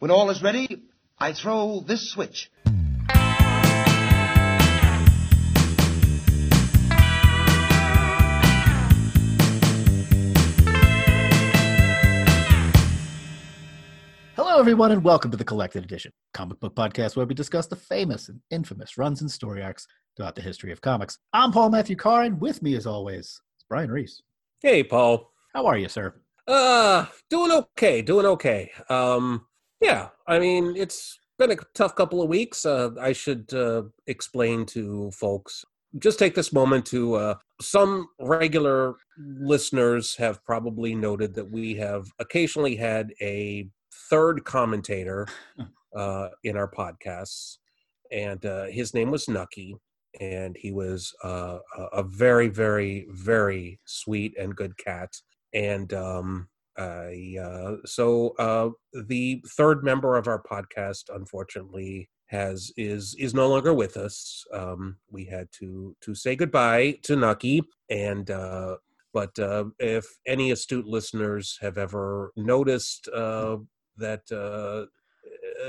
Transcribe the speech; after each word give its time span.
When 0.00 0.10
all 0.10 0.30
is 0.30 0.42
ready, 0.42 0.84
I 1.18 1.34
throw 1.34 1.80
this 1.80 2.10
switch. 2.10 2.50
Hello, 14.36 14.58
everyone, 14.58 14.90
and 14.90 15.04
welcome 15.04 15.30
to 15.30 15.36
the 15.36 15.44
Collected 15.44 15.84
Edition, 15.84 16.12
comic 16.32 16.58
book 16.60 16.74
podcast 16.74 17.14
where 17.14 17.26
we 17.26 17.34
discuss 17.34 17.66
the 17.66 17.76
famous 17.76 18.30
and 18.30 18.40
infamous 18.50 18.96
runs 18.96 19.20
and 19.20 19.30
story 19.30 19.62
arcs 19.62 19.86
throughout 20.16 20.34
the 20.34 20.40
history 20.40 20.72
of 20.72 20.80
comics. 20.80 21.18
I'm 21.34 21.52
Paul 21.52 21.68
Matthew 21.68 21.96
Carr, 21.96 22.22
and 22.22 22.40
with 22.40 22.62
me, 22.62 22.74
as 22.74 22.86
always, 22.86 23.26
is 23.26 23.42
Brian 23.68 23.90
Reese. 23.90 24.22
Hey, 24.62 24.82
Paul. 24.82 25.30
How 25.52 25.66
are 25.66 25.76
you, 25.76 25.90
sir? 25.90 26.14
Uh, 26.48 27.04
doing 27.28 27.52
okay, 27.52 28.00
doing 28.00 28.24
okay. 28.24 28.72
Um, 28.88 29.44
yeah, 29.80 30.08
I 30.26 30.38
mean, 30.38 30.76
it's 30.76 31.18
been 31.38 31.50
a 31.50 31.56
tough 31.74 31.96
couple 31.96 32.22
of 32.22 32.28
weeks. 32.28 32.66
Uh, 32.66 32.90
I 33.00 33.12
should 33.12 33.52
uh, 33.54 33.84
explain 34.06 34.66
to 34.66 35.10
folks. 35.12 35.64
Just 35.98 36.18
take 36.18 36.34
this 36.34 36.52
moment 36.52 36.86
to. 36.86 37.14
Uh, 37.14 37.34
some 37.60 38.08
regular 38.20 38.94
listeners 39.18 40.14
have 40.16 40.44
probably 40.44 40.94
noted 40.94 41.34
that 41.34 41.50
we 41.50 41.74
have 41.76 42.06
occasionally 42.18 42.76
had 42.76 43.12
a 43.20 43.68
third 44.08 44.44
commentator 44.44 45.26
uh, 45.96 46.28
in 46.44 46.56
our 46.56 46.70
podcasts, 46.70 47.56
and 48.12 48.44
uh, 48.44 48.66
his 48.66 48.94
name 48.94 49.10
was 49.10 49.28
Nucky, 49.28 49.76
and 50.20 50.56
he 50.58 50.72
was 50.72 51.12
uh, 51.24 51.58
a 51.92 52.02
very, 52.02 52.48
very, 52.48 53.06
very 53.10 53.80
sweet 53.84 54.34
and 54.38 54.54
good 54.54 54.76
cat. 54.76 55.10
And 55.54 55.92
um, 55.94 56.48
so 57.84 58.34
uh, 58.38 58.70
the 59.06 59.42
third 59.56 59.84
member 59.84 60.16
of 60.16 60.26
our 60.28 60.42
podcast, 60.42 61.04
unfortunately, 61.14 62.08
has 62.26 62.72
is 62.76 63.16
is 63.18 63.34
no 63.34 63.48
longer 63.48 63.74
with 63.74 63.96
us. 63.96 64.44
Um, 64.52 64.96
we 65.10 65.24
had 65.24 65.48
to 65.58 65.96
to 66.00 66.14
say 66.14 66.36
goodbye 66.36 66.98
to 67.02 67.16
Nucky, 67.16 67.62
and 67.88 68.30
uh, 68.30 68.76
but 69.12 69.36
uh, 69.38 69.64
if 69.78 70.06
any 70.26 70.52
astute 70.52 70.86
listeners 70.86 71.58
have 71.60 71.76
ever 71.76 72.32
noticed 72.36 73.08
uh, 73.08 73.56
that 73.96 74.30
uh, 74.30 74.86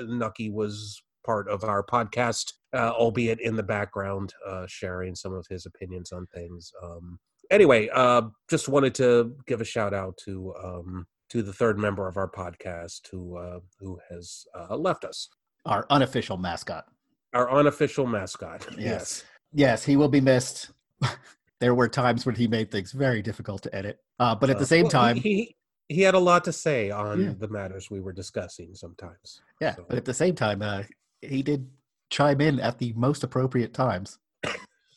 Nucky 0.06 0.50
was 0.50 1.02
part 1.26 1.50
of 1.50 1.64
our 1.64 1.84
podcast, 1.84 2.54
uh, 2.74 2.92
albeit 2.92 3.40
in 3.40 3.56
the 3.56 3.64
background, 3.64 4.34
uh, 4.48 4.66
sharing 4.68 5.16
some 5.16 5.34
of 5.34 5.46
his 5.50 5.66
opinions 5.66 6.12
on 6.12 6.28
things. 6.28 6.72
Um, 6.84 7.20
anyway, 7.52 7.90
uh, 7.94 8.24
just 8.50 8.68
wanted 8.68 8.96
to 8.96 9.36
give 9.46 9.62
a 9.62 9.66
shout 9.66 9.94
out 9.94 10.18
to 10.26 10.54
um, 10.64 11.06
to 11.30 11.42
the 11.44 11.54
third 11.54 11.78
member 11.78 12.08
of 12.08 12.18
our 12.18 12.30
podcast 12.30 13.02
who 13.12 13.38
uh, 13.38 13.60
who 13.80 14.00
has 14.10 14.46
uh, 14.58 14.76
left 14.76 15.06
us, 15.06 15.30
Our 15.66 15.86
unofficial 15.90 16.38
mascot. 16.38 16.86
our 17.34 17.52
unofficial 17.52 18.08
mascot. 18.08 18.66
Yes. 18.80 19.24
Yes, 19.54 19.84
he 19.84 19.98
will 19.98 20.08
be 20.10 20.22
missed. 20.22 20.72
there 21.60 21.76
were 21.76 21.90
times 21.90 22.26
when 22.26 22.36
he 22.36 22.48
made 22.48 22.72
things 22.72 22.92
very 22.94 23.22
difficult 23.22 23.62
to 23.64 23.76
edit, 23.76 24.00
uh, 24.20 24.34
but 24.34 24.50
at 24.50 24.58
the 24.58 24.64
Uh, 24.64 24.68
same 24.68 24.84
well, 24.84 24.92
time, 24.92 25.16
he, 25.18 25.22
he 25.22 25.56
he 25.96 26.02
had 26.04 26.14
a 26.16 26.20
lot 26.20 26.46
to 26.46 26.54
say 26.54 26.90
on 26.90 27.22
Yeah. 27.22 27.34
the 27.38 27.50
matters 27.50 27.92
we 27.92 28.00
were 28.00 28.14
discussing. 28.14 28.74
Sometimes, 28.74 29.42
yeah, 29.60 29.76
so- 29.76 29.86
but 29.90 29.98
at 29.98 30.06
the 30.06 30.14
same 30.14 30.36
time, 30.36 30.62
uh, 30.62 30.84
he 31.22 31.44
did 31.44 31.70
chime 32.10 32.40
in 32.42 32.60
at 32.62 32.78
the 32.80 32.94
most 32.94 33.24
appropriate 33.24 33.74
times. 33.74 34.20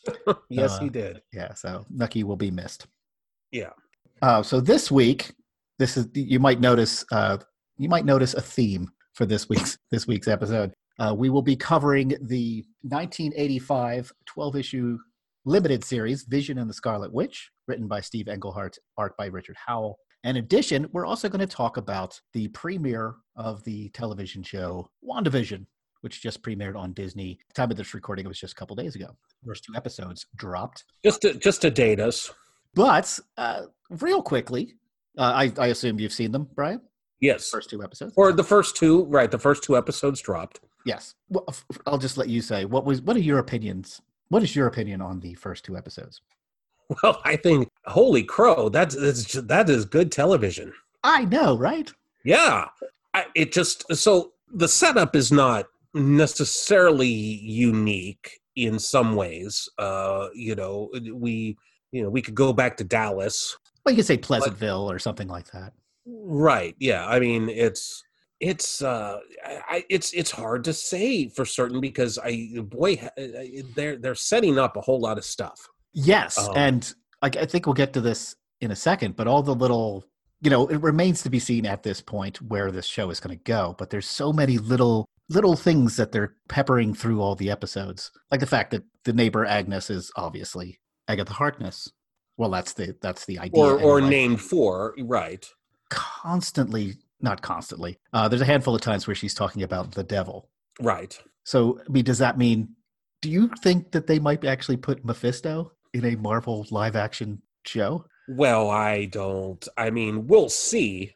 yes, 0.49 0.73
Uh, 0.73 0.81
he 0.81 0.89
did. 0.91 1.23
Yeah, 1.33 1.55
so 1.55 1.85
Nucky 1.91 2.25
will 2.25 2.37
be 2.37 2.51
missed. 2.51 2.87
Yeah. 3.51 3.71
Uh, 4.23 4.43
so 4.43 4.61
this 4.61 4.91
week, 4.91 5.33
this 5.79 5.97
is 5.97 6.09
you 6.15 6.39
might 6.39 6.61
notice 6.61 7.05
uh, 7.13 7.39
you 7.79 7.89
might 7.89 8.05
notice 8.05 8.35
a 8.35 8.41
theme 8.41 8.91
for 9.15 9.27
this 9.27 9.49
week's 9.49 9.79
this 9.91 10.07
week's 10.07 10.29
episode. 10.29 10.73
Uh, 10.99 11.15
we 11.17 11.29
will 11.29 11.43
be 11.43 11.57
covering 11.57 12.09
the 12.23 12.65
1985 12.83 14.13
12 14.27 14.57
issue 14.57 14.99
limited 15.45 15.85
series 15.85 16.25
Vision 16.25 16.59
and 16.59 16.71
the 16.71 16.75
Scarlet 16.75 17.13
Witch, 17.13 17.51
written 17.67 17.87
by 17.89 18.01
Steve 18.01 18.29
Englehart, 18.29 18.77
art 18.97 19.17
by 19.17 19.27
Richard 19.27 19.57
Howell. 19.67 19.99
In 20.23 20.37
addition, 20.37 20.89
we're 20.93 21.05
also 21.05 21.29
going 21.29 21.47
to 21.47 21.47
talk 21.47 21.77
about 21.77 22.19
the 22.33 22.49
premiere 22.49 23.15
of 23.37 23.63
the 23.65 23.91
television 23.91 24.43
show 24.43 24.89
WandaVision, 25.07 25.67
which 26.05 26.21
just 26.23 26.43
premiered 26.43 26.77
on 26.77 26.93
Disney. 26.93 27.39
time 27.55 27.71
of 27.71 27.79
this 27.79 27.95
recording, 27.95 28.27
it 28.27 28.29
was 28.29 28.39
just 28.39 28.53
a 28.53 28.57
couple 28.57 28.77
days 28.77 28.95
ago. 28.95 29.17
First 29.45 29.65
two 29.65 29.73
episodes 29.75 30.27
dropped. 30.37 30.85
Just 31.03 31.23
to 31.23 31.33
just 31.35 31.63
to 31.63 31.71
date 31.71 31.99
us. 31.99 32.31
But 32.75 33.19
uh, 33.39 33.63
real 33.89 34.21
quickly, 34.23 34.75
uh, 35.17 35.33
I, 35.35 35.53
I 35.59 35.69
assume 35.69 35.99
you've 35.99 36.13
seen 36.13 36.31
them, 36.31 36.47
Brian. 36.55 36.83
Yes. 37.21 37.49
First 37.49 37.71
two 37.71 37.83
episodes, 37.83 38.13
Or 38.17 38.33
the 38.33 38.45
first 38.45 38.77
two, 38.77 39.05
right? 39.05 39.31
The 39.31 39.39
first 39.39 39.63
two 39.65 39.77
episodes 39.79 40.21
dropped. 40.21 40.61
yes. 40.85 41.15
Well, 41.31 41.47
I'll 41.87 41.97
just 41.99 42.19
let 42.19 42.29
you 42.29 42.43
say 42.43 42.67
what 42.67 42.85
was. 42.85 43.01
What 43.01 43.17
are 43.17 43.21
your 43.21 43.39
opinions? 43.39 44.03
What 44.29 44.43
is 44.43 44.55
your 44.55 44.67
opinion 44.67 45.01
on 45.01 45.21
the 45.21 45.33
first 45.35 45.65
two 45.65 45.77
episodes? 45.77 46.21
Well, 47.03 47.19
I 47.25 47.37
think, 47.37 47.71
holy 47.87 48.23
crow, 48.25 48.69
that's, 48.69 48.95
that's 48.95 49.25
ju- 49.25 49.41
that 49.43 49.71
is 49.71 49.87
good 49.87 50.13
television. 50.13 50.71
I 51.03 51.25
know, 51.25 51.57
right? 51.57 51.91
Yeah, 52.25 52.67
I, 53.15 53.25
it 53.35 53.53
just 53.53 53.87
so 53.97 54.33
the 54.53 54.69
setup 54.69 55.17
is 55.17 55.33
not 55.33 55.65
necessarily 55.95 57.07
unique 57.09 58.41
in 58.57 58.79
some 58.79 59.15
ways. 59.17 59.69
Uh, 59.79 60.29
you 60.35 60.55
know, 60.55 60.91
we 61.13 61.57
you 61.93 62.03
know 62.03 62.11
we 62.11 62.21
could 62.23 62.35
go 62.35 62.53
back 62.53 62.77
to 62.79 62.85
Dallas, 62.85 63.57
Well, 63.85 63.93
you 63.93 63.97
could 63.97 64.07
say 64.07 64.19
Pleasantville 64.19 64.91
or 64.91 64.99
something 64.99 65.29
like 65.29 65.51
that. 65.53 65.73
right? 66.07 66.75
Yeah, 66.79 67.07
I 67.07 67.19
mean 67.21 67.49
it's 67.49 68.03
it's 68.41 68.83
uh 68.83 69.19
I, 69.45 69.61
I- 69.77 69.85
it's 69.89 70.13
it's 70.13 70.31
hard 70.31 70.65
to 70.65 70.73
say 70.73 71.29
for 71.29 71.45
certain 71.45 71.81
because 71.81 72.19
I 72.19 72.49
boy 72.63 73.01
they're 73.77 73.97
they're 73.97 74.15
setting 74.15 74.59
up 74.59 74.77
a 74.77 74.81
whole 74.81 75.01
lot 75.01 75.19
of 75.19 75.25
stuff. 75.25 75.59
Yes, 75.93 76.37
Um, 76.39 76.57
and 76.57 76.95
I, 77.23 77.27
I 77.29 77.47
think 77.47 77.67
we'll 77.67 77.75
get 77.75 77.93
to 77.93 78.01
this 78.01 78.35
in 78.61 78.71
a 78.73 78.77
second. 78.77 79.15
But 79.17 79.29
all 79.29 79.43
the 79.43 79.55
little, 79.55 80.05
you 80.45 80.51
know, 80.51 80.67
it 80.67 80.83
remains 80.83 81.23
to 81.23 81.31
be 81.31 81.39
seen 81.39 81.65
at 81.65 81.83
this 81.83 82.03
point 82.03 82.41
where 82.43 82.71
this 82.71 82.85
show 82.85 83.09
is 83.09 83.19
going 83.19 83.37
to 83.37 83.43
go. 83.45 83.75
But 83.79 83.89
there's 83.89 84.07
so 84.07 84.33
many 84.33 84.59
little 84.59 85.09
little 85.31 85.57
things 85.57 85.97
that 85.97 86.13
they're 86.13 86.35
peppering 86.51 86.93
through 86.93 87.23
all 87.23 87.35
the 87.35 87.51
episodes, 87.51 88.11
like 88.31 88.41
the 88.41 88.47
fact 88.47 88.71
that 88.73 88.83
the 89.05 89.13
neighbor 89.15 89.47
Agnes 89.47 89.89
is 89.89 90.13
obviously 90.17 90.79
Agatha 91.09 91.33
Harkness. 91.33 91.91
Well, 92.37 92.51
that's 92.51 92.75
the 92.75 92.95
that's 93.01 93.25
the 93.25 93.39
idea. 93.39 93.63
Or 93.63 93.81
or 93.81 93.99
anyway. 93.99 94.11
named 94.11 94.41
for 94.43 94.95
right. 95.01 95.47
constantly, 95.89 96.95
not 97.21 97.41
constantly. 97.41 97.99
Uh, 98.13 98.29
there's 98.29 98.43
a 98.43 98.47
handful 98.47 98.75
of 98.75 98.83
times 98.83 99.07
where 99.07 99.15
she's 99.15 99.35
talking 99.35 99.63
about 99.63 99.93
the 99.93 100.05
devil. 100.05 100.51
Right. 100.79 101.19
So, 101.45 101.81
I 101.81 101.91
mean, 101.91 102.05
does 102.05 102.19
that 102.19 102.37
mean? 102.37 102.69
Do 103.23 103.31
you 103.31 103.51
think 103.63 103.93
that 103.93 104.07
they 104.07 104.19
might 104.19 104.45
actually 104.45 104.77
put 104.77 105.05
Mephisto 105.05 105.73
in 105.95 106.05
a 106.05 106.17
Marvel 106.17 106.67
live 106.71 106.97
action 106.97 107.41
show? 107.65 108.05
Well, 108.29 108.71
I 108.71 109.07
don't. 109.07 109.67
I 109.77 109.91
mean, 109.91 110.27
we'll 110.27 110.49
see. 110.49 111.15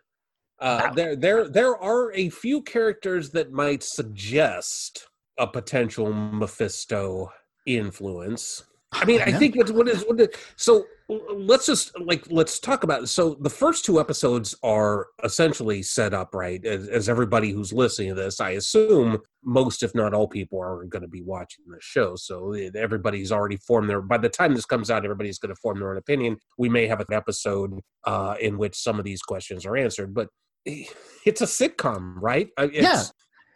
Uh, 0.60 0.82
Wow. 0.88 0.94
there, 0.94 1.16
there, 1.16 1.48
there 1.48 1.76
are 1.76 2.12
a 2.12 2.28
few 2.30 2.62
characters 2.62 3.30
that 3.30 3.52
might 3.52 3.82
suggest 3.82 5.06
a 5.38 5.46
potential 5.46 6.12
Mephisto 6.12 7.30
influence. 7.64 8.64
I 8.92 9.04
mean, 9.04 9.20
I 9.20 9.26
Yeah. 9.30 9.38
think 9.38 9.56
what, 9.56 9.70
what 9.70 9.88
is 9.88 10.02
what 10.02 10.20
is, 10.20 10.28
so. 10.56 10.84
Let's 11.10 11.64
just 11.64 11.98
like 11.98 12.26
let's 12.28 12.58
talk 12.58 12.84
about. 12.84 13.04
It. 13.04 13.06
So 13.06 13.38
the 13.40 13.48
first 13.48 13.82
two 13.86 13.98
episodes 13.98 14.54
are 14.62 15.06
essentially 15.24 15.82
set 15.82 16.12
up 16.12 16.34
right 16.34 16.62
as, 16.66 16.86
as 16.88 17.08
everybody 17.08 17.50
who's 17.50 17.72
listening 17.72 18.10
to 18.10 18.14
this. 18.14 18.40
I 18.40 18.50
assume 18.50 19.16
most, 19.42 19.82
if 19.82 19.94
not 19.94 20.12
all, 20.12 20.28
people 20.28 20.60
are 20.60 20.84
going 20.84 21.00
to 21.00 21.08
be 21.08 21.22
watching 21.22 21.64
the 21.66 21.78
show. 21.80 22.14
So 22.16 22.52
everybody's 22.76 23.32
already 23.32 23.56
formed 23.56 23.88
their. 23.88 24.02
By 24.02 24.18
the 24.18 24.28
time 24.28 24.52
this 24.54 24.66
comes 24.66 24.90
out, 24.90 25.02
everybody's 25.02 25.38
going 25.38 25.48
to 25.54 25.58
form 25.62 25.78
their 25.78 25.90
own 25.92 25.96
opinion. 25.96 26.36
We 26.58 26.68
may 26.68 26.86
have 26.86 27.00
an 27.00 27.06
episode 27.10 27.80
uh, 28.04 28.34
in 28.38 28.58
which 28.58 28.76
some 28.76 28.98
of 28.98 29.06
these 29.06 29.22
questions 29.22 29.64
are 29.64 29.78
answered, 29.78 30.12
but 30.12 30.28
it's 30.66 31.40
a 31.40 31.46
sitcom, 31.46 32.16
right? 32.20 32.50
It's, 32.58 32.76
Yeah. 32.76 33.02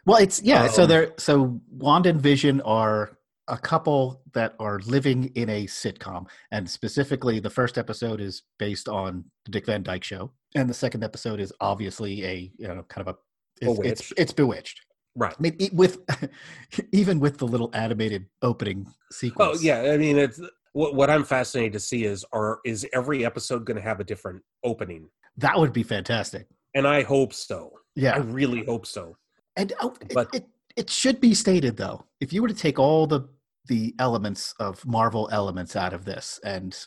Well, 0.07 0.17
it's 0.17 0.41
yeah. 0.41 0.69
so 0.69 0.83
Um, 0.83 0.89
they're 0.89 1.13
so 1.19 1.61
Wanda 1.69 2.09
and 2.09 2.19
Vision 2.19 2.61
are 2.61 3.19
a 3.47 3.57
couple 3.57 4.21
that 4.33 4.55
are 4.59 4.79
living 4.85 5.31
in 5.35 5.49
a 5.49 5.65
sitcom, 5.65 6.27
and 6.51 6.69
specifically, 6.69 7.39
the 7.39 7.49
first 7.49 7.77
episode 7.77 8.21
is 8.21 8.43
based 8.57 8.87
on 8.87 9.25
the 9.45 9.51
Dick 9.51 9.65
Van 9.65 9.83
Dyke 9.83 10.03
Show, 10.03 10.31
and 10.55 10.69
the 10.69 10.73
second 10.73 11.03
episode 11.03 11.39
is 11.39 11.51
obviously 11.59 12.23
a 12.25 12.51
you 12.57 12.67
know 12.67 12.83
kind 12.89 13.07
of 13.07 13.15
a 13.15 13.17
it's 13.61 13.69
it's, 13.69 13.77
Bewitched. 13.79 14.13
it's 14.17 14.33
bewitched. 14.33 14.81
right. 15.15 15.35
I 15.37 15.41
mean, 15.41 15.69
with 15.73 15.99
even 16.91 17.19
with 17.19 17.37
the 17.37 17.47
little 17.47 17.69
animated 17.73 18.25
opening 18.41 18.85
oh, 18.87 18.93
sequence. 19.11 19.59
Oh 19.59 19.61
yeah, 19.61 19.91
I 19.91 19.97
mean, 19.97 20.17
it's 20.17 20.39
what, 20.73 20.95
what 20.95 21.09
I'm 21.09 21.23
fascinated 21.23 21.73
to 21.73 21.79
see 21.79 22.05
is 22.05 22.25
are 22.33 22.59
is 22.65 22.87
every 22.93 23.25
episode 23.25 23.65
going 23.65 23.77
to 23.77 23.83
have 23.83 23.99
a 23.99 24.03
different 24.03 24.41
opening, 24.63 25.09
that 25.37 25.57
would 25.57 25.73
be 25.73 25.83
fantastic. 25.83 26.47
and 26.73 26.87
I 26.87 27.03
hope 27.03 27.33
so. 27.33 27.73
Yeah, 27.95 28.15
I 28.15 28.19
really 28.19 28.63
hope 28.65 28.85
so. 28.85 29.15
and 29.55 29.73
oh, 29.81 29.93
it, 30.01 30.13
but- 30.13 30.33
it 30.33 30.47
it 30.75 30.89
should 30.89 31.21
be 31.21 31.33
stated 31.35 31.77
though, 31.77 32.05
if 32.19 32.33
you 32.33 32.41
were 32.41 32.47
to 32.47 32.53
take 32.53 32.79
all 32.79 33.05
the 33.05 33.21
the 33.67 33.93
elements 33.99 34.53
of 34.59 34.85
Marvel 34.85 35.29
elements 35.31 35.75
out 35.75 35.93
of 35.93 36.05
this, 36.05 36.39
and 36.43 36.77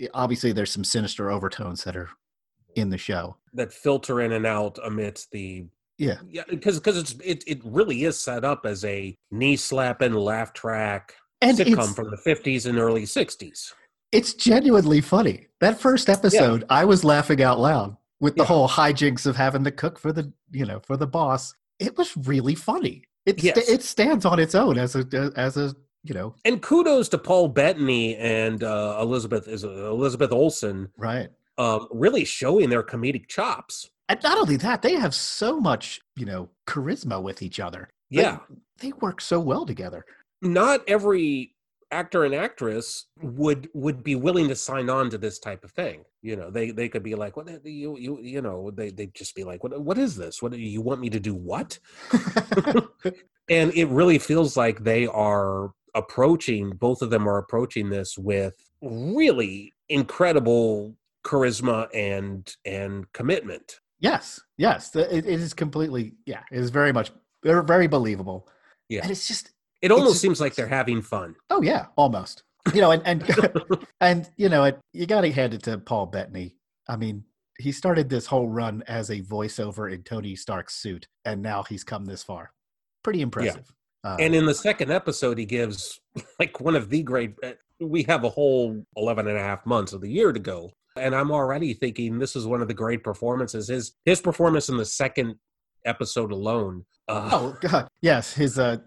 eh, 0.00 0.06
obviously 0.14 0.52
there's 0.52 0.72
some 0.72 0.84
sinister 0.84 1.30
overtones 1.30 1.84
that 1.84 1.96
are 1.96 2.10
in 2.76 2.90
the 2.90 2.98
show. 2.98 3.36
That 3.52 3.72
filter 3.72 4.20
in 4.20 4.32
and 4.32 4.44
out 4.46 4.78
amidst 4.84 5.30
the 5.30 5.66
Yeah. 5.98 6.16
Yeah, 6.28 6.42
because 6.48 6.78
because 6.80 6.96
it's 6.98 7.12
it 7.24 7.44
it 7.46 7.60
really 7.64 8.04
is 8.04 8.18
set 8.20 8.44
up 8.44 8.66
as 8.66 8.84
a 8.84 9.16
knee 9.30 9.56
slapping 9.56 10.12
laugh 10.14 10.52
track 10.52 11.14
And 11.40 11.56
sitcom 11.56 11.94
from 11.94 12.10
the 12.10 12.16
fifties 12.16 12.66
and 12.66 12.78
early 12.78 13.06
sixties. 13.06 13.72
it's 14.10 14.34
genuinely 14.34 15.00
funny. 15.00 15.46
That 15.60 15.80
first 15.80 16.08
episode, 16.08 16.64
I 16.68 16.84
was 16.84 17.04
laughing 17.04 17.42
out 17.42 17.60
loud 17.60 17.96
with 18.20 18.34
the 18.36 18.42
Yeah. 18.42 18.46
whole 18.48 18.68
hijinks 18.68 19.24
of 19.26 19.36
having 19.36 19.62
to 19.64 19.70
cook 19.70 19.98
for 20.00 20.12
the 20.12 20.32
you 20.50 20.66
know 20.66 20.80
for 20.80 20.96
the 20.96 21.06
boss. 21.06 21.54
It 21.78 21.96
was 21.96 22.16
really 22.16 22.56
funny. 22.56 23.04
It 23.26 23.42
Yes. 23.42 23.56
it 23.68 23.82
stands 23.82 24.24
on 24.24 24.40
its 24.40 24.54
own 24.56 24.78
as 24.78 24.96
a 24.96 25.32
as 25.36 25.56
a 25.56 25.74
you 26.04 26.14
know 26.14 26.34
And 26.44 26.62
kudos 26.62 27.08
to 27.10 27.18
Paul 27.18 27.48
Bettany 27.48 28.16
and 28.16 28.62
uh, 28.62 28.98
Elizabeth 29.00 29.48
is 29.48 29.64
Elizabeth 29.64 30.30
Olsen, 30.30 30.90
right. 30.96 31.28
um, 31.58 31.88
really 31.90 32.24
showing 32.24 32.70
their 32.70 32.82
comedic 32.82 33.26
chops. 33.26 33.90
And 34.08 34.22
not 34.22 34.36
only 34.38 34.56
that, 34.58 34.82
they 34.82 34.94
have 34.94 35.14
so 35.14 35.58
much 35.58 36.00
you 36.14 36.26
know 36.26 36.50
charisma 36.66 37.20
with 37.22 37.42
each 37.42 37.58
other. 37.58 37.88
Yeah, 38.10 38.38
they 38.78 38.92
work 39.00 39.20
so 39.20 39.40
well 39.40 39.66
together. 39.66 40.04
not 40.42 40.82
every 40.86 41.54
actor 41.90 42.24
and 42.24 42.34
actress 42.34 43.06
would 43.22 43.68
would 43.72 44.02
be 44.02 44.16
willing 44.16 44.48
to 44.48 44.56
sign 44.56 44.90
on 44.90 45.08
to 45.10 45.18
this 45.18 45.38
type 45.38 45.64
of 45.64 45.70
thing. 45.70 46.04
You 46.22 46.36
know, 46.36 46.50
they 46.50 46.70
they 46.70 46.88
could 46.88 47.02
be 47.02 47.14
like, 47.14 47.36
"What 47.36 47.48
you 47.64 47.96
you 47.98 48.20
you 48.20 48.42
know?" 48.42 48.70
They 48.70 48.90
they 48.90 49.06
just 49.06 49.34
be 49.34 49.44
like, 49.44 49.62
"What 49.62 49.80
what 49.80 49.98
is 49.98 50.16
this? 50.16 50.42
What 50.42 50.52
do 50.52 50.58
you 50.58 50.82
want 50.82 51.00
me 51.00 51.08
to 51.10 51.20
do? 51.20 51.34
What?" 51.34 51.78
and 53.48 53.72
it 53.74 53.88
really 53.88 54.18
feels 54.18 54.56
like 54.56 54.84
they 54.84 55.06
are 55.06 55.72
approaching 55.94 56.70
both 56.70 57.02
of 57.02 57.10
them 57.10 57.28
are 57.28 57.38
approaching 57.38 57.88
this 57.88 58.18
with 58.18 58.54
really 58.82 59.72
incredible 59.88 60.94
charisma 61.24 61.88
and 61.94 62.56
and 62.64 63.10
commitment 63.12 63.80
yes, 64.04 64.40
yes, 64.58 64.94
it, 64.94 65.26
it 65.26 65.40
is 65.40 65.54
completely 65.54 66.12
yeah. 66.26 66.42
It 66.52 66.58
is 66.58 66.70
very 66.70 66.92
much 66.92 67.10
they're 67.42 67.62
very 67.62 67.86
believable. 67.86 68.48
Yeah. 68.88 69.00
and 69.02 69.10
it's 69.10 69.26
just 69.26 69.50
it 69.82 69.90
almost 69.90 70.12
just- 70.12 70.22
seems 70.22 70.40
like 70.40 70.54
they're 70.54 70.68
having 70.68 71.02
fun 71.02 71.34
oh 71.50 71.62
yeah, 71.62 71.86
almost. 71.96 72.44
You 72.72 72.80
know, 72.80 72.92
and 72.92 73.02
and 73.06 73.22
and 74.00 74.30
you 74.36 74.48
know, 74.48 74.64
it, 74.64 74.78
you 74.92 75.06
got 75.06 75.22
to 75.22 75.32
hand 75.32 75.54
it 75.54 75.62
to 75.64 75.78
Paul 75.78 76.06
Bettany. 76.06 76.56
I 76.88 76.96
mean, 76.96 77.24
he 77.58 77.72
started 77.72 78.08
this 78.08 78.26
whole 78.26 78.48
run 78.48 78.82
as 78.86 79.10
a 79.10 79.20
voiceover 79.20 79.92
in 79.92 80.02
Tony 80.02 80.36
Stark's 80.36 80.74
suit, 80.74 81.08
and 81.24 81.42
now 81.42 81.62
he's 81.62 81.84
come 81.84 82.04
this 82.04 82.22
far. 82.22 82.52
Pretty 83.02 83.20
impressive. 83.20 83.70
Uh, 84.04 84.16
and 84.20 84.34
in 84.34 84.46
the 84.46 84.54
second 84.54 84.90
episode 84.90 85.38
he 85.38 85.46
gives 85.46 86.00
like 86.38 86.60
one 86.60 86.76
of 86.76 86.90
the 86.90 87.02
great 87.02 87.34
uh, 87.42 87.52
we 87.80 88.02
have 88.04 88.24
a 88.24 88.28
whole 88.28 88.84
11 88.96 89.26
and 89.26 89.36
a 89.36 89.40
half 89.40 89.64
months 89.66 89.92
of 89.92 90.00
the 90.00 90.10
year 90.10 90.32
to 90.32 90.40
go. 90.40 90.70
And 90.96 91.14
i'm 91.14 91.32
already 91.32 91.74
thinking 91.74 92.18
this 92.18 92.36
is 92.36 92.46
one 92.46 92.62
of 92.62 92.68
the 92.68 92.74
great 92.74 93.02
performances. 93.02 93.68
His 93.68 93.94
his 94.04 94.20
performance 94.20 94.68
in 94.68 94.76
the 94.76 94.84
second 94.84 95.34
episode 95.84 96.32
alone 96.32 96.84
uh, 97.08 97.28
oh 97.32 97.56
god, 97.68 97.88
yes, 98.00 98.32
his 98.32 98.58
uh, 98.58 98.78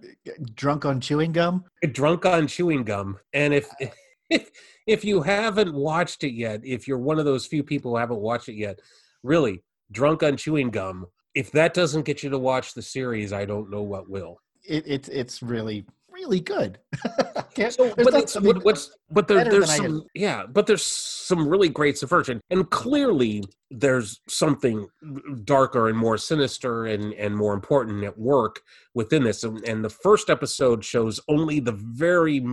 drunk 0.56 0.86
on 0.86 1.00
chewing 1.00 1.32
gum. 1.32 1.64
drunk 1.92 2.26
on 2.26 2.48
chewing 2.48 2.84
gum. 2.84 3.20
And 3.34 3.54
if 3.54 3.70
if 4.30 4.50
if 4.86 5.04
you 5.06 5.22
haven't 5.22 5.74
watched 5.74 6.24
it 6.24 6.34
yet 6.34 6.62
if 6.64 6.88
you're 6.88 6.98
one 6.98 7.20
of 7.20 7.26
those 7.26 7.46
few 7.46 7.64
people 7.64 7.92
who 7.92 7.98
haven't 7.98 8.20
watched 8.20 8.50
it 8.50 8.56
yet 8.56 8.80
really 9.24 9.64
drunk 9.92 10.24
on 10.24 10.38
chewing 10.38 10.70
gum 10.70 11.06
if 11.36 11.52
that 11.52 11.74
doesn't 11.74 12.06
get 12.06 12.24
you 12.24 12.30
to 12.30 12.38
watch 12.38 12.74
the 12.74 12.82
series 12.82 13.32
i 13.32 13.46
don't 13.46 13.70
know 13.70 13.82
what 13.82 14.10
will 14.10 14.40
It, 14.68 14.84
it's 14.86 15.10
it's 15.10 15.42
really 15.42 15.86
really 16.18 16.40
good. 16.40 16.80
So, 17.72 17.92
but 17.96 18.14
it's 18.14 18.40
what, 18.40 18.64
what's 18.64 18.96
but 19.10 19.28
there, 19.28 19.44
there's 19.44 19.76
some 19.76 20.04
yeah 20.14 20.44
but 20.46 20.68
there's 20.68 20.86
some 20.86 21.48
really 21.48 21.70
great 21.70 21.98
subversion. 21.98 22.40
And 22.52 22.70
clearly 22.70 23.46
there's 23.72 24.22
something 24.30 24.88
darker 25.44 25.90
and 25.90 25.98
more 25.98 26.20
sinister 26.20 26.86
and 26.86 27.14
and 27.14 27.36
more 27.36 27.56
important 27.56 28.04
at 28.04 28.16
work 28.16 28.62
within 28.94 29.24
this. 29.24 29.44
And, 29.44 29.68
and 29.68 29.84
the 29.84 29.90
first 29.90 30.30
episode 30.30 30.86
shows 30.86 31.20
only 31.28 31.60
the 31.60 31.72
very 31.72 32.46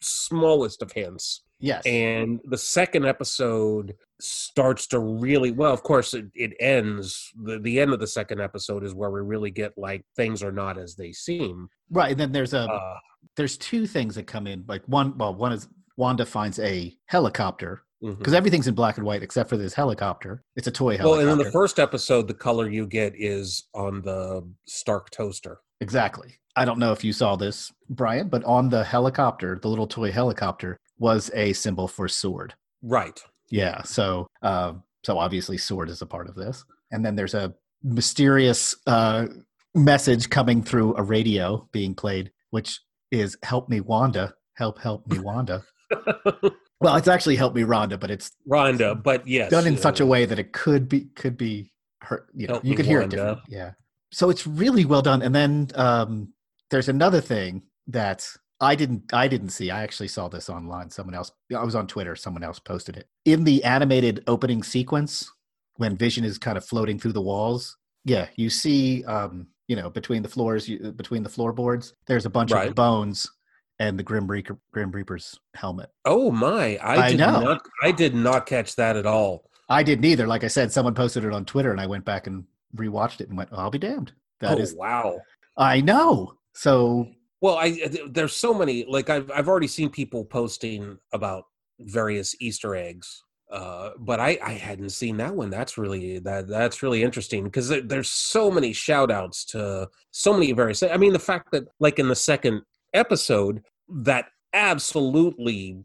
smallest 0.00 0.82
of 0.82 0.90
hints 0.90 1.42
yes, 1.60 1.84
and 1.86 2.40
the 2.44 2.58
second 2.58 3.06
episode 3.06 3.94
starts 4.20 4.88
to 4.88 4.98
really 4.98 5.52
well 5.52 5.72
of 5.72 5.84
course 5.84 6.12
it, 6.12 6.24
it 6.34 6.52
ends 6.58 7.30
the, 7.40 7.60
the 7.60 7.78
end 7.78 7.92
of 7.92 8.00
the 8.00 8.06
second 8.06 8.40
episode 8.40 8.82
is 8.82 8.92
where 8.92 9.12
we 9.12 9.20
really 9.20 9.50
get 9.50 9.72
like 9.76 10.04
things 10.16 10.42
are 10.42 10.50
not 10.50 10.76
as 10.76 10.96
they 10.96 11.12
seem 11.12 11.68
right. 11.90 12.10
And 12.10 12.18
then 12.18 12.32
there's 12.32 12.52
a 12.52 12.62
uh, 12.62 12.98
there's 13.36 13.56
two 13.56 13.86
things 13.86 14.16
that 14.16 14.26
come 14.26 14.46
in. 14.46 14.64
Like 14.68 14.82
one, 14.86 15.16
well, 15.16 15.34
one 15.34 15.52
is 15.52 15.68
Wanda 15.96 16.26
finds 16.26 16.58
a 16.58 16.94
helicopter 17.06 17.82
because 18.00 18.32
everything's 18.32 18.68
in 18.68 18.74
black 18.74 18.96
and 18.96 19.04
white 19.04 19.22
except 19.22 19.48
for 19.48 19.56
this 19.56 19.74
helicopter. 19.74 20.44
It's 20.54 20.68
a 20.68 20.70
toy 20.70 20.96
helicopter. 20.96 21.10
Well, 21.10 21.20
and 21.20 21.40
in 21.40 21.44
the 21.44 21.50
first 21.50 21.80
episode, 21.80 22.28
the 22.28 22.34
color 22.34 22.68
you 22.68 22.86
get 22.86 23.14
is 23.16 23.66
on 23.74 24.02
the 24.02 24.48
Stark 24.66 25.10
toaster. 25.10 25.58
Exactly. 25.80 26.34
I 26.54 26.64
don't 26.64 26.78
know 26.78 26.92
if 26.92 27.02
you 27.02 27.12
saw 27.12 27.36
this, 27.36 27.72
Brian, 27.88 28.28
but 28.28 28.44
on 28.44 28.68
the 28.68 28.84
helicopter, 28.84 29.58
the 29.60 29.68
little 29.68 29.86
toy 29.86 30.12
helicopter 30.12 30.78
was 30.98 31.30
a 31.34 31.52
symbol 31.52 31.88
for 31.88 32.08
sword. 32.08 32.54
Right. 32.82 33.20
Yeah. 33.50 33.82
So, 33.82 34.26
uh, 34.42 34.74
so 35.04 35.18
obviously, 35.18 35.56
S.W.O.R.D. 35.56 35.92
is 35.92 36.02
a 36.02 36.06
part 36.06 36.28
of 36.28 36.34
this. 36.34 36.64
And 36.90 37.04
then 37.04 37.16
there's 37.16 37.34
a 37.34 37.54
mysterious 37.82 38.74
uh, 38.86 39.26
message 39.74 40.30
coming 40.30 40.62
through 40.62 40.96
a 40.96 41.02
radio 41.02 41.68
being 41.72 41.94
played, 41.94 42.30
which 42.50 42.80
is 43.10 43.36
"Help 43.42 43.68
me, 43.68 43.80
Wanda! 43.80 44.34
Help, 44.54 44.78
help 44.78 45.06
me, 45.06 45.18
Wanda!" 45.18 45.64
well, 46.80 46.96
it's 46.96 47.08
actually 47.08 47.36
"Help 47.36 47.54
me, 47.54 47.62
Rhonda," 47.62 47.98
but 47.98 48.10
it's 48.10 48.32
Rhonda, 48.50 49.00
but 49.00 49.26
yes. 49.26 49.50
done 49.50 49.66
in 49.66 49.74
uh, 49.74 49.78
such 49.78 50.00
a 50.00 50.06
way 50.06 50.24
that 50.24 50.38
it 50.38 50.52
could 50.52 50.88
be 50.88 51.06
could 51.14 51.36
be 51.36 51.72
her. 52.02 52.26
You 52.34 52.48
know, 52.48 52.54
Help 52.54 52.64
you 52.64 52.74
could 52.74 52.86
hear 52.86 53.00
it 53.00 53.10
different. 53.10 53.40
Yeah. 53.48 53.72
So 54.10 54.30
it's 54.30 54.46
really 54.46 54.84
well 54.84 55.02
done. 55.02 55.22
And 55.22 55.34
then 55.34 55.68
um, 55.74 56.32
there's 56.70 56.88
another 56.88 57.20
thing 57.20 57.62
that 57.88 58.28
I 58.60 58.74
didn't 58.74 59.12
I 59.12 59.28
didn't 59.28 59.50
see. 59.50 59.70
I 59.70 59.82
actually 59.82 60.08
saw 60.08 60.28
this 60.28 60.50
online. 60.50 60.90
Someone 60.90 61.14
else. 61.14 61.30
I 61.56 61.62
was 61.64 61.74
on 61.74 61.86
Twitter. 61.86 62.16
Someone 62.16 62.42
else 62.42 62.58
posted 62.58 62.96
it 62.96 63.08
in 63.24 63.44
the 63.44 63.62
animated 63.64 64.24
opening 64.26 64.62
sequence 64.62 65.30
when 65.76 65.96
Vision 65.96 66.24
is 66.24 66.38
kind 66.38 66.58
of 66.58 66.64
floating 66.64 66.98
through 66.98 67.12
the 67.12 67.22
walls. 67.22 67.76
Yeah, 68.04 68.26
you 68.36 68.50
see. 68.50 69.04
Um, 69.04 69.46
you 69.68 69.76
know, 69.76 69.90
between 69.90 70.22
the 70.22 70.28
floors, 70.28 70.68
you, 70.68 70.92
between 70.92 71.22
the 71.22 71.28
floorboards, 71.28 71.94
there's 72.06 72.26
a 72.26 72.30
bunch 72.30 72.50
Right. 72.52 72.68
of 72.68 72.74
bones 72.74 73.30
and 73.78 73.98
the 73.98 74.02
Grim 74.02 74.26
Reaper, 74.26 74.58
Grim 74.72 74.90
Reaper's 74.90 75.38
helmet. 75.54 75.90
Oh 76.04 76.30
my! 76.32 76.76
I, 76.78 76.96
I 76.96 77.08
did 77.10 77.18
know. 77.20 77.40
not. 77.40 77.62
I 77.82 77.92
did 77.92 78.14
not 78.14 78.46
catch 78.46 78.74
that 78.76 78.96
at 78.96 79.06
all. 79.06 79.44
I 79.68 79.82
didn't 79.82 80.06
either. 80.06 80.26
Like 80.26 80.42
I 80.42 80.48
said, 80.48 80.72
someone 80.72 80.94
posted 80.94 81.24
it 81.24 81.32
on 81.32 81.44
Twitter, 81.44 81.70
and 81.70 81.80
I 81.80 81.86
went 81.86 82.04
back 82.04 82.26
and 82.26 82.44
rewatched 82.74 83.20
it 83.20 83.28
and 83.28 83.36
went, 83.36 83.50
oh, 83.52 83.58
"I'll 83.58 83.70
be 83.70 83.78
damned." 83.78 84.12
That 84.40 84.58
oh 84.58 84.62
is, 84.62 84.74
wow! 84.74 85.20
I 85.56 85.80
know. 85.80 86.32
So 86.54 87.06
Well, 87.40 87.56
I 87.56 87.88
there's 88.08 88.34
so 88.34 88.52
many. 88.52 88.84
Like 88.84 89.10
I've 89.10 89.30
I've 89.30 89.48
already 89.48 89.68
seen 89.68 89.90
people 89.90 90.24
posting 90.24 90.98
about 91.12 91.44
various 91.80 92.34
Easter 92.40 92.74
eggs, 92.74 93.22
uh, 93.50 93.90
but 93.98 94.18
I 94.18 94.38
I 94.44 94.52
hadn't 94.52 94.90
seen 94.90 95.16
that 95.18 95.34
one. 95.34 95.50
That's 95.50 95.78
really 95.78 96.18
that 96.20 96.48
that's 96.48 96.82
really 96.82 97.02
interesting 97.02 97.44
because 97.44 97.68
there, 97.68 97.80
there's 97.80 98.10
so 98.10 98.50
many 98.50 98.72
shout 98.72 99.10
outs 99.10 99.44
to 99.46 99.88
so 100.10 100.32
many 100.32 100.52
various. 100.52 100.82
I 100.82 100.96
mean, 100.96 101.12
the 101.12 101.18
fact 101.20 101.52
that 101.52 101.68
like 101.78 101.98
in 102.00 102.08
the 102.08 102.16
second 102.16 102.62
episode, 102.92 103.62
that 103.88 104.26
absolutely 104.52 105.84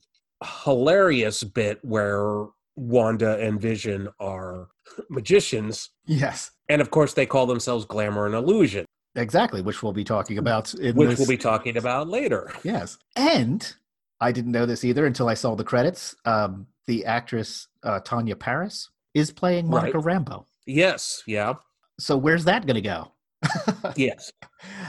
hilarious 0.64 1.44
bit 1.44 1.80
where 1.84 2.48
Wanda 2.76 3.38
and 3.40 3.62
Vision 3.62 4.10
are 4.20 4.70
magicians, 5.10 5.92
yes, 6.06 6.50
and 6.68 6.82
of 6.82 6.90
course 6.90 7.14
they 7.14 7.28
call 7.28 7.46
themselves 7.46 7.86
Glamour 7.86 8.26
and 8.26 8.34
Illusion, 8.34 8.86
exactly. 9.16 9.62
Which 9.62 9.84
we'll 9.84 9.94
be 9.94 10.04
talking 10.04 10.38
about 10.38 10.74
in 10.76 10.96
which 10.96 11.10
this. 11.10 11.20
we'll 11.20 11.28
be 11.28 11.38
talking 11.38 11.78
about 11.78 12.08
later. 12.08 12.52
yes, 12.64 12.98
and 13.16 13.76
I 14.20 14.32
didn't 14.32 14.52
know 14.52 14.66
this 14.66 14.84
either 14.84 15.06
until 15.06 15.28
I 15.30 15.34
saw 15.34 15.56
the 15.56 15.64
credits. 15.64 16.16
Um, 16.26 16.68
the 16.88 17.06
actress 17.06 17.68
uh, 17.84 18.00
Teyonah 18.02 18.40
Parris 18.40 18.90
is 19.14 19.32
playing 19.32 19.70
Monica 19.70 19.98
Rambeau. 20.00 20.46
Yes, 20.66 21.24
yeah, 21.28 21.54
So 22.00 22.18
where's 22.18 22.46
that 22.46 22.66
going 22.66 22.76
to 22.76 22.82
go? 22.82 23.12
yes. 23.98 24.32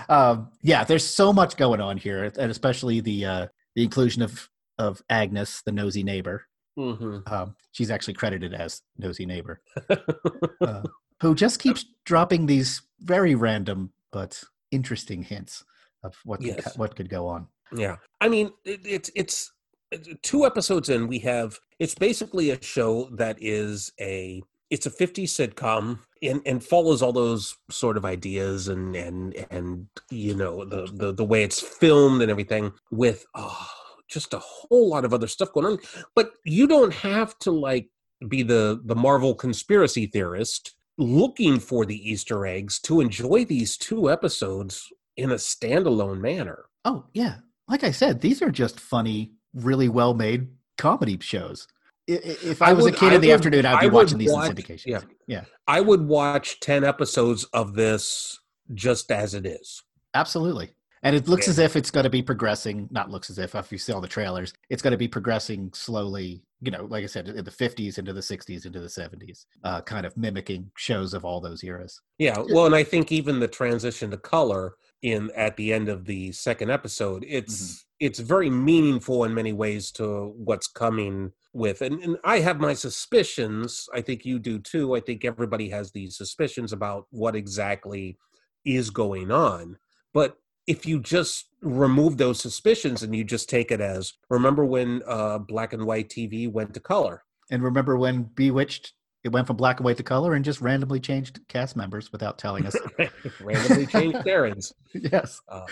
um, 0.08 0.48
yeah, 0.62 0.84
there's 0.84 1.04
so 1.06 1.32
much 1.32 1.56
going 1.56 1.80
on 1.80 1.96
here, 1.96 2.24
and 2.24 2.50
especially 2.50 3.00
the 3.00 3.24
uh, 3.24 3.46
the 3.74 3.82
inclusion 3.82 4.22
of 4.22 4.48
of 4.78 5.02
Agnes, 5.10 5.62
the 5.62 5.72
nosy 5.72 6.02
neighbor. 6.02 6.46
hmm 6.76 7.18
Um, 7.26 7.54
she's 7.72 7.90
actually 7.90 8.14
credited 8.14 8.54
as 8.54 8.82
nosy 8.98 9.26
neighbor, 9.26 9.60
uh, 10.60 10.82
who 11.20 11.34
just 11.34 11.60
keeps 11.60 11.84
dropping 12.04 12.46
these 12.46 12.82
very 13.00 13.34
random 13.34 13.92
but 14.14 14.40
interesting 14.70 15.24
hints 15.24 15.64
of 16.04 16.14
what 16.24 16.40
could, 16.40 16.64
what 16.76 16.96
could 16.96 17.10
go 17.10 17.26
on. 17.26 17.48
Yeah, 17.74 17.96
I 18.20 18.28
mean, 18.28 18.52
it, 18.64 18.80
it's 18.86 19.10
it's 19.14 19.52
it's- 19.90 20.16
two 20.22 20.46
episodes 20.46 20.88
in. 20.88 21.08
We 21.08 21.18
have 21.20 21.58
it's 21.80 21.96
basically 21.96 22.50
a 22.50 22.62
show 22.62 23.10
that 23.16 23.36
is 23.40 23.92
a 24.00 24.40
it's 24.70 24.86
a 24.86 24.90
50 24.90 25.26
sitcom 25.26 25.98
and, 26.22 26.40
and 26.46 26.64
follows 26.64 27.02
all 27.02 27.12
those 27.12 27.56
sort 27.70 27.96
of 27.96 28.04
ideas 28.04 28.68
and 28.68 28.96
and 28.96 29.34
and 29.50 29.86
you 30.10 30.34
know 30.34 30.64
the 30.64 30.88
the, 30.92 31.12
the 31.12 31.24
way 31.24 31.42
it's 31.42 31.60
filmed 31.60 32.22
and 32.22 32.30
everything 32.30 32.72
with 32.92 33.26
oh, 33.34 33.66
just 34.08 34.32
a 34.32 34.38
whole 34.38 34.88
lot 34.88 35.04
of 35.04 35.12
other 35.12 35.28
stuff 35.28 35.52
going 35.52 35.66
on. 35.66 35.78
But 36.14 36.32
you 36.44 36.68
don't 36.68 36.94
have 36.94 37.36
to 37.40 37.50
like 37.50 37.88
be 38.28 38.44
the 38.44 38.80
the 38.84 38.94
Marvel 38.94 39.34
conspiracy 39.34 40.06
theorist 40.06 40.74
looking 40.98 41.58
for 41.60 41.84
the 41.84 42.10
Easter 42.10 42.46
eggs 42.46 42.78
to 42.80 43.00
enjoy 43.00 43.44
these 43.44 43.76
two 43.76 44.10
episodes 44.10 44.92
in 45.16 45.30
a 45.30 45.34
standalone 45.36 46.20
manner. 46.20 46.64
Oh 46.84 47.04
yeah, 47.12 47.36
like 47.68 47.84
I 47.84 47.90
said, 47.90 48.20
these 48.20 48.42
are 48.42 48.50
just 48.50 48.78
funny, 48.80 49.32
really 49.54 49.88
well 49.88 50.14
made 50.14 50.48
comedy 50.78 51.18
shows. 51.20 51.66
If 52.06 52.60
I, 52.60 52.70
I 52.70 52.72
was 52.74 52.84
would- 52.84 52.94
a 52.94 52.96
kid 52.96 53.12
I 53.12 53.14
in 53.16 53.20
the 53.22 53.28
would- 53.28 53.34
afternoon, 53.34 53.66
I'd 53.66 53.80
be 53.80 53.88
watching 53.88 54.18
these 54.18 54.30
watch- 54.32 54.50
in 54.50 54.56
syndication. 54.56 54.86
yeah. 54.86 55.00
yeah, 55.26 55.44
I 55.66 55.80
would 55.80 56.06
watch 56.06 56.60
10 56.60 56.84
episodes 56.84 57.44
of 57.44 57.74
this 57.74 58.38
just 58.74 59.10
as 59.10 59.34
it 59.34 59.46
is. 59.46 59.82
absolutely. 60.14 60.70
And 61.04 61.14
it 61.14 61.28
looks 61.28 61.46
Yeah. 61.46 61.50
as 61.52 61.58
if 61.58 61.76
it's 61.76 61.90
going 61.90 62.04
to 62.04 62.10
be 62.10 62.22
progressing. 62.22 62.88
Not 62.90 63.10
looks 63.10 63.30
as 63.30 63.38
if, 63.38 63.54
if 63.54 63.70
you 63.70 63.78
see 63.78 63.92
all 63.92 64.00
the 64.00 64.08
trailers, 64.08 64.52
it's 64.70 64.82
going 64.82 64.92
to 64.92 64.98
be 64.98 65.06
progressing 65.08 65.70
slowly. 65.74 66.42
You 66.62 66.70
know, 66.70 66.86
like 66.86 67.04
I 67.04 67.06
said, 67.06 67.28
in 67.28 67.44
the 67.44 67.50
50s 67.50 67.98
into 67.98 68.14
the 68.14 68.22
60s 68.22 68.64
into 68.64 68.80
the 68.80 68.88
70s, 68.88 69.44
uh, 69.64 69.82
kind 69.82 70.06
of 70.06 70.16
mimicking 70.16 70.70
shows 70.78 71.12
of 71.12 71.24
all 71.24 71.40
those 71.40 71.62
eras. 71.62 72.00
Yeah, 72.18 72.38
well, 72.48 72.64
and 72.64 72.74
I 72.74 72.82
think 72.84 73.12
even 73.12 73.38
the 73.38 73.48
transition 73.48 74.10
to 74.12 74.16
color 74.16 74.76
in 75.02 75.30
at 75.36 75.56
the 75.58 75.74
end 75.74 75.90
of 75.90 76.06
the 76.06 76.32
second 76.32 76.70
episode, 76.70 77.24
it's 77.28 77.84
it's 78.00 78.18
very 78.18 78.48
meaningful 78.50 79.24
in 79.24 79.34
many 79.34 79.52
ways 79.52 79.90
to 79.92 80.32
what's 80.36 80.66
coming 80.66 81.32
with. 81.52 81.82
And, 81.82 82.02
and 82.02 82.16
I 82.24 82.40
have 82.40 82.58
my 82.60 82.72
suspicions. 82.74 83.86
I 83.94 84.00
think 84.00 84.24
you 84.24 84.38
do 84.38 84.58
too. 84.58 84.96
I 84.96 85.00
think 85.00 85.24
everybody 85.24 85.68
has 85.68 85.92
these 85.92 86.16
suspicions 86.16 86.72
about 86.72 87.06
what 87.10 87.36
exactly 87.36 88.18
is 88.64 88.90
going 88.90 89.30
on. 89.30 89.76
But 90.12 90.36
if 90.66 90.86
you 90.86 91.00
just 91.00 91.46
remove 91.60 92.16
those 92.16 92.40
suspicions 92.40 93.02
and 93.02 93.14
you 93.14 93.24
just 93.24 93.48
take 93.48 93.70
it 93.70 93.80
as 93.80 94.12
remember 94.28 94.64
when 94.64 95.02
uh, 95.06 95.38
black 95.38 95.72
and 95.72 95.84
white 95.84 96.08
TV 96.08 96.50
went 96.50 96.74
to 96.74 96.80
color. 96.80 97.22
And 97.50 97.62
remember 97.62 97.96
when 97.96 98.24
Bewitched, 98.34 98.92
it 99.22 99.32
went 99.32 99.46
from 99.46 99.56
black 99.56 99.78
and 99.78 99.84
white 99.84 99.96
to 99.98 100.02
color 100.02 100.34
and 100.34 100.44
just 100.44 100.60
randomly 100.60 101.00
changed 101.00 101.40
cast 101.48 101.76
members 101.76 102.12
without 102.12 102.38
telling 102.38 102.66
us. 102.66 102.76
randomly 103.40 103.86
changed 103.86 104.24
Darrins. 104.24 104.72
yes. 104.94 105.40
Uh, 105.48 105.66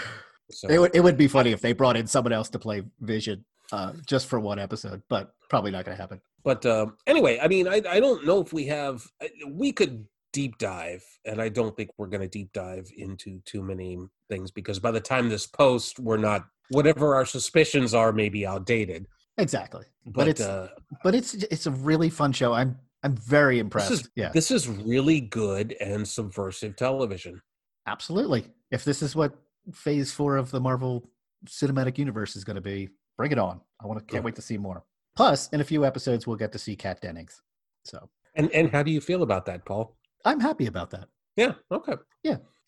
so. 0.51 0.69
It 0.69 0.79
would, 0.79 0.95
it 0.95 1.01
would 1.01 1.17
be 1.17 1.29
funny 1.29 1.53
if 1.53 1.61
they 1.61 1.73
brought 1.73 1.97
in 1.97 2.07
someone 2.07 2.33
else 2.33 2.49
to 2.51 2.59
play 2.59 2.83
Vision 3.01 3.45
uh, 3.73 3.93
just 4.07 4.27
for 4.27 4.39
one 4.41 4.59
episode, 4.59 5.03
but 5.09 5.35
probably 5.49 5.71
not 5.71 5.85
going 5.85 5.97
to 5.97 6.01
happen. 6.01 6.21
But 6.45 6.67
um, 6.67 6.97
anyway, 7.07 7.39
I 7.41 7.49
mean, 7.49 7.69
I, 7.69 7.83
I 7.89 8.01
don't 8.01 8.27
know 8.27 8.41
if 8.41 8.53
we 8.53 8.67
have. 8.67 9.07
We 9.49 9.73
could 9.73 10.07
deep 10.33 10.59
dive, 10.59 11.05
and 11.25 11.41
I 11.41 11.49
don't 11.49 11.77
think 11.77 11.91
we're 11.99 12.07
going 12.07 12.21
to 12.23 12.29
deep 12.29 12.53
dive 12.53 12.91
into 12.97 13.41
too 13.45 13.63
many 13.63 13.99
things 14.29 14.51
because 14.51 14.79
by 14.79 14.91
the 14.91 15.01
time 15.01 15.29
this 15.29 15.47
post, 15.47 15.99
we're 15.99 16.17
not. 16.17 16.47
Whatever 16.71 17.15
our 17.15 17.27
suspicions 17.27 17.93
are, 17.93 18.13
may 18.13 18.29
be 18.31 18.47
outdated. 18.47 19.07
Exactly. 19.39 19.85
But, 20.07 20.29
it's- 20.29 20.47
uh, 20.47 20.69
But 21.05 21.15
it's 21.15 21.35
it's 21.35 21.67
a 21.67 21.71
really 21.71 22.09
fun 22.11 22.33
show. 22.33 22.53
I'm 22.55 22.79
I'm 23.03 23.17
very 23.17 23.59
impressed. 23.59 23.91
is- 23.93 24.11
yeah, 24.17 24.31
this 24.31 24.51
is 24.51 24.69
really 24.69 25.21
good 25.21 25.73
and 25.81 26.07
subversive 26.07 26.77
television. 26.77 27.41
absolutely. 27.87 28.47
If 28.71 28.85
this 28.85 29.03
is 29.03 29.15
what 29.15 29.35
Phase 29.73 30.13
Four 30.13 30.37
of 30.37 30.51
the 30.51 30.61
Marvel 30.61 31.11
Cinematic 31.47 31.99
Universe 31.99 32.37
is 32.37 32.45
going 32.45 32.55
to 32.57 32.61
be, 32.63 32.89
bring 33.19 33.33
it 33.33 33.39
on. 33.39 33.61
I 33.83 33.87
want 33.87 33.99
to 34.01 34.05
can't 34.07 34.23
Yeah. 34.23 34.25
wait 34.27 34.37
to 34.37 34.43
see 34.43 34.57
more. 34.57 34.85
Plus, 35.17 35.49
in 35.51 35.61
a 35.61 35.65
few 35.65 35.85
episodes, 35.85 36.27
we'll 36.27 36.37
get 36.37 36.53
to 36.53 36.59
see 36.59 36.75
Kat 36.77 37.01
Dennings. 37.03 37.43
So 37.85 38.09
And 38.35 38.51
and 38.53 38.71
how 38.71 38.83
do 38.83 38.91
you 38.91 39.01
feel 39.01 39.23
about 39.23 39.45
that, 39.47 39.65
Paul? 39.67 39.97
I'm 40.25 40.41
happy 40.41 40.67
about 40.67 40.91
that. 40.91 41.09
Yeah. 41.37 41.55
Okay. 41.71 41.95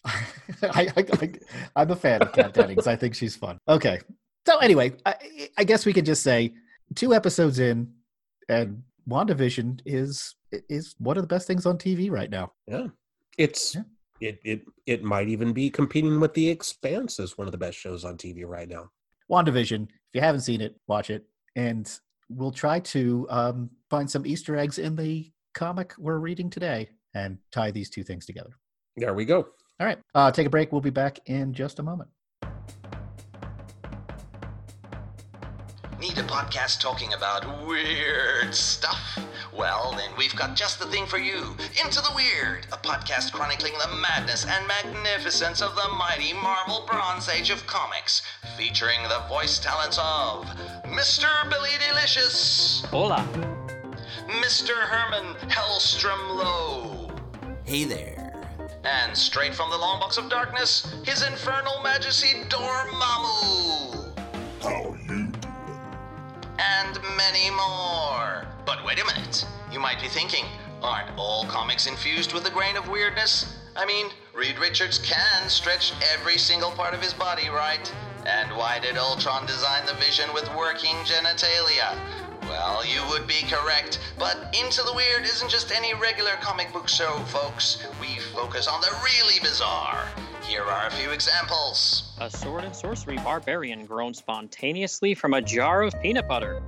I, 0.62 0.92
I, 0.96 1.04
I, 1.22 1.32
I'm 1.76 1.90
a 1.90 1.96
fan 1.96 2.22
of 2.22 2.32
Kat 2.32 2.52
Dennings. 2.52 2.86
I 2.86 2.96
think 2.96 3.14
she's 3.14 3.36
fun. 3.36 3.58
Okay. 3.68 4.00
So 4.46 4.58
anyway, 4.58 4.92
I, 5.06 5.14
I 5.56 5.64
guess 5.64 5.86
we 5.86 5.92
could 5.92 6.04
just 6.04 6.22
say 6.22 6.54
two 6.94 7.14
episodes 7.14 7.58
in, 7.58 7.90
and 8.48 8.82
WandaVision 9.08 9.80
is 9.86 10.34
is 10.68 10.94
one 10.98 11.16
of 11.16 11.22
the 11.22 11.28
best 11.28 11.46
things 11.46 11.66
on 11.66 11.78
TV 11.78 12.10
right 12.10 12.30
now. 12.30 12.52
Yeah. 12.66 12.88
It's. 13.38 13.74
Yeah. 13.74 13.82
It, 14.20 14.38
it 14.44 14.62
it 14.86 15.02
might 15.02 15.28
even 15.28 15.52
be 15.52 15.68
competing 15.70 16.20
with 16.20 16.34
The 16.34 16.48
Expanse 16.48 17.18
as 17.18 17.36
one 17.36 17.48
of 17.48 17.52
the 17.52 17.58
best 17.58 17.76
shows 17.76 18.04
on 18.04 18.16
TV 18.16 18.46
right 18.46 18.68
now. 18.68 18.90
WandaVision. 19.30 19.84
If 19.84 20.14
you 20.14 20.20
haven't 20.20 20.42
seen 20.42 20.60
it, 20.60 20.76
watch 20.86 21.10
it, 21.10 21.26
and 21.56 21.90
we'll 22.28 22.52
try 22.52 22.80
to 22.80 23.26
um, 23.28 23.70
find 23.90 24.08
some 24.08 24.24
Easter 24.24 24.56
eggs 24.56 24.78
in 24.78 24.94
the 24.94 25.30
comic 25.52 25.94
we're 25.98 26.18
reading 26.18 26.48
today 26.48 26.88
and 27.14 27.38
tie 27.52 27.70
these 27.70 27.88
two 27.90 28.02
things 28.02 28.26
together. 28.26 28.50
There 28.96 29.14
we 29.14 29.24
go. 29.24 29.48
All 29.80 29.86
right. 29.86 29.98
Uh, 30.14 30.30
take 30.30 30.46
a 30.46 30.50
break. 30.50 30.72
We'll 30.72 30.80
be 30.80 30.90
back 30.90 31.18
in 31.26 31.52
just 31.52 31.78
a 31.78 31.82
moment. 31.82 32.10
Need 36.00 36.18
a 36.18 36.22
podcast 36.24 36.80
talking 36.80 37.14
about 37.14 37.66
weird 37.66 38.54
stuff? 38.54 39.18
Well, 39.56 39.92
then 39.96 40.10
we've 40.18 40.34
got 40.36 40.54
just 40.54 40.78
the 40.78 40.86
thing 40.86 41.06
for 41.06 41.16
you. 41.18 41.56
Into 41.82 42.00
the 42.02 42.10
Weird, 42.14 42.66
a 42.72 42.76
podcast 42.76 43.32
chronicling 43.32 43.72
the 43.80 43.96
madness 43.96 44.44
and 44.44 44.66
magnificence 44.66 45.62
of 45.62 45.74
the 45.76 45.88
mighty 45.96 46.32
Marvel 46.34 46.84
Bronze 46.90 47.28
Age 47.28 47.50
of 47.50 47.64
comics, 47.66 48.22
featuring 48.58 49.00
the 49.04 49.20
voice 49.28 49.58
talents 49.58 49.98
of 49.98 50.44
Mr. 50.90 51.28
Billy 51.48 51.70
Delicious, 51.88 52.84
Hola. 52.90 53.26
Mr. 54.28 54.72
Herman 54.74 55.34
Hellstrom 55.48 56.36
Lowe, 56.36 57.03
Hey 57.64 57.84
there. 57.84 58.32
and 58.84 59.16
straight 59.16 59.54
from 59.54 59.70
the 59.70 59.78
long 59.78 59.98
box 59.98 60.18
of 60.18 60.28
darkness, 60.28 60.94
His 61.04 61.22
Infernal 61.26 61.82
Majesty 61.82 62.42
Dormammu. 62.48 64.12
How 64.62 64.94
you 65.08 65.08
doing? 65.08 65.34
and 66.58 66.98
many 67.16 67.50
more. 67.50 68.46
But 68.66 68.84
wait 68.84 69.00
a 69.00 69.04
minute. 69.06 69.44
You 69.72 69.80
might 69.80 70.00
be 70.00 70.08
thinking, 70.08 70.44
aren't 70.82 71.10
all 71.18 71.44
comics 71.46 71.86
infused 71.86 72.32
with 72.32 72.46
a 72.46 72.50
grain 72.50 72.76
of 72.76 72.88
weirdness? 72.88 73.58
I 73.76 73.84
mean, 73.86 74.06
Reed 74.34 74.58
Richards 74.58 74.98
can 74.98 75.48
stretch 75.48 75.92
every 76.12 76.38
single 76.38 76.70
part 76.70 76.94
of 76.94 77.02
his 77.02 77.12
body, 77.12 77.48
right? 77.48 77.92
And 78.24 78.56
why 78.56 78.78
did 78.78 78.96
Ultron 78.96 79.46
design 79.46 79.84
the 79.86 79.94
vision 79.94 80.32
with 80.32 80.48
working 80.54 80.94
genitalia? 81.04 81.98
Well, 82.48 82.84
you 82.86 83.00
would 83.10 83.26
be 83.26 83.42
correct, 83.48 84.00
but 84.18 84.54
Into 84.60 84.82
the 84.82 84.92
Weird 84.94 85.24
isn't 85.24 85.50
just 85.50 85.72
any 85.72 85.94
regular 85.94 86.32
comic 86.40 86.72
book 86.72 86.88
show, 86.88 87.18
folks. 87.26 87.86
We 88.00 88.18
focus 88.34 88.68
on 88.68 88.80
the 88.80 88.90
really 89.02 89.40
bizarre. 89.40 90.06
Here 90.42 90.62
are 90.62 90.86
a 90.86 90.90
few 90.90 91.10
examples. 91.10 92.12
A 92.20 92.30
sword 92.30 92.64
and 92.64 92.76
sorcery 92.76 93.16
barbarian 93.16 93.86
grown 93.86 94.12
spontaneously 94.12 95.14
from 95.14 95.34
a 95.34 95.40
jar 95.40 95.82
of 95.82 96.00
peanut 96.02 96.28
butter. 96.28 96.62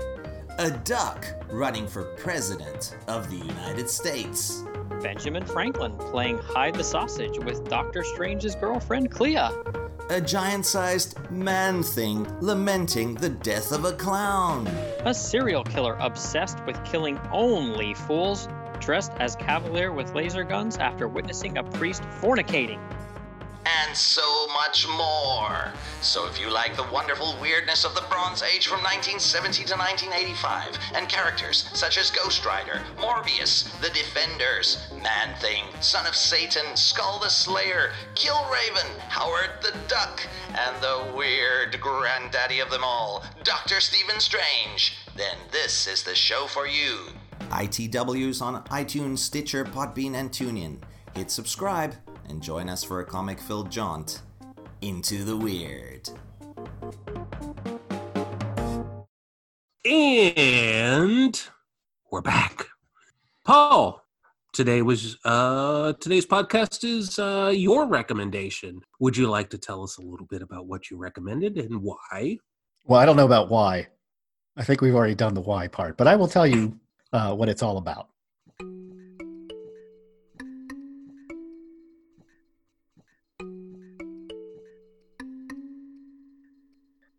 A 0.58 0.70
duck 0.70 1.26
running 1.50 1.86
for 1.86 2.04
president 2.16 2.96
of 3.06 3.28
the 3.28 3.36
United 3.36 3.90
States. 3.90 4.64
Benjamin 5.02 5.44
Franklin 5.44 5.94
playing 5.98 6.38
hide 6.38 6.74
the 6.74 6.84
sausage 6.84 7.38
with 7.38 7.68
Doctor 7.68 8.02
Strange's 8.02 8.54
girlfriend 8.54 9.10
Clea. 9.10 9.50
A 10.08 10.20
giant 10.20 10.64
sized 10.64 11.18
man 11.32 11.82
thing 11.82 12.28
lamenting 12.40 13.14
the 13.14 13.28
death 13.28 13.72
of 13.72 13.84
a 13.84 13.92
clown. 13.92 14.68
A 15.04 15.12
serial 15.12 15.64
killer 15.64 15.96
obsessed 15.98 16.64
with 16.64 16.82
killing 16.84 17.18
only 17.32 17.92
fools, 17.92 18.48
dressed 18.78 19.10
as 19.18 19.34
cavalier 19.34 19.90
with 19.90 20.14
laser 20.14 20.44
guns 20.44 20.76
after 20.78 21.08
witnessing 21.08 21.58
a 21.58 21.64
priest 21.64 22.02
fornicating. 22.20 22.78
And 23.66 23.96
so 23.96 24.46
much 24.48 24.86
more. 24.88 25.72
So 26.00 26.26
if 26.26 26.40
you 26.40 26.50
like 26.50 26.76
the 26.76 26.86
wonderful 26.92 27.36
weirdness 27.40 27.84
of 27.84 27.94
the 27.94 28.04
Bronze 28.08 28.42
Age 28.42 28.66
from 28.68 28.80
1970 28.80 29.64
to 29.64 29.74
1985, 29.74 30.78
and 30.94 31.08
characters 31.08 31.68
such 31.74 31.98
as 31.98 32.10
Ghost 32.10 32.46
Rider, 32.46 32.80
Morbius, 32.98 33.68
The 33.80 33.90
Defenders, 33.90 34.86
Man 35.02 35.34
Thing, 35.40 35.64
Son 35.80 36.06
of 36.06 36.14
Satan, 36.14 36.76
Skull 36.76 37.18
the 37.18 37.28
Slayer, 37.28 37.90
Killraven, 38.14 38.98
Howard 39.08 39.50
the 39.62 39.74
Duck, 39.88 40.20
and 40.50 40.76
the 40.80 41.12
weird 41.16 41.80
granddaddy 41.80 42.60
of 42.60 42.70
them 42.70 42.84
all, 42.84 43.24
Dr. 43.42 43.80
Stephen 43.80 44.20
Strange, 44.20 44.96
then 45.16 45.36
this 45.50 45.86
is 45.86 46.02
the 46.02 46.14
show 46.14 46.46
for 46.46 46.66
you. 46.66 47.06
ITWs 47.50 48.42
on 48.42 48.62
iTunes, 48.64 49.18
Stitcher, 49.18 49.64
Podbean, 49.64 50.14
and 50.14 50.30
TuneIn. 50.30 50.78
Hit 51.14 51.30
subscribe 51.30 51.94
and 52.28 52.42
join 52.42 52.68
us 52.68 52.84
for 52.84 53.00
a 53.00 53.04
comic 53.04 53.40
filled 53.40 53.70
jaunt 53.70 54.22
into 54.80 55.24
the 55.24 55.36
weird. 55.36 56.08
And 59.84 61.40
we're 62.10 62.20
back. 62.20 62.66
Paul, 63.44 64.02
today 64.52 64.82
was 64.82 65.16
uh 65.24 65.92
today's 66.00 66.26
podcast 66.26 66.82
is 66.82 67.18
uh 67.18 67.52
your 67.54 67.86
recommendation. 67.86 68.80
Would 68.98 69.16
you 69.16 69.28
like 69.28 69.50
to 69.50 69.58
tell 69.58 69.82
us 69.82 69.98
a 69.98 70.02
little 70.02 70.26
bit 70.26 70.42
about 70.42 70.66
what 70.66 70.90
you 70.90 70.96
recommended 70.96 71.56
and 71.58 71.82
why? 71.82 72.38
Well, 72.84 73.00
I 73.00 73.06
don't 73.06 73.16
know 73.16 73.26
about 73.26 73.48
why. 73.48 73.88
I 74.56 74.64
think 74.64 74.80
we've 74.80 74.94
already 74.94 75.14
done 75.14 75.34
the 75.34 75.40
why 75.40 75.68
part, 75.68 75.96
but 75.96 76.08
I 76.08 76.16
will 76.16 76.28
tell 76.28 76.46
you 76.46 76.78
uh, 77.12 77.34
what 77.34 77.48
it's 77.48 77.62
all 77.62 77.78
about. 77.78 78.08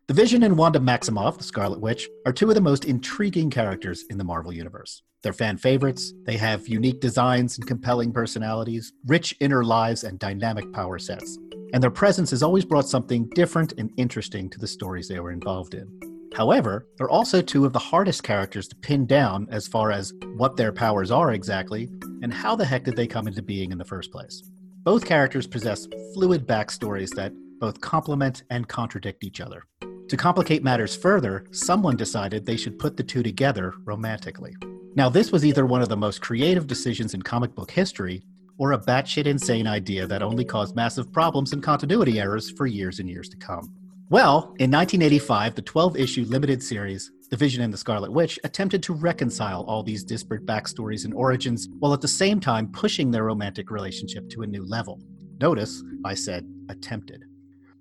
The 0.08 0.14
Vision 0.14 0.42
and 0.42 0.56
Wanda 0.56 0.78
Maximoff, 0.78 1.36
the 1.36 1.44
Scarlet 1.44 1.82
Witch, 1.82 2.08
are 2.24 2.32
two 2.32 2.48
of 2.48 2.54
the 2.54 2.62
most 2.62 2.86
intriguing 2.86 3.50
characters 3.50 4.04
in 4.08 4.16
the 4.16 4.24
Marvel 4.24 4.50
Universe. 4.50 5.02
They're 5.22 5.34
fan 5.34 5.58
favorites, 5.58 6.14
they 6.24 6.38
have 6.38 6.66
unique 6.66 7.02
designs 7.02 7.58
and 7.58 7.66
compelling 7.66 8.10
personalities, 8.10 8.94
rich 9.06 9.36
inner 9.40 9.62
lives, 9.62 10.04
and 10.04 10.18
dynamic 10.18 10.72
power 10.72 10.98
sets. 10.98 11.36
And 11.74 11.82
their 11.82 11.90
presence 11.90 12.30
has 12.30 12.42
always 12.42 12.64
brought 12.64 12.88
something 12.88 13.28
different 13.34 13.74
and 13.76 13.90
interesting 13.98 14.48
to 14.48 14.58
the 14.58 14.66
stories 14.66 15.08
they 15.08 15.20
were 15.20 15.30
involved 15.30 15.74
in. 15.74 15.86
However, 16.34 16.86
they're 16.96 17.10
also 17.10 17.42
two 17.42 17.66
of 17.66 17.74
the 17.74 17.78
hardest 17.78 18.22
characters 18.22 18.66
to 18.68 18.76
pin 18.76 19.04
down 19.04 19.46
as 19.50 19.68
far 19.68 19.92
as 19.92 20.14
what 20.36 20.56
their 20.56 20.72
powers 20.72 21.10
are 21.10 21.34
exactly 21.34 21.90
and 22.22 22.32
how 22.32 22.56
the 22.56 22.64
heck 22.64 22.84
did 22.84 22.96
they 22.96 23.06
come 23.06 23.28
into 23.28 23.42
being 23.42 23.72
in 23.72 23.78
the 23.78 23.84
first 23.84 24.10
place. 24.10 24.42
Both 24.84 25.04
characters 25.04 25.46
possess 25.46 25.86
fluid 26.14 26.46
backstories 26.46 27.14
that 27.16 27.34
both 27.60 27.78
complement 27.82 28.44
and 28.48 28.66
contradict 28.66 29.22
each 29.22 29.42
other. 29.42 29.64
To 30.08 30.16
complicate 30.16 30.64
matters 30.64 30.96
further, 30.96 31.44
someone 31.50 31.94
decided 31.94 32.46
they 32.46 32.56
should 32.56 32.78
put 32.78 32.96
the 32.96 33.02
two 33.02 33.22
together 33.22 33.74
romantically. 33.84 34.56
Now, 34.94 35.10
this 35.10 35.30
was 35.30 35.44
either 35.44 35.66
one 35.66 35.82
of 35.82 35.90
the 35.90 35.98
most 35.98 36.22
creative 36.22 36.66
decisions 36.66 37.12
in 37.12 37.20
comic 37.20 37.54
book 37.54 37.70
history, 37.70 38.22
or 38.56 38.72
a 38.72 38.78
batshit 38.78 39.26
insane 39.26 39.66
idea 39.66 40.06
that 40.06 40.22
only 40.22 40.46
caused 40.46 40.74
massive 40.74 41.12
problems 41.12 41.52
and 41.52 41.62
continuity 41.62 42.18
errors 42.18 42.50
for 42.50 42.66
years 42.66 43.00
and 43.00 43.08
years 43.08 43.28
to 43.28 43.36
come. 43.36 43.70
Well, 44.08 44.54
in 44.58 44.70
1985, 44.70 45.54
the 45.54 45.62
12 45.62 45.96
issue 45.98 46.24
limited 46.24 46.62
series, 46.62 47.12
The 47.30 47.36
Vision 47.36 47.62
and 47.62 47.72
the 47.72 47.76
Scarlet 47.76 48.10
Witch, 48.10 48.38
attempted 48.44 48.82
to 48.84 48.94
reconcile 48.94 49.62
all 49.64 49.82
these 49.82 50.04
disparate 50.04 50.46
backstories 50.46 51.04
and 51.04 51.12
origins 51.12 51.68
while 51.80 51.92
at 51.92 52.00
the 52.00 52.08
same 52.08 52.40
time 52.40 52.72
pushing 52.72 53.10
their 53.10 53.24
romantic 53.24 53.70
relationship 53.70 54.30
to 54.30 54.40
a 54.40 54.46
new 54.46 54.64
level. 54.64 54.98
Notice, 55.38 55.82
I 56.06 56.14
said 56.14 56.48
attempted. 56.70 57.27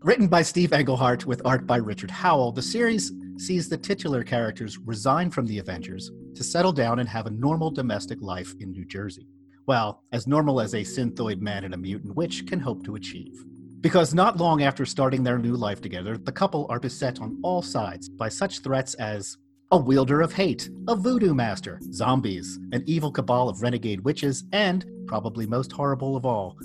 Written 0.07 0.29
by 0.29 0.41
Steve 0.41 0.71
Englehart 0.71 1.25
with 1.25 1.41
art 1.43 1.67
by 1.67 1.75
Richard 1.75 2.09
Howell, 2.09 2.53
the 2.53 2.61
series 2.61 3.11
sees 3.37 3.67
the 3.67 3.77
titular 3.77 4.23
characters 4.23 4.77
resign 4.77 5.29
from 5.29 5.45
the 5.45 5.59
Avengers 5.59 6.11
to 6.33 6.45
settle 6.45 6.71
down 6.71 6.99
and 6.99 7.09
have 7.09 7.25
a 7.25 7.31
normal 7.31 7.69
domestic 7.69 8.21
life 8.21 8.55
in 8.61 8.71
New 8.71 8.85
Jersey. 8.85 9.27
Well, 9.65 10.01
as 10.13 10.25
normal 10.25 10.61
as 10.61 10.75
a 10.75 10.85
synthoid 10.85 11.41
man 11.41 11.65
and 11.65 11.73
a 11.73 11.77
mutant 11.77 12.15
witch 12.15 12.47
can 12.47 12.61
hope 12.61 12.85
to 12.85 12.95
achieve. 12.95 13.43
Because 13.81 14.13
not 14.13 14.37
long 14.37 14.63
after 14.63 14.85
starting 14.85 15.23
their 15.23 15.37
new 15.37 15.57
life 15.57 15.81
together, 15.81 16.17
the 16.17 16.31
couple 16.31 16.67
are 16.69 16.79
beset 16.79 17.19
on 17.19 17.37
all 17.43 17.61
sides 17.61 18.07
by 18.07 18.29
such 18.29 18.59
threats 18.59 18.93
as 18.93 19.35
a 19.71 19.77
wielder 19.77 20.21
of 20.21 20.31
hate, 20.31 20.69
a 20.87 20.95
voodoo 20.95 21.33
master, 21.33 21.81
zombies, 21.91 22.57
an 22.71 22.81
evil 22.85 23.11
cabal 23.11 23.49
of 23.49 23.61
renegade 23.61 23.99
witches, 24.05 24.45
and, 24.53 24.85
probably 25.05 25.45
most 25.45 25.73
horrible 25.73 26.15
of 26.15 26.25
all, 26.25 26.57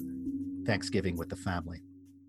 Thanksgiving 0.64 1.16
with 1.16 1.28
the 1.28 1.34
family. 1.34 1.82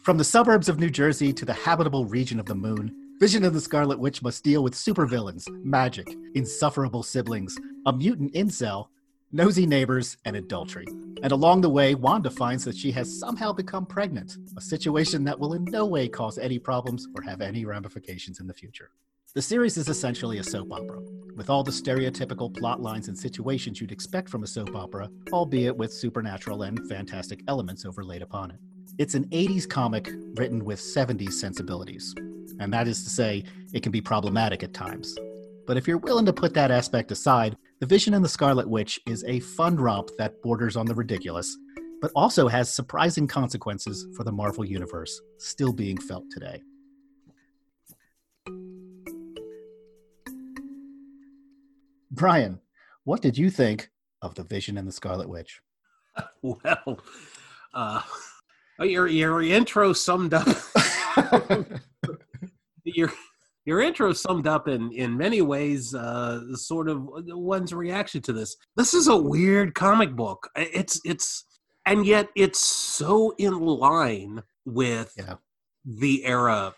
From 0.03 0.17
the 0.17 0.23
suburbs 0.25 0.67
of 0.67 0.81
New 0.81 0.89
Jersey 0.89 1.31
to 1.31 1.45
the 1.45 1.53
habitable 1.53 2.05
region 2.05 2.37
of 2.37 2.45
the 2.45 2.53
moon, 2.53 2.93
Vision 3.21 3.45
of 3.45 3.53
the 3.53 3.61
Scarlet 3.61 3.97
Witch 3.97 4.21
must 4.21 4.43
deal 4.43 4.61
with 4.61 4.73
supervillains, 4.73 5.47
magic, 5.63 6.13
insufferable 6.35 7.03
siblings, 7.03 7.55
a 7.85 7.93
mutant 7.93 8.33
incel, 8.33 8.87
nosy 9.31 9.65
neighbors, 9.65 10.17
and 10.25 10.35
adultery. 10.35 10.85
And 11.23 11.31
along 11.31 11.61
the 11.61 11.69
way, 11.69 11.95
Wanda 11.95 12.29
finds 12.29 12.65
that 12.65 12.75
she 12.75 12.91
has 12.91 13.17
somehow 13.17 13.53
become 13.53 13.85
pregnant, 13.85 14.35
a 14.57 14.61
situation 14.61 15.23
that 15.23 15.39
will 15.39 15.53
in 15.53 15.63
no 15.63 15.85
way 15.85 16.09
cause 16.09 16.37
any 16.37 16.59
problems 16.59 17.07
or 17.15 17.21
have 17.21 17.39
any 17.39 17.63
ramifications 17.63 18.41
in 18.41 18.47
the 18.47 18.53
future. 18.53 18.91
The 19.35 19.41
series 19.41 19.77
is 19.77 19.87
essentially 19.87 20.39
a 20.39 20.43
soap 20.43 20.73
opera, 20.73 20.99
with 21.37 21.49
all 21.49 21.63
the 21.63 21.71
stereotypical 21.71 22.53
plot 22.53 22.81
lines 22.81 23.07
and 23.07 23.17
situations 23.17 23.79
you'd 23.79 23.93
expect 23.93 24.27
from 24.27 24.43
a 24.43 24.47
soap 24.47 24.75
opera, 24.75 25.09
albeit 25.31 25.77
with 25.77 25.93
supernatural 25.93 26.63
and 26.63 26.89
fantastic 26.89 27.39
elements 27.47 27.85
overlaid 27.85 28.21
upon 28.21 28.51
it. 28.51 28.59
It's 28.99 29.15
an 29.15 29.25
80s 29.29 29.67
comic 29.67 30.07
written 30.35 30.63
with 30.63 30.79
70s 30.79 31.33
sensibilities, 31.33 32.13
and 32.59 32.71
that 32.71 32.87
is 32.87 33.03
to 33.03 33.09
say, 33.09 33.43
it 33.73 33.81
can 33.81 33.91
be 33.91 34.01
problematic 34.01 34.61
at 34.61 34.71
times. 34.71 35.17
But 35.65 35.77
if 35.77 35.87
you're 35.87 35.97
willing 35.97 36.27
to 36.27 36.33
put 36.33 36.53
that 36.53 36.69
aspect 36.69 37.11
aside, 37.11 37.57
The 37.79 37.87
Vision 37.87 38.13
and 38.13 38.23
the 38.23 38.29
Scarlet 38.29 38.69
Witch 38.69 38.99
is 39.07 39.23
a 39.23 39.39
fun 39.39 39.77
romp 39.77 40.11
that 40.19 40.39
borders 40.43 40.75
on 40.75 40.85
the 40.85 40.93
ridiculous, 40.93 41.57
but 42.01 42.11
also 42.15 42.47
has 42.47 42.71
surprising 42.71 43.25
consequences 43.27 44.05
for 44.15 44.23
the 44.23 44.31
Marvel 44.31 44.63
Universe, 44.63 45.19
still 45.39 45.73
being 45.73 45.97
felt 45.97 46.25
today. 46.29 46.61
Brian, 52.11 52.59
what 53.05 53.23
did 53.23 53.39
you 53.39 53.49
think 53.49 53.89
of 54.21 54.35
The 54.35 54.43
Vision 54.43 54.77
and 54.77 54.87
the 54.87 54.91
Scarlet 54.91 55.27
Witch? 55.27 55.61
Well, 56.43 56.99
uh, 57.73 58.01
your 58.79 59.07
your 59.07 59.41
intro 59.41 59.93
summed 59.93 60.33
up 60.33 60.47
your 62.83 63.11
your 63.65 63.79
intro 63.81 64.11
summed 64.13 64.47
up 64.47 64.67
in 64.67 64.91
in 64.91 65.15
many 65.17 65.41
ways 65.41 65.93
uh, 65.95 66.41
sort 66.55 66.89
of 66.89 67.01
one's 67.27 67.73
reaction 67.73 68.21
to 68.23 68.33
this. 68.33 68.57
This 68.75 68.93
is 68.93 69.07
a 69.07 69.15
weird 69.15 69.73
comic 69.73 70.15
book. 70.15 70.49
It's 70.55 70.99
it's 71.05 71.45
and 71.85 72.05
yet 72.05 72.27
it's 72.35 72.59
so 72.59 73.33
in 73.37 73.59
line 73.59 74.41
with 74.65 75.13
Yeah. 75.17 75.35
the 75.85 76.25
era 76.25 76.73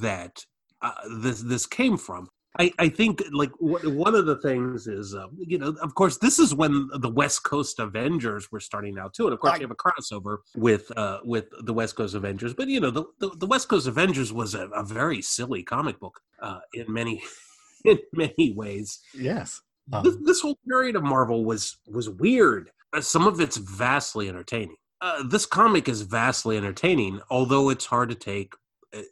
that 0.00 0.44
uh, 0.82 0.92
this 1.20 1.42
this 1.42 1.66
came 1.66 1.96
from. 1.98 2.28
I, 2.58 2.72
I 2.78 2.88
think 2.88 3.22
like 3.32 3.52
w- 3.60 3.90
one 3.90 4.14
of 4.14 4.26
the 4.26 4.36
things 4.36 4.88
is 4.88 5.14
uh, 5.14 5.26
you 5.38 5.58
know 5.58 5.76
of 5.82 5.94
course 5.94 6.18
this 6.18 6.38
is 6.38 6.54
when 6.54 6.88
the 6.98 7.08
West 7.08 7.44
Coast 7.44 7.78
Avengers 7.78 8.50
were 8.50 8.58
starting 8.58 8.98
out 8.98 9.14
too 9.14 9.26
and 9.26 9.32
of 9.32 9.40
course 9.40 9.58
you 9.58 9.66
have 9.66 9.70
a 9.70 9.74
crossover 9.76 10.38
with 10.56 10.90
uh, 10.96 11.20
with 11.24 11.46
the 11.62 11.72
West 11.72 11.94
Coast 11.94 12.14
Avengers 12.14 12.52
but 12.52 12.66
you 12.66 12.80
know 12.80 12.90
the, 12.90 13.04
the, 13.20 13.30
the 13.36 13.46
West 13.46 13.68
Coast 13.68 13.86
Avengers 13.86 14.32
was 14.32 14.54
a, 14.54 14.66
a 14.68 14.82
very 14.82 15.22
silly 15.22 15.62
comic 15.62 16.00
book 16.00 16.20
uh, 16.42 16.58
in 16.74 16.92
many 16.92 17.22
in 17.84 17.98
many 18.12 18.52
ways 18.52 19.00
yes. 19.14 19.60
Um, 19.92 20.04
this, 20.04 20.16
this 20.24 20.40
whole 20.40 20.58
period 20.68 20.96
of 20.96 21.02
Marvel 21.02 21.44
was 21.44 21.78
was 21.86 22.08
weird. 22.08 22.70
Uh, 22.92 23.00
some 23.00 23.26
of 23.26 23.40
it's 23.40 23.56
vastly 23.56 24.28
entertaining. 24.28 24.76
Uh, 25.00 25.22
this 25.22 25.46
comic 25.46 25.88
is 25.88 26.02
vastly 26.02 26.56
entertaining, 26.56 27.20
although 27.30 27.70
it's 27.70 27.86
hard 27.86 28.10
to 28.10 28.14
take 28.14 28.52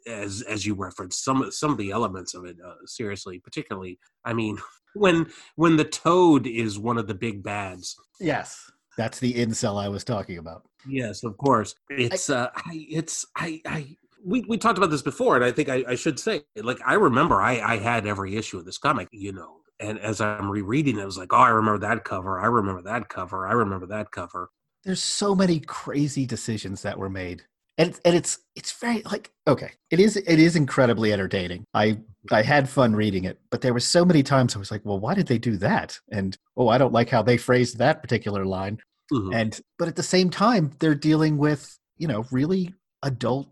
as 0.07 0.41
as 0.43 0.65
you 0.65 0.73
referenced 0.73 1.23
some 1.23 1.49
some 1.51 1.71
of 1.71 1.77
the 1.77 1.91
elements 1.91 2.33
of 2.33 2.45
it 2.45 2.57
uh, 2.65 2.75
seriously. 2.85 3.39
Particularly, 3.39 3.99
I 4.25 4.33
mean, 4.33 4.57
when 4.93 5.27
when 5.55 5.77
the 5.77 5.85
Toad 5.85 6.47
is 6.47 6.79
one 6.79 6.97
of 6.97 7.07
the 7.07 7.15
big 7.15 7.43
bads. 7.43 7.95
yes. 8.19 8.69
That's 8.97 9.19
the 9.19 9.33
incel 9.33 9.81
I 9.81 9.87
was 9.87 10.03
talking 10.03 10.39
about. 10.39 10.63
Yes, 10.85 11.23
of 11.23 11.37
course. 11.37 11.73
It's 11.89 12.29
uh, 12.29 12.49
I, 12.53 12.85
it's 12.89 13.25
I 13.37 13.61
I. 13.65 13.95
We, 14.25 14.41
we 14.49 14.57
talked 14.57 14.77
about 14.77 14.89
this 14.89 15.01
before, 15.01 15.37
and 15.37 15.45
I 15.45 15.51
think 15.53 15.69
I, 15.69 15.85
I 15.87 15.95
should 15.95 16.19
say, 16.19 16.41
like, 16.57 16.79
I 16.85 16.95
remember 16.95 17.41
I, 17.41 17.61
I 17.61 17.77
had 17.77 18.05
every 18.05 18.35
issue 18.35 18.57
of 18.57 18.65
this 18.65 18.77
comic, 18.77 19.07
you 19.13 19.31
know, 19.31 19.59
and 19.79 19.97
as 19.99 20.19
I'm 20.19 20.51
rereading 20.51 20.99
it, 20.99 21.03
I 21.03 21.05
was 21.05 21.17
like, 21.17 21.31
oh, 21.31 21.37
I 21.37 21.47
remember 21.47 21.79
that 21.87 22.03
cover. 22.03 22.37
I 22.37 22.47
remember 22.47 22.81
that 22.81 23.07
cover. 23.07 23.47
I 23.47 23.53
remember 23.53 23.85
that 23.85 24.11
cover. 24.11 24.49
there's 24.83 25.01
so 25.01 25.33
many 25.33 25.61
crazy 25.61 26.25
decisions 26.25 26.81
that 26.81 26.97
were 26.97 27.09
made 27.09 27.43
and 27.79 27.89
it's, 27.89 27.99
and 28.05 28.15
it's 28.15 28.39
it's 28.55 28.71
very 28.73 29.01
like 29.03 29.31
okay 29.47 29.71
it 29.89 29.99
is 29.99 30.15
it 30.17 30.39
is 30.39 30.55
incredibly 30.55 31.11
entertaining 31.11 31.63
i 31.73 31.97
i 32.31 32.41
had 32.43 32.69
fun 32.69 32.93
reading 32.95 33.23
it 33.23 33.39
but 33.49 33.61
there 33.61 33.73
were 33.73 33.79
so 33.79 34.05
many 34.05 34.21
times 34.21 34.55
i 34.55 34.59
was 34.59 34.69
like 34.69 34.81
well 34.85 34.99
why 34.99 35.13
did 35.15 35.25
they 35.27 35.39
do 35.39 35.57
that 35.57 35.97
and 36.11 36.37
oh 36.57 36.67
i 36.67 36.77
don't 36.77 36.93
like 36.93 37.09
how 37.09 37.23
they 37.23 37.37
phrased 37.37 37.77
that 37.79 38.01
particular 38.03 38.45
line 38.45 38.77
Mhm. 39.11 39.33
and 39.33 39.61
but 39.79 39.87
at 39.87 39.95
the 39.95 40.03
same 40.03 40.29
time 40.29 40.71
they're 40.79 40.93
dealing 40.93 41.37
with 41.39 41.79
you 41.97 42.07
know 42.07 42.25
really 42.29 42.75
adult 43.01 43.47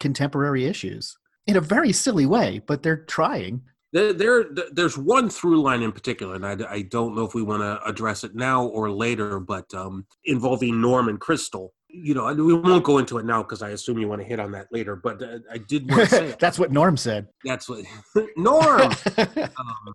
contemporary 0.00 0.64
issues 0.66 1.16
in 1.46 1.56
a 1.56 1.60
very 1.60 1.92
silly 1.92 2.26
way 2.26 2.60
but 2.66 2.82
they're 2.82 3.04
trying 3.04 3.60
There, 3.92 4.12
there, 4.12 4.44
there's 4.72 4.98
one 4.98 5.30
through 5.30 5.62
line 5.62 5.82
in 5.82 5.92
particular, 5.92 6.34
and 6.34 6.44
I, 6.44 6.56
I 6.78 6.82
don't 6.82 7.14
know 7.14 7.24
if 7.24 7.34
we 7.34 7.42
want 7.42 7.62
to 7.62 7.80
address 7.90 8.24
it 8.24 8.34
now 8.34 8.66
or 8.66 8.90
later, 8.90 9.38
but 9.40 9.72
um, 9.72 10.06
involving 10.24 10.80
Norm 10.80 11.08
and 11.08 11.20
Crystal. 11.20 11.72
You 12.02 12.14
know, 12.14 12.32
we 12.34 12.54
won't 12.54 12.84
go 12.84 12.98
into 12.98 13.18
it 13.18 13.24
now 13.24 13.42
because 13.42 13.62
I 13.62 13.70
assume 13.70 13.98
you 13.98 14.08
want 14.08 14.20
to 14.20 14.26
hit 14.26 14.40
on 14.40 14.52
that 14.52 14.66
later. 14.70 14.96
But 14.96 15.22
uh, 15.22 15.38
I 15.50 15.58
did 15.58 15.88
want 15.88 16.02
to 16.10 16.16
say 16.16 16.34
that's 16.38 16.58
what 16.58 16.70
norm 16.72 16.96
said 16.96 17.28
that's 17.44 17.68
what 17.68 17.84
Norm. 18.36 18.92
um, 19.16 19.94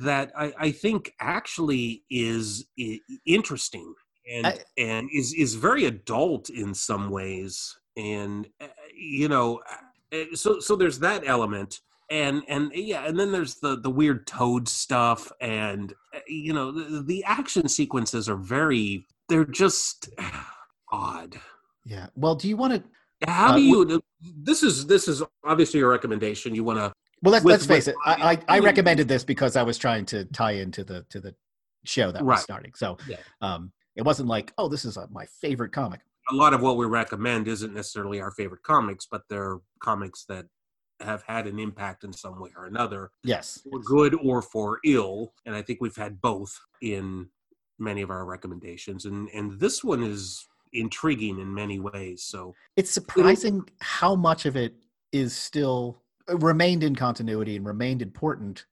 that 0.00 0.32
I, 0.36 0.52
I 0.58 0.70
think 0.70 1.12
actually 1.20 2.02
is 2.10 2.66
i- 2.80 3.00
interesting 3.26 3.94
and 4.30 4.46
I- 4.46 4.58
and 4.78 5.08
is 5.12 5.34
is 5.34 5.54
very 5.54 5.84
adult 5.84 6.48
in 6.50 6.74
some 6.74 7.10
ways 7.10 7.76
and 7.96 8.46
uh, 8.60 8.66
you 8.94 9.28
know 9.28 9.60
uh, 10.12 10.24
so 10.34 10.60
so 10.60 10.74
there's 10.76 10.98
that 11.00 11.22
element 11.26 11.80
and 12.10 12.42
and 12.48 12.72
yeah 12.74 13.06
and 13.06 13.18
then 13.18 13.30
there's 13.32 13.56
the 13.56 13.78
the 13.80 13.90
weird 13.90 14.26
toad 14.26 14.68
stuff 14.68 15.30
and 15.40 15.92
uh, 16.14 16.20
you 16.26 16.52
know 16.52 16.72
the, 16.72 17.02
the 17.02 17.24
action 17.24 17.68
sequences 17.68 18.28
are 18.28 18.36
very 18.36 19.06
they're 19.28 19.44
just 19.44 20.08
odd 20.92 21.36
yeah 21.84 22.06
well 22.16 22.34
do 22.34 22.48
you 22.48 22.56
want 22.56 22.72
to 22.74 22.82
how 23.28 23.52
Uh, 23.52 23.56
do 23.56 23.62
you 23.62 24.02
this 24.20 24.62
is 24.62 24.86
this 24.86 25.08
is 25.08 25.22
obviously 25.44 25.80
a 25.80 25.86
recommendation 25.86 26.54
you 26.54 26.64
want 26.64 26.78
to 26.78 26.92
Well, 27.22 27.32
let's 27.32 27.44
with- 27.44 27.52
let's 27.52 27.66
face 27.66 27.86
with- 27.86 27.96
it. 27.96 28.00
I, 28.06 28.32
I, 28.48 28.56
I 28.56 28.58
recommended 28.60 29.08
this 29.08 29.24
because 29.24 29.56
I 29.56 29.62
was 29.62 29.76
trying 29.78 30.04
to 30.06 30.24
tie 30.26 30.52
into 30.52 30.84
the 30.84 31.04
to 31.10 31.20
the 31.20 31.34
show 31.84 32.10
that 32.12 32.22
was 32.22 32.28
Right. 32.28 32.38
starting. 32.40 32.72
So, 32.74 32.96
Yeah. 33.08 33.16
um, 33.40 33.72
it 33.96 34.02
wasn't 34.02 34.28
like, 34.28 34.52
oh, 34.58 34.68
this 34.68 34.84
is 34.84 34.96
uh 34.98 35.06
my 35.10 35.26
favorite 35.40 35.72
comic. 35.72 36.00
a 36.30 36.34
lot 36.34 36.52
of 36.52 36.60
what 36.60 36.76
we 36.76 36.84
recommend 36.86 37.48
isn't 37.48 37.72
necessarily 37.74 38.20
our 38.20 38.30
favorite 38.32 38.62
comics, 38.62 39.06
but 39.10 39.22
they're 39.30 39.58
comics 39.80 40.24
that 40.26 40.46
have 41.00 41.22
had 41.22 41.46
an 41.46 41.58
impact 41.58 42.04
in 42.04 42.12
some 42.12 42.38
way 42.38 42.50
or 42.56 42.66
another, 42.66 43.10
Yes. 43.24 43.60
for 43.70 43.78
good 43.80 44.14
or 44.22 44.42
for 44.42 44.78
ill. 44.84 45.32
And 45.46 45.54
I 45.56 45.62
think 45.62 45.80
we've 45.80 45.96
had 45.96 46.20
both 46.20 46.52
in 46.82 47.30
many 47.78 48.02
of 48.02 48.10
our 48.10 48.24
recommendations. 48.26 49.06
And 49.06 49.28
and 49.30 49.58
this 49.58 49.82
one 49.82 50.02
is 50.02 50.46
intriguing 50.72 51.38
in 51.38 51.52
many 51.52 51.78
ways. 51.80 52.22
So 52.24 52.54
It's 52.76 52.90
surprising 52.90 53.68
how 53.80 54.14
much 54.14 54.46
of 54.46 54.56
it 54.56 54.74
is 55.12 55.34
still 55.34 56.02
uh, 56.28 56.36
remained 56.38 56.82
in 56.84 56.94
continuity 56.94 57.56
and 57.56 57.64
remained 57.66 58.02
important 58.02 58.66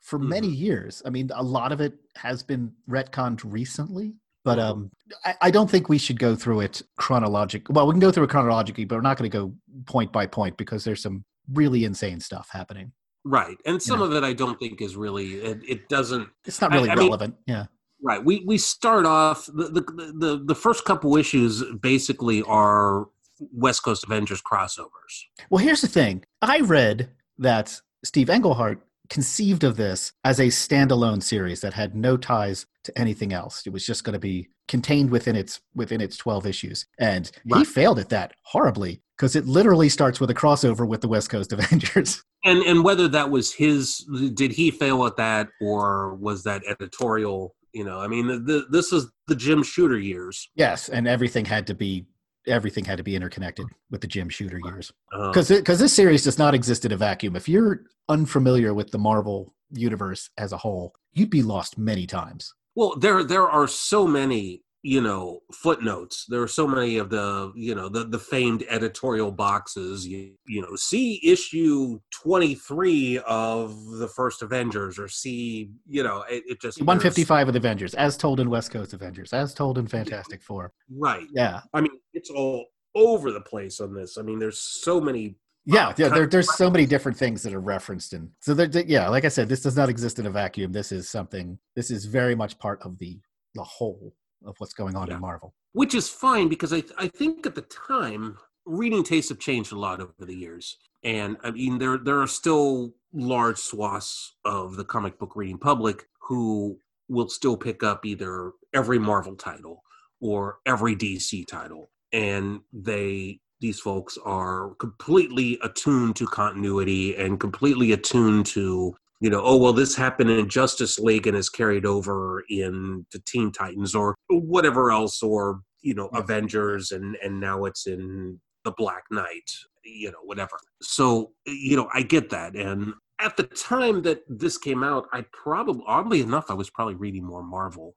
for 0.00 0.18
many 0.18 0.48
years. 0.48 1.02
I 1.04 1.10
mean, 1.10 1.30
a 1.34 1.42
lot 1.42 1.72
of 1.72 1.80
it 1.80 1.94
has 2.16 2.42
been 2.42 2.72
retconned 2.88 3.40
recently, 3.44 4.14
but 4.44 4.58
Mhm. 4.58 4.62
um, 4.70 4.90
I, 5.24 5.34
I 5.42 5.50
don't 5.50 5.70
think 5.70 5.88
we 5.88 5.98
should 5.98 6.18
go 6.18 6.34
through 6.36 6.60
it 6.60 6.82
chronologically. 6.96 7.72
Well, 7.72 7.86
we 7.86 7.92
can 7.92 8.00
go 8.00 8.10
through 8.12 8.24
it 8.24 8.30
chronologically, 8.30 8.84
but 8.84 8.96
we're 8.96 9.02
not 9.02 9.16
going 9.18 9.30
to 9.30 9.36
go 9.38 9.54
point 9.86 10.12
by 10.12 10.26
point 10.26 10.56
because 10.56 10.84
there's 10.84 11.02
some 11.02 11.24
really 11.52 11.84
insane 11.84 12.20
stuff 12.20 12.48
happening. 12.52 12.92
right. 13.24 13.56
And 13.66 13.82
some 13.82 13.98
know. 13.98 14.04
of 14.06 14.12
it 14.14 14.22
I 14.24 14.32
don't 14.32 14.58
think 14.58 14.80
is 14.80 14.96
really 14.96 15.34
it, 15.40 15.60
it 15.68 15.88
doesn't 15.88 16.28
It's 16.46 16.60
not 16.60 16.72
I- 16.72 16.76
really 16.76 16.90
I 16.90 16.94
mean- 16.94 17.06
relevant. 17.06 17.34
yeah. 17.46 17.66
Right. 18.02 18.24
We 18.24 18.44
we 18.46 18.58
start 18.58 19.06
off 19.06 19.46
the 19.46 19.64
the 19.64 20.12
the, 20.16 20.42
the 20.44 20.54
first 20.54 20.84
couple 20.84 21.16
issues 21.16 21.64
basically 21.80 22.42
are 22.42 23.08
West 23.52 23.82
Coast 23.82 24.04
Avengers 24.04 24.42
crossovers. 24.42 25.24
Well, 25.50 25.64
here's 25.64 25.80
the 25.80 25.88
thing. 25.88 26.24
I 26.42 26.60
read 26.60 27.10
that 27.38 27.80
Steve 28.04 28.30
Englehart 28.30 28.80
conceived 29.08 29.64
of 29.64 29.76
this 29.76 30.12
as 30.24 30.38
a 30.38 30.44
standalone 30.46 31.22
series 31.22 31.60
that 31.62 31.72
had 31.72 31.94
no 31.94 32.16
ties 32.16 32.66
to 32.84 32.98
anything 32.98 33.32
else. 33.32 33.62
It 33.66 33.72
was 33.72 33.86
just 33.86 34.04
going 34.04 34.12
to 34.12 34.18
be 34.18 34.48
contained 34.66 35.10
within 35.10 35.34
its 35.34 35.60
within 35.74 36.00
its 36.00 36.16
12 36.16 36.46
issues. 36.46 36.86
And 36.98 37.30
he 37.44 37.64
failed 37.64 37.98
at 37.98 38.10
that 38.10 38.34
horribly 38.42 39.00
because 39.16 39.34
it 39.34 39.46
literally 39.46 39.88
starts 39.88 40.20
with 40.20 40.30
a 40.30 40.34
crossover 40.34 40.86
with 40.86 41.00
the 41.00 41.08
West 41.08 41.30
Coast 41.30 41.52
Avengers. 41.54 42.22
And 42.44 42.62
and 42.62 42.84
whether 42.84 43.08
that 43.08 43.30
was 43.30 43.52
his 43.52 44.06
did 44.34 44.52
he 44.52 44.70
fail 44.70 45.04
at 45.06 45.16
that 45.16 45.48
or 45.60 46.14
was 46.14 46.44
that 46.44 46.62
editorial, 46.66 47.54
you 47.78 47.84
know, 47.84 48.00
I 48.00 48.08
mean 48.08 48.26
the, 48.26 48.38
the, 48.38 48.66
this 48.70 48.92
is 48.92 49.06
the 49.28 49.36
Jim 49.36 49.62
Shooter 49.62 49.98
years. 49.98 50.50
yes, 50.56 50.88
and 50.88 51.06
everything 51.06 51.44
had 51.44 51.66
to 51.68 51.74
be 51.74 52.06
everything 52.46 52.84
had 52.84 52.96
to 52.96 53.04
be 53.04 53.14
interconnected 53.14 53.66
with 53.90 54.00
the 54.00 54.06
Jim 54.06 54.28
Shooter 54.28 54.60
years. 54.64 54.92
Um, 55.12 55.32
Cuz 55.32 55.52
cuz 55.64 55.78
this 55.78 55.92
series 55.92 56.24
does 56.24 56.38
not 56.38 56.54
exist 56.54 56.84
in 56.84 56.92
a 56.92 56.96
vacuum. 56.96 57.36
If 57.36 57.48
you're 57.48 57.84
unfamiliar 58.08 58.74
with 58.74 58.90
the 58.90 58.98
Marvel 58.98 59.54
universe 59.70 60.30
as 60.36 60.52
a 60.52 60.56
whole, 60.56 60.94
you'd 61.12 61.30
be 61.30 61.42
lost 61.42 61.78
many 61.78 62.06
times. 62.06 62.52
Well, 62.74 62.96
there 62.96 63.22
there 63.22 63.48
are 63.48 63.68
so 63.68 64.06
many, 64.06 64.62
you 64.82 65.00
know, 65.00 65.40
footnotes. 65.52 66.24
There 66.28 66.40
are 66.40 66.48
so 66.48 66.66
many 66.66 66.98
of 66.98 67.10
the, 67.10 67.52
you 67.56 67.74
know, 67.74 67.88
the 67.88 68.04
the 68.04 68.18
famed 68.18 68.64
editorial 68.68 69.32
boxes. 69.32 70.06
You, 70.06 70.34
you 70.46 70.62
know, 70.62 70.76
see 70.76 71.20
issue 71.24 71.98
twenty 72.10 72.54
three 72.54 73.18
of 73.26 73.76
the 73.98 74.08
first 74.08 74.42
Avengers, 74.42 74.98
or 74.98 75.08
see, 75.08 75.70
you 75.86 76.02
know, 76.02 76.24
it, 76.30 76.44
it 76.46 76.60
just 76.60 76.78
155 76.80 77.48
of 77.48 77.54
the 77.54 77.58
Avengers, 77.58 77.94
as 77.94 78.16
told 78.16 78.38
in 78.40 78.50
West 78.50 78.70
Coast 78.70 78.92
Avengers, 78.92 79.32
as 79.32 79.52
told 79.52 79.78
in 79.78 79.86
Fantastic 79.88 80.42
Four. 80.42 80.72
Right. 80.96 81.26
Yeah, 81.32 81.60
I 81.74 81.80
mean, 81.80 81.92
it's 82.14 82.30
all 82.30 82.66
over 82.94 83.32
the 83.32 83.40
place 83.40 83.80
on 83.80 83.92
this. 83.94 84.16
I 84.16 84.22
mean, 84.22 84.38
there's 84.38 84.60
so 84.60 85.00
many. 85.00 85.36
yeah, 85.66 85.92
yeah. 85.96 86.08
There, 86.08 86.26
there's 86.26 86.56
so 86.56 86.70
many 86.70 86.86
different 86.86 87.18
things 87.18 87.42
that 87.42 87.52
are 87.52 87.60
referenced 87.60 88.12
in. 88.12 88.30
So, 88.40 88.54
there- 88.54 88.84
yeah, 88.86 89.08
like 89.08 89.24
I 89.24 89.28
said, 89.28 89.48
this 89.48 89.62
does 89.62 89.76
not 89.76 89.88
exist 89.88 90.18
in 90.18 90.26
a 90.26 90.30
vacuum. 90.30 90.72
This 90.72 90.92
is 90.92 91.08
something. 91.08 91.58
This 91.76 91.90
is 91.90 92.04
very 92.06 92.34
much 92.36 92.58
part 92.60 92.80
of 92.82 92.98
the 92.98 93.18
the 93.54 93.62
whole 93.64 94.14
of 94.44 94.54
what's 94.58 94.74
going 94.74 94.96
on 94.96 95.08
Yeah. 95.08 95.14
in 95.14 95.20
Marvel. 95.20 95.54
which 95.72 95.94
is 95.94 96.08
fine 96.08 96.48
because 96.48 96.72
I 96.72 96.82
I 96.96 97.08
think 97.08 97.46
at 97.46 97.54
the 97.54 97.62
time 97.62 98.38
reading 98.66 99.02
tastes 99.04 99.28
have 99.30 99.38
changed 99.38 99.72
a 99.72 99.78
lot 99.78 100.00
over 100.00 100.12
the 100.18 100.34
years, 100.34 100.76
and 101.02 101.36
I 101.42 101.50
mean 101.50 101.78
there 101.78 101.98
there 101.98 102.20
are 102.20 102.26
still 102.26 102.94
large 103.12 103.58
swaths 103.58 104.34
of 104.44 104.76
the 104.76 104.84
comic 104.84 105.18
book 105.18 105.34
reading 105.36 105.58
public 105.58 106.08
who 106.20 106.78
will 107.08 107.28
still 107.28 107.56
pick 107.56 107.82
up 107.82 108.04
either 108.04 108.52
every 108.74 108.98
Marvel 108.98 109.34
title 109.34 109.82
or 110.20 110.58
every 110.66 110.94
DC 110.96 111.46
title, 111.46 111.90
and 112.12 112.60
they 112.72 113.40
these 113.60 113.80
folks 113.80 114.16
are 114.24 114.74
completely 114.76 115.58
attuned 115.62 116.14
to 116.16 116.26
continuity 116.26 117.16
and 117.16 117.40
completely 117.40 117.90
attuned 117.92 118.46
to 118.46 118.94
you 119.20 119.30
know, 119.30 119.42
oh 119.44 119.56
well, 119.56 119.72
this 119.72 119.94
happened 119.96 120.30
in 120.30 120.48
Justice 120.48 120.98
League 120.98 121.26
and 121.26 121.36
is 121.36 121.48
carried 121.48 121.84
over 121.86 122.44
in 122.48 123.06
the 123.12 123.18
Teen 123.26 123.50
Titans 123.52 123.94
or 123.94 124.14
whatever 124.28 124.90
else, 124.90 125.22
or 125.22 125.60
you 125.82 125.94
know, 125.94 126.08
Yeah. 126.12 126.20
Avengers, 126.20 126.92
and 126.92 127.16
and 127.22 127.40
now 127.40 127.64
it's 127.64 127.86
in 127.86 128.40
the 128.64 128.72
Black 128.72 129.04
Knight, 129.10 129.50
you 129.84 130.10
know, 130.10 130.18
whatever. 130.24 130.58
So 130.82 131.32
you 131.46 131.76
know, 131.76 131.88
I 131.92 132.02
get 132.02 132.30
that, 132.30 132.54
and 132.54 132.94
at 133.20 133.36
the 133.36 133.42
time 133.44 134.02
that 134.02 134.20
this 134.28 134.56
came 134.58 134.84
out, 134.84 135.06
I 135.12 135.24
probably, 135.32 135.82
oddly 135.88 136.20
enough, 136.20 136.50
I 136.50 136.54
was 136.54 136.70
probably 136.70 136.94
reading 136.94 137.24
more 137.24 137.42
Marvel 137.42 137.96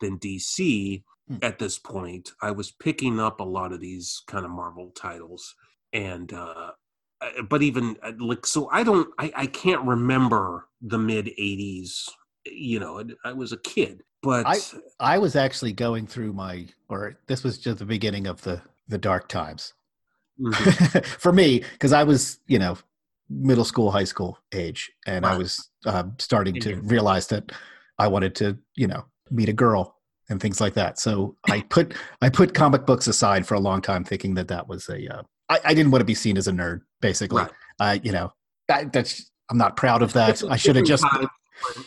than 0.00 0.18
DC 0.18 1.02
Hmm. 1.28 1.36
at 1.42 1.58
this 1.58 1.78
point. 1.78 2.32
I 2.42 2.50
was 2.50 2.72
picking 2.72 3.20
up 3.20 3.40
a 3.40 3.44
lot 3.44 3.72
of 3.72 3.80
these 3.80 4.22
kind 4.26 4.44
of 4.44 4.50
Marvel 4.50 4.90
titles, 4.90 5.54
and 5.92 6.32
uh, 6.32 6.36
uh, 6.56 6.70
but 7.48 7.62
even 7.62 7.96
uh, 8.02 8.12
like 8.18 8.46
so 8.46 8.68
i 8.70 8.82
don't 8.82 9.08
i, 9.18 9.32
I 9.36 9.46
can't 9.46 9.82
remember 9.82 10.68
the 10.80 10.98
mid 10.98 11.26
80s 11.26 12.08
you 12.46 12.80
know 12.80 13.04
I, 13.24 13.32
was 13.32 13.52
a 13.52 13.58
kid 13.58 14.02
but 14.22 14.46
I- 14.46 15.14
I 15.14 15.18
was 15.18 15.36
actually 15.36 15.72
going 15.72 16.06
through 16.06 16.32
my, 16.34 16.66
or 16.88 17.18
this 17.26 17.42
was 17.42 17.58
just 17.58 17.78
the 17.78 17.84
beginning 17.86 18.26
of 18.26 18.42
the 18.42 18.60
the 18.88 18.98
dark 18.98 19.28
times 19.28 19.72
Mhm. 20.40 21.04
for 21.20 21.32
me 21.32 21.62
because 21.72 21.92
I 21.92 22.02
was, 22.04 22.38
you 22.46 22.58
know, 22.58 22.78
middle 23.28 23.64
school, 23.64 23.90
high 23.90 24.04
school 24.04 24.38
age, 24.52 24.90
and 25.06 25.26
I 25.26 25.36
was 25.36 25.68
uh, 25.86 26.04
starting 26.18 26.58
to 26.60 26.76
realize 26.80 27.26
that 27.28 27.52
I 27.98 28.08
wanted 28.08 28.34
to, 28.36 28.58
you 28.74 28.86
know, 28.86 29.04
meet 29.30 29.48
a 29.50 29.52
girl 29.52 29.96
and 30.30 30.40
things 30.40 30.60
like 30.60 30.74
that. 30.74 30.98
So 30.98 31.36
I 31.48 31.60
put 31.68 31.94
I 32.22 32.30
put 32.30 32.54
comic 32.54 32.86
books 32.86 33.06
aside 33.06 33.46
for 33.46 33.54
a 33.54 33.60
long 33.60 33.82
time, 33.82 34.02
thinking 34.04 34.34
that 34.34 34.48
that 34.48 34.66
was 34.68 34.88
a. 34.88 35.06
Uh, 35.18 35.22
I, 35.50 35.60
I 35.66 35.74
didn't 35.74 35.90
want 35.90 36.00
to 36.00 36.06
be 36.06 36.14
seen 36.14 36.38
as 36.38 36.48
a 36.48 36.52
nerd, 36.52 36.80
basically. 37.00 37.42
right 37.42 37.50
I, 37.78 38.00
you 38.04 38.12
know, 38.12 38.32
that, 38.68 38.92
that's 38.92 39.30
I'm 39.50 39.58
not 39.58 39.76
proud 39.76 40.02
of 40.02 40.12
that. 40.12 40.42
I 40.48 40.56
should 40.56 40.76
have 40.76 40.86
just 40.86 41.04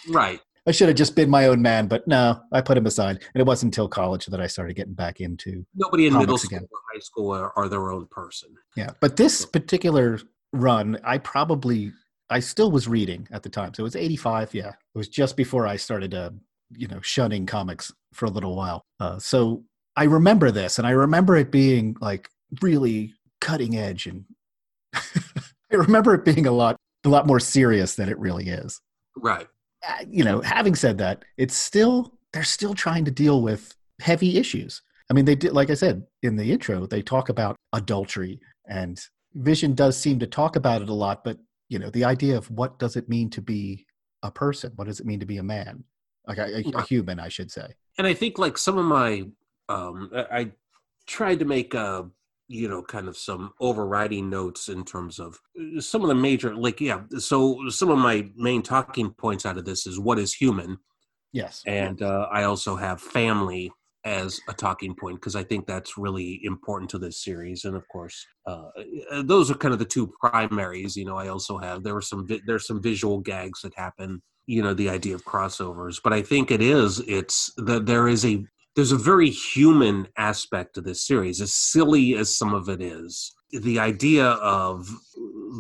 right 0.10 0.40
I 0.66 0.72
should 0.72 0.88
have 0.88 0.98
just 0.98 1.16
been 1.16 1.30
my 1.30 1.48
own 1.48 1.62
man, 1.62 1.88
but 1.88 2.08
no, 2.08 2.42
I 2.52 2.62
put 2.62 2.78
him 2.78 2.86
aside. 2.86 3.22
And 3.34 3.42
it 3.42 3.46
wasn't 3.46 3.74
until 3.74 3.90
college 3.90 4.28
that 4.28 4.40
I 4.40 4.48
started 4.48 4.76
getting 4.76 4.94
back 4.94 5.20
into 5.20 5.66
nobody 5.76 6.08
in 6.08 6.18
middle 6.18 6.38
school 6.38 6.58
again. 6.58 6.68
or 6.72 6.80
high 6.94 7.00
school 7.00 7.32
are, 7.32 7.52
are 7.58 7.68
their 7.68 7.92
own 7.92 8.08
person 8.08 8.50
Yeah, 8.76 8.92
but 9.02 9.18
this 9.18 9.46
particular 9.46 10.20
run, 10.52 11.00
I 11.04 11.18
probably 11.18 11.92
I 12.30 12.40
still 12.40 12.72
was 12.72 12.88
reading 12.88 13.28
at 13.32 13.44
the 13.44 13.50
time, 13.50 13.74
so 13.74 13.82
it 13.82 13.84
was 13.84 13.96
eighty 13.96 14.16
five. 14.16 14.54
Yeah, 14.54 14.70
it 14.70 14.98
was 14.98 15.10
just 15.10 15.36
before 15.38 15.68
I 15.68 15.76
started, 15.76 16.14
uh, 16.14 16.32
you 16.72 16.88
know, 16.88 17.02
shunning 17.02 17.46
comics 17.46 17.92
for 18.14 18.26
a 18.26 18.30
little 18.30 18.56
while. 18.56 18.86
Uh, 19.00 19.20
so 19.20 19.64
I 19.96 20.06
remember 20.06 20.50
this, 20.50 20.78
and 20.80 20.88
I 20.88 20.92
remember 20.92 21.36
it 21.36 21.52
being 21.52 21.98
like 22.00 22.30
really 22.62 23.14
cutting 23.48 23.76
edge, 23.78 24.08
and 24.08 24.26
I 24.94 25.76
remember 25.86 26.14
it 26.16 26.26
being 26.26 26.48
a 26.48 26.52
lot 26.52 26.76
a 27.06 27.10
lot 27.10 27.28
more 27.28 27.40
serious 27.40 27.96
than 27.96 28.08
it 28.10 28.18
really 28.18 28.48
is. 28.48 28.80
right 29.18 29.48
Uh, 29.88 30.06
you 30.10 30.24
know, 30.24 30.40
having 30.42 30.76
said 30.84 30.98
that, 31.00 31.18
it's 31.38 31.56
still 31.56 31.96
they're 32.32 32.44
still 32.58 32.74
trying 32.74 33.06
to 33.06 33.12
deal 33.12 33.42
with 33.42 33.76
heavy 34.00 34.38
issues. 34.38 34.82
I 35.10 35.14
mean, 35.14 35.26
they 35.26 35.36
did, 35.36 35.52
like 35.54 35.70
I 35.70 35.76
said 35.76 36.04
in 36.28 36.36
the 36.38 36.50
intro, 36.52 36.88
they 36.88 37.02
talk 37.02 37.30
about 37.30 37.56
adultery, 37.74 38.40
and 38.68 38.96
Vision 39.36 39.76
does 39.76 39.96
seem 39.98 40.18
to 40.20 40.28
talk 40.28 40.56
about 40.56 40.82
it 40.82 40.90
a 40.90 40.94
lot. 41.06 41.24
But 41.24 41.38
you 41.70 41.80
know, 41.80 41.90
the 41.90 42.06
idea 42.06 42.38
of 42.38 42.50
what 42.50 42.80
does 42.80 42.96
it 42.96 43.10
mean 43.10 43.30
to 43.32 43.42
be 43.42 43.86
a 44.24 44.32
person? 44.32 44.72
What 44.78 44.88
does 44.88 45.00
it 45.02 45.06
mean 45.06 45.20
to 45.20 45.26
be 45.34 45.38
a 45.40 45.44
man? 45.44 45.84
Like 46.28 46.38
a, 46.38 46.48
a, 46.60 46.64
a 46.82 46.84
human, 46.84 47.20
I 47.20 47.30
should 47.36 47.52
say. 47.52 47.68
and 47.98 48.08
i 48.08 48.14
think 48.14 48.38
like 48.46 48.58
some 48.58 48.78
of 48.78 48.86
my 48.86 49.10
um 49.70 50.10
i, 50.16 50.40
I 50.40 50.52
tried 51.06 51.40
to 51.40 51.46
make 51.46 51.76
uh 51.76 52.04
you 52.48 52.68
know 52.68 52.84
kind 52.84 53.08
of 53.08 53.18
some 53.18 53.52
overriding 53.60 54.30
notes 54.30 54.70
in 54.70 54.84
terms 54.84 55.20
of 55.20 55.40
uh, 55.60 55.80
some 55.80 56.02
of 56.02 56.10
the 56.10 56.16
major 56.16 56.56
like 56.56 56.82
yeah 56.82 57.02
so 57.18 57.58
some 57.70 57.90
of 57.90 57.98
my 57.98 58.30
main 58.36 58.62
talking 58.62 59.12
points 59.12 59.46
out 59.46 59.58
of 59.58 59.66
this 59.66 59.88
is 59.88 60.00
what 60.00 60.20
is 60.20 60.34
human 60.34 60.78
Yes. 61.34 61.64
and 61.66 62.02
uh, 62.02 62.28
I 62.32 62.44
also 62.44 62.76
have 62.76 63.02
family 63.02 63.72
as 64.06 64.40
a 64.50 64.54
talking 64.54 64.94
point 64.96 65.16
because 65.16 65.36
I 65.36 65.44
think 65.44 65.66
that's 65.66 65.98
really 65.98 66.40
important 66.44 66.90
to 66.92 67.00
this 67.00 67.24
series. 67.24 67.64
And 67.66 67.76
of 67.76 67.88
course, 67.88 68.26
uh, 68.46 68.68
uh, 69.12 69.24
those 69.24 69.50
are 69.50 69.56
kind 69.56 69.74
of 69.74 69.80
the 69.80 69.86
two 69.86 70.14
primaries. 70.20 70.96
You 70.96 71.06
know, 71.06 71.18
I 71.18 71.30
also 71.30 71.58
have 71.58 71.84
there 71.84 71.94
were 71.94 72.02
some 72.02 72.28
vi- 72.28 72.42
there's 72.46 72.68
some 72.68 72.82
visual 72.82 73.20
gags 73.20 73.62
that 73.62 73.74
happen. 73.76 74.22
You 74.46 74.62
know, 74.62 74.74
the 74.74 74.90
idea 74.90 75.16
of 75.16 75.24
crossovers, 75.24 76.02
but 76.04 76.12
I 76.12 76.22
think 76.22 76.52
it 76.52 76.62
is 76.62 77.00
it's 77.08 77.52
that 77.58 77.86
there 77.86 78.10
is 78.10 78.26
a 78.26 78.46
there's 78.76 78.92
a 78.92 78.98
very 78.98 79.30
human 79.30 80.08
aspect 80.18 80.76
to 80.76 80.82
this 80.82 81.06
series, 81.06 81.42
as 81.42 81.54
silly 81.54 82.16
as 82.16 82.36
some 82.36 82.54
of 82.54 82.70
it 82.70 82.82
is. 82.82 83.34
The 83.52 83.80
idea 83.80 84.26
of 84.26 84.88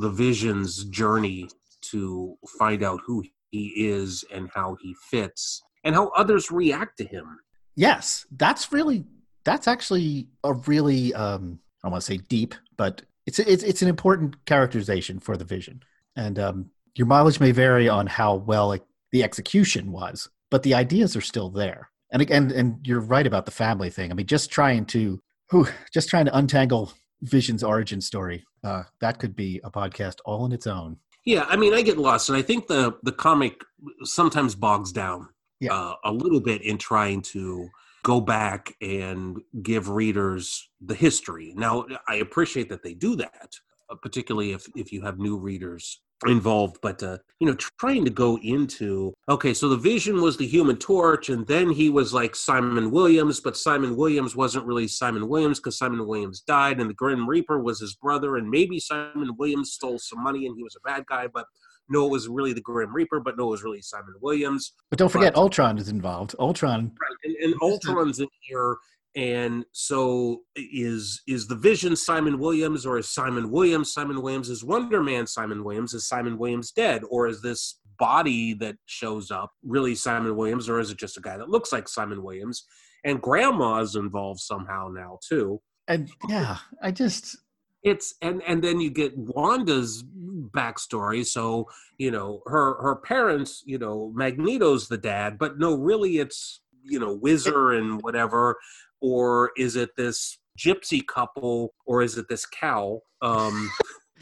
the 0.02 0.10
Vision's 0.10 0.86
journey 0.86 1.47
to 1.91 2.36
find 2.58 2.82
out 2.82 3.02
who 3.06 3.23
he 3.52 3.67
is 3.76 4.26
and 4.34 4.49
how 4.54 4.78
he 4.82 4.95
fits 5.12 5.62
and 5.84 5.93
how 5.93 6.08
others 6.10 6.49
react 6.49 6.97
to 6.97 7.06
him. 7.06 7.38
Yes, 7.76 8.26
that's 8.32 8.71
really 8.71 9.06
that's 9.43 9.67
actually 9.67 10.30
a 10.43 10.54
really 10.54 11.13
um 11.13 11.60
I 11.84 11.89
want 11.89 12.02
to 12.02 12.06
say 12.06 12.17
deep, 12.17 12.56
but 12.78 13.02
it's 13.26 13.39
it's 13.39 13.63
it's 13.63 13.82
an 13.82 13.89
important 13.89 14.45
characterization 14.45 15.19
for 15.19 15.38
the 15.38 15.45
Vision, 15.45 15.82
and 16.15 16.39
um, 16.39 16.69
your 16.95 17.08
mileage 17.08 17.39
may 17.39 17.52
vary 17.52 17.89
on 17.89 18.08
how 18.08 18.36
well 18.36 18.76
the 19.12 19.23
execution 19.23 19.91
was, 19.91 20.30
but 20.49 20.63
the 20.63 20.73
ideas 20.73 21.15
are 21.15 21.21
still 21.21 21.49
there. 21.49 21.89
And 22.13 22.21
again, 22.21 22.52
and 22.56 22.78
you're 22.88 22.99
right 22.99 23.26
about 23.26 23.45
the 23.45 23.52
family 23.52 23.89
thing. 23.89 24.12
I 24.12 24.13
mean, 24.13 24.28
just 24.28 24.52
trying 24.52 24.86
to, 24.86 25.19
whew, 25.49 25.67
just 25.91 26.10
trying 26.10 26.26
to 26.26 26.38
untangle 26.38 26.93
Vision's 27.23 27.63
origin 27.63 27.99
story. 28.02 28.45
Uh, 28.63 28.84
that 29.02 29.17
could 29.17 29.36
be 29.36 29.60
a 29.63 29.71
podcast 29.71 30.17
all 30.23 30.45
in 30.45 30.52
its 30.52 30.67
own. 30.67 30.97
Yeah, 31.26 31.45
I 31.49 31.56
mean, 31.56 31.73
I 31.73 31.82
get 31.82 31.97
lost, 31.97 32.30
and 32.30 32.38
I 32.38 32.41
think 32.41 32.67
the 32.67 32.97
the 33.04 33.12
comic 33.13 33.62
sometimes 34.04 34.56
bogs 34.56 34.91
down 34.91 35.30
Yeah. 35.60 35.73
uh, 35.73 35.95
a 36.06 36.12
little 36.12 36.39
bit 36.41 36.62
in 36.62 36.78
trying 36.78 37.21
to 37.34 37.69
go 38.04 38.19
back 38.21 38.76
and 38.82 39.41
give 39.63 39.89
readers 39.89 40.69
the 40.82 40.93
history. 40.95 41.54
Now, 41.56 41.86
I 42.08 42.15
appreciate 42.15 42.67
that 42.69 42.84
they 42.84 42.93
do 42.93 43.15
that, 43.15 43.56
uh, 43.89 43.95
particularly 43.95 44.52
if 44.52 44.67
if 44.76 44.91
you 44.91 45.02
have 45.02 45.17
new 45.17 45.38
readers 45.38 46.02
involved. 46.27 46.77
But 46.81 47.01
uh, 47.03 47.17
you 47.39 47.47
know, 47.47 47.55
trying 47.79 48.05
to 48.05 48.12
go 48.12 48.38
into 48.41 49.13
okay, 49.29 49.53
so 49.53 49.69
the 49.69 49.77
Vision 49.77 50.21
was 50.21 50.38
the 50.38 50.47
Human 50.47 50.77
Torch, 50.77 51.29
and 51.29 51.45
then 51.47 51.71
he 51.71 51.89
was 51.89 52.13
like 52.13 52.36
Simon 52.36 52.91
Williams, 52.91 53.39
but 53.39 53.57
Simon 53.57 53.95
Williams 53.95 54.36
wasn't 54.36 54.65
really 54.65 54.88
Simon 54.88 55.27
Williams 55.27 55.59
because 55.59 55.77
Simon 55.77 56.05
Williams 56.05 56.41
died, 56.41 56.79
and 56.79 56.89
the 56.89 56.93
Grim 56.93 57.27
Reaper 57.27 57.62
was 57.62 57.79
his 57.79 57.95
brother, 57.95 58.38
and 58.38 58.49
maybe 58.49 58.79
Simon 58.79 59.36
Williams 59.38 59.73
stole 59.73 59.99
some 59.99 60.23
money 60.23 60.45
and 60.45 60.55
he 60.55 60.63
was 60.63 60.75
a 60.75 60.88
bad 60.88 61.05
guy, 61.07 61.27
but. 61.27 61.45
No, 61.89 62.05
it 62.05 62.12
was 62.12 62.29
really 62.29 62.53
the 62.53 62.62
Grim 62.62 62.95
Reaper, 62.95 63.19
but 63.19 63.38
no, 63.38 63.43
it 63.43 63.51
was 63.51 63.63
really 63.63 63.81
Simon 63.81 64.13
Williams. 64.21 64.71
But 64.89 64.97
don't 64.99 65.09
forget, 65.09 65.33
Right. 65.33 65.41
Ultron 65.41 65.77
is 65.77 65.89
involved. 65.89 66.33
Ultron, 66.39 66.93
Right, 66.99 67.17
and, 67.25 67.36
and 67.43 67.62
Ultron's 67.62 68.21
in 68.21 68.27
here, 68.39 68.77
and 69.15 69.65
so 69.71 70.41
is 70.56 71.21
is 71.28 71.47
the 71.47 71.56
Vision 71.56 71.95
Simon 71.95 72.39
Williams, 72.39 72.86
or 72.86 72.97
is 72.97 73.13
Simon 73.13 73.52
Williams 73.52 73.93
Simon 73.93 74.21
Williams? 74.21 74.49
Is 74.49 74.63
Wonder 74.63 75.04
Man 75.04 75.28
Simon 75.28 75.63
Williams? 75.63 75.93
Is 75.93 76.08
Simon 76.08 76.38
Williams 76.38 76.71
dead, 76.71 77.04
or 77.10 77.28
is 77.28 77.41
this 77.41 77.80
body 77.99 78.54
that 78.56 78.76
shows 78.86 79.30
up 79.30 79.52
really 79.63 79.95
Simon 79.95 80.36
Williams, 80.36 80.67
or 80.67 80.80
is 80.80 80.89
it 80.89 80.97
just 80.97 81.17
a 81.17 81.21
guy 81.21 81.38
that 81.38 81.49
looks 81.49 81.71
like 81.71 81.88
Simon 81.88 82.23
Williams? 82.23 82.65
And 83.06 83.21
Grandma's 83.21 83.95
involved 83.95 84.39
somehow 84.39 84.89
now 84.93 85.19
too. 85.28 85.62
and 85.88 86.10
yeah, 86.28 86.58
I 86.82 86.91
just 86.91 87.38
It's 87.84 88.15
and 88.21 88.41
and 88.47 88.63
then 88.63 88.80
you 88.80 88.89
get 88.89 89.17
Wanda's 89.17 90.04
backstory. 90.52 91.26
So 91.26 91.67
you 91.97 92.12
know 92.12 92.41
her 92.47 92.82
her 92.82 92.95
parents, 92.95 93.62
you 93.65 93.78
know 93.78 94.12
Magneto's 94.15 94.88
the 94.88 94.97
dad, 94.97 95.38
but 95.38 95.60
no, 95.60 95.76
really 95.76 96.17
it's 96.17 96.62
you 96.84 96.99
know 96.99 97.15
Whizzer 97.15 97.71
and 97.73 98.02
whatever, 98.02 98.58
or 99.03 99.51
is 99.57 99.75
it 99.75 99.89
this 99.97 100.39
gypsy 100.57 101.05
couple, 101.05 101.73
or 101.85 102.01
is 102.01 102.17
it 102.17 102.25
this 102.29 102.45
cow? 102.45 102.99
Um, 103.21 103.69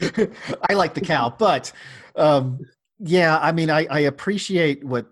I 0.68 0.74
like 0.74 0.92
the 0.94 1.00
cow, 1.00 1.34
but 1.38 1.72
um, 2.16 2.58
yeah, 2.98 3.38
I 3.38 3.52
mean, 3.52 3.70
I, 3.70 3.86
I 3.88 4.00
appreciate 4.00 4.84
what 4.84 5.06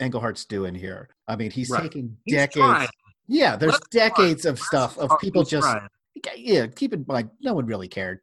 Englehart's 0.00 0.44
doing 0.44 0.74
here. 0.74 1.08
I 1.26 1.34
mean, 1.36 1.50
he's 1.50 1.68
Right. 1.68 1.82
taking 1.82 2.16
he's 2.24 2.36
decades. 2.36 2.54
trying. 2.56 2.88
Yeah, 3.26 3.56
there's 3.56 3.72
Let's 3.72 3.88
try. 3.90 4.08
decades 4.08 4.44
of 4.46 4.58
stuff 4.60 4.96
of 4.98 5.10
people 5.20 5.42
just 5.44 5.66
trying. 5.68 5.88
yeah. 6.36 6.66
Keep 6.68 6.94
in 6.94 7.04
mind, 7.08 7.30
no 7.42 7.52
one 7.54 7.66
really 7.66 7.88
cared 7.88 8.20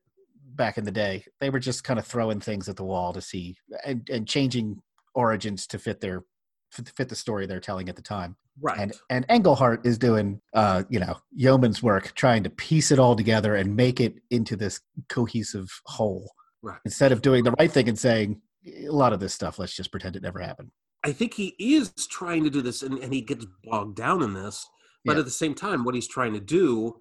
back 0.55 0.77
in 0.77 0.85
the 0.85 0.91
day. 0.91 1.25
They 1.41 1.49
were 1.49 1.59
just 1.59 1.83
kind 1.83 1.99
of 1.99 2.07
throwing 2.07 2.39
things 2.39 2.69
at 2.69 2.77
the 2.77 2.83
wall 2.85 3.11
to 3.13 3.21
see 3.21 3.57
and 3.85 4.07
and 4.09 4.25
changing 4.27 4.81
origins 5.13 5.67
to 5.67 5.77
fit 5.79 5.99
their 5.99 6.23
fit 6.71 7.09
the 7.09 7.15
story 7.15 7.45
they're 7.45 7.59
telling 7.59 7.89
at 7.89 7.95
the 7.97 8.01
time. 8.01 8.37
Right. 8.61 8.77
And 8.79 8.93
and 9.09 9.25
Englehart 9.29 9.85
is 9.85 9.97
doing 9.97 10.41
uh, 10.53 10.83
you 10.89 10.99
know, 10.99 11.17
yeoman's 11.33 11.81
work 11.83 12.13
trying 12.15 12.43
to 12.43 12.49
piece 12.49 12.91
it 12.91 12.99
all 12.99 13.15
together 13.15 13.55
and 13.55 13.75
make 13.75 13.99
it 13.99 14.15
into 14.31 14.55
this 14.55 14.79
cohesive 15.09 15.69
whole. 15.85 16.31
Right. 16.61 16.79
Instead 16.85 17.11
of 17.11 17.21
doing 17.21 17.43
the 17.43 17.51
right 17.59 17.71
thing 17.71 17.89
and 17.89 17.97
saying 17.97 18.41
a 18.65 18.89
lot 18.89 19.13
of 19.13 19.19
this 19.19 19.33
stuff, 19.33 19.59
let's 19.59 19.75
just 19.75 19.91
pretend 19.91 20.15
it 20.15 20.23
never 20.23 20.39
happened. 20.39 20.71
I 21.03 21.11
think 21.11 21.35
he 21.35 21.55
is 21.59 21.91
trying 22.09 22.43
to 22.45 22.49
do 22.49 22.61
this, 22.61 22.81
and, 22.81 22.97
and 22.97 23.13
he 23.13 23.21
gets 23.21 23.45
bogged 23.63 23.95
down 23.95 24.23
in 24.23 24.33
this. 24.33 24.65
But 25.05 25.13
Yeah. 25.13 25.19
at 25.19 25.25
the 25.25 25.31
same 25.31 25.53
time, 25.53 25.83
what 25.83 25.93
he's 25.93 26.07
trying 26.07 26.33
to 26.33 26.39
do 26.39 26.95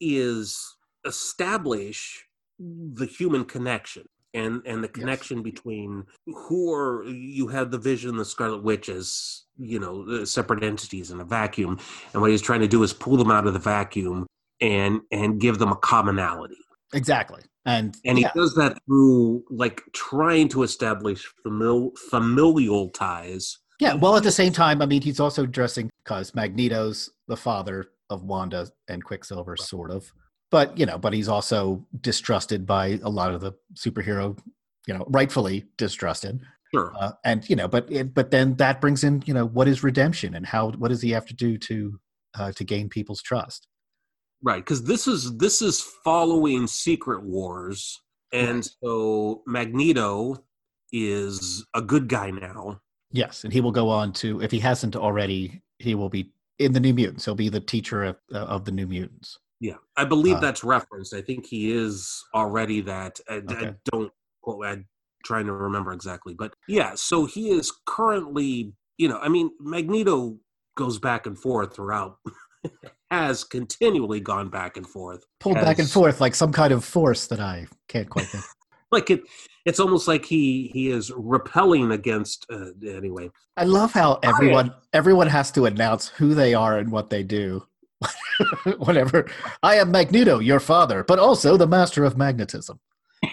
is 0.00 0.58
establish 1.06 2.24
the 2.58 3.06
human 3.06 3.44
connection 3.44 4.04
and 4.34 4.62
and 4.66 4.82
the 4.82 4.88
Yes. 4.88 4.94
connection 4.94 5.42
between 5.42 6.04
who 6.26 6.72
are 6.72 7.04
you 7.04 7.48
have 7.48 7.70
the 7.70 7.78
vision 7.78 8.16
the 8.16 8.24
scarlet 8.24 8.62
witch 8.62 8.88
as 8.88 9.42
you 9.58 9.78
know 9.78 10.06
uh, 10.08 10.24
separate 10.24 10.62
entities 10.62 11.10
in 11.10 11.20
a 11.20 11.24
vacuum 11.24 11.78
and 12.12 12.22
what 12.22 12.30
he's 12.30 12.42
trying 12.42 12.60
to 12.60 12.68
do 12.68 12.82
is 12.82 12.92
pull 12.92 13.16
them 13.16 13.30
out 13.30 13.46
of 13.46 13.52
the 13.52 13.58
vacuum 13.58 14.26
and 14.60 15.00
and 15.10 15.40
give 15.40 15.58
them 15.58 15.72
a 15.72 15.76
commonality 15.76 16.56
Exactly. 16.92 17.42
And, 17.66 17.96
and 18.04 18.18
he 18.18 18.26
does 18.34 18.54
that 18.56 18.76
through 18.84 19.44
like 19.48 19.82
trying 19.92 20.48
to 20.48 20.64
establish 20.64 21.30
famil- 21.46 21.96
familial 21.96 22.88
ties 22.90 23.58
yeah. 23.80 23.94
Well, 23.94 24.14
at 24.14 24.22
the 24.22 24.30
same 24.30 24.52
time, 24.52 24.82
I 24.82 24.86
mean, 24.86 25.00
he's 25.00 25.20
also 25.20 25.46
dressing 25.46 25.88
because 26.04 26.34
Magneto's 26.34 27.08
the 27.28 27.36
father 27.36 27.86
of 28.10 28.24
Wanda 28.24 28.68
and 28.88 29.02
Quicksilver, 29.02 29.56
sort 29.56 29.90
of. 29.90 30.12
But 30.50 30.76
you 30.78 30.86
know, 30.86 30.98
but 30.98 31.12
he's 31.12 31.28
also 31.28 31.86
distrusted 32.00 32.66
by 32.66 32.98
a 33.02 33.08
lot 33.08 33.32
of 33.34 33.40
the 33.40 33.52
superhero, 33.74 34.38
you 34.86 34.94
know, 34.94 35.04
rightfully 35.08 35.66
distrusted. 35.76 36.40
sure 36.74 36.92
Uh, 37.00 37.12
and 37.24 37.48
you 37.48 37.56
know, 37.56 37.68
but 37.68 37.90
it, 37.90 38.14
but 38.14 38.30
then 38.30 38.56
that 38.56 38.80
brings 38.80 39.04
in, 39.04 39.22
you 39.26 39.34
know, 39.34 39.46
what 39.46 39.68
is 39.68 39.82
redemption 39.84 40.34
and 40.34 40.46
how 40.46 40.70
what 40.72 40.88
does 40.88 41.02
he 41.02 41.10
have 41.10 41.26
to 41.26 41.34
do 41.34 41.56
to 41.58 42.00
uh, 42.38 42.52
to 42.52 42.64
gain 42.64 42.88
people's 42.88 43.22
trust? 43.22 43.66
Right, 44.42 44.64
because 44.64 44.84
this 44.84 45.06
is 45.06 45.36
this 45.36 45.60
is 45.62 45.80
following 46.04 46.66
Secret 46.66 47.22
Wars, 47.22 48.00
and 48.32 48.56
Right. 48.56 48.68
so 48.82 49.42
Magneto 49.46 50.44
is 50.92 51.64
a 51.74 51.82
good 51.82 52.08
guy 52.08 52.30
now. 52.30 52.80
Yes, 53.12 53.44
and 53.44 53.52
he 53.52 53.60
will 53.60 53.72
go 53.72 53.88
on 53.88 54.12
to, 54.14 54.40
if 54.40 54.50
he 54.50 54.60
hasn't 54.60 54.96
already, 54.96 55.62
he 55.78 55.94
will 55.94 56.08
be 56.08 56.32
in 56.58 56.72
the 56.72 56.80
New 56.80 56.94
Mutants. 56.94 57.24
He'll 57.24 57.34
be 57.34 57.48
the 57.48 57.60
teacher 57.60 58.04
of, 58.04 58.16
uh, 58.32 58.38
of 58.38 58.64
the 58.64 58.70
New 58.72 58.86
Mutants. 58.86 59.38
Yeah, 59.60 59.76
I 59.96 60.04
believe 60.04 60.36
Uh, 60.36 60.40
that's 60.40 60.64
referenced. 60.64 61.14
I 61.14 61.20
think 61.20 61.46
he 61.46 61.70
is 61.72 62.24
already 62.34 62.80
that. 62.82 63.20
I, 63.28 63.42
I 63.48 63.74
don't 63.84 64.12
quote. 64.42 64.64
I'm 64.64 64.86
trying 65.24 65.46
to 65.46 65.52
remember 65.52 65.92
exactly, 65.92 66.34
but 66.34 66.54
yeah. 66.66 66.94
So 66.94 67.26
he 67.26 67.50
is 67.50 67.72
currently, 67.86 68.72
you 68.96 69.08
know, 69.08 69.18
I 69.18 69.28
mean, 69.28 69.50
Magneto 69.60 70.38
goes 70.76 70.98
back 70.98 71.26
and 71.26 71.38
forth 71.38 71.76
throughout. 71.76 72.16
has 73.10 73.42
continually 73.42 74.20
gone 74.20 74.48
back 74.48 74.76
and 74.76 74.86
forth. 74.86 75.24
Pulled 75.40 75.56
back 75.56 75.78
and 75.78 75.90
forth 75.90 76.20
like 76.20 76.34
some 76.34 76.52
kind 76.52 76.72
of 76.72 76.84
force 76.84 77.26
that 77.26 77.40
I 77.40 77.66
can't 77.88 78.08
quite 78.08 78.26
think. 78.26 78.44
Like 78.92 79.08
it, 79.08 79.20
it's 79.66 79.78
almost 79.78 80.08
like 80.08 80.24
he 80.24 80.68
he 80.74 80.88
is 80.88 81.12
repelling 81.14 81.92
against. 81.92 82.44
Uh, 82.50 82.70
anyway, 82.84 83.30
I 83.56 83.62
love 83.62 83.92
how 83.92 84.18
everyone 84.24 84.74
everyone 84.92 85.28
has 85.28 85.52
to 85.52 85.66
announce 85.66 86.08
who 86.08 86.34
they 86.34 86.54
are 86.54 86.76
and 86.76 86.90
what 86.90 87.08
they 87.08 87.22
do. 87.22 87.64
Whatever. 88.78 89.28
I 89.62 89.76
am 89.76 89.90
Magneto, 89.90 90.38
your 90.38 90.60
father, 90.60 91.04
but 91.04 91.18
also 91.18 91.56
the 91.56 91.66
master 91.66 92.04
of 92.04 92.16
magnetism. 92.16 92.80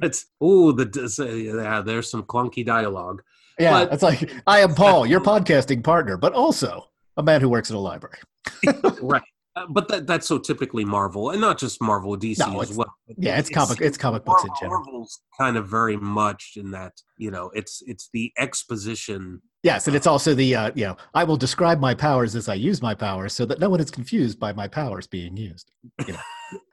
it's 0.00 0.26
oh 0.40 0.72
the 0.72 1.54
yeah. 1.62 1.82
There's 1.82 2.10
some 2.10 2.22
clunky 2.22 2.64
dialogue. 2.64 3.22
Yeah, 3.58 3.84
But- 3.84 3.92
it's 3.92 4.02
like 4.02 4.32
I 4.46 4.60
am 4.60 4.74
Paul, 4.74 5.06
your 5.06 5.20
podcasting 5.20 5.82
partner, 5.84 6.16
but 6.16 6.32
also 6.32 6.88
a 7.16 7.22
man 7.22 7.40
who 7.40 7.48
works 7.48 7.70
at 7.70 7.76
a 7.76 7.80
library. 7.80 8.18
right. 9.02 9.22
Uh, 9.56 9.66
but 9.70 9.86
that 9.86 10.06
that's 10.06 10.26
so 10.26 10.36
typically 10.36 10.84
Marvel, 10.84 11.30
and 11.30 11.40
not 11.40 11.58
just 11.58 11.80
Marvel, 11.80 12.16
DC 12.16 12.38
No, 12.40 12.60
as 12.60 12.72
well. 12.76 12.92
Yeah, 13.16 13.38
it's 13.38 13.48
comic 13.48 13.80
it's 13.80 13.96
comic 13.96 14.24
books 14.24 14.42
in 14.42 14.50
general. 14.60 14.82
Marvel's 14.82 15.20
kind 15.38 15.56
of 15.56 15.68
very 15.68 15.96
much 15.96 16.54
in 16.56 16.72
that 16.72 16.92
you 17.18 17.30
know 17.30 17.50
it's 17.54 17.80
it's 17.86 18.08
the 18.12 18.32
exposition. 18.36 19.42
Yes, 19.64 19.86
and 19.88 19.96
it's 19.96 20.06
also 20.06 20.34
the 20.34 20.54
uh, 20.54 20.70
you 20.74 20.84
know 20.84 20.96
I 21.14 21.24
will 21.24 21.38
describe 21.38 21.80
my 21.80 21.94
powers 21.94 22.36
as 22.36 22.48
I 22.48 22.54
use 22.54 22.80
my 22.82 22.94
powers, 22.94 23.32
so 23.32 23.44
that 23.46 23.58
no 23.58 23.70
one 23.70 23.80
is 23.80 23.90
confused 23.90 24.38
by 24.38 24.52
my 24.52 24.68
powers 24.68 25.06
being 25.06 25.36
used. 25.36 25.70
You 26.06 26.12
know, 26.12 26.20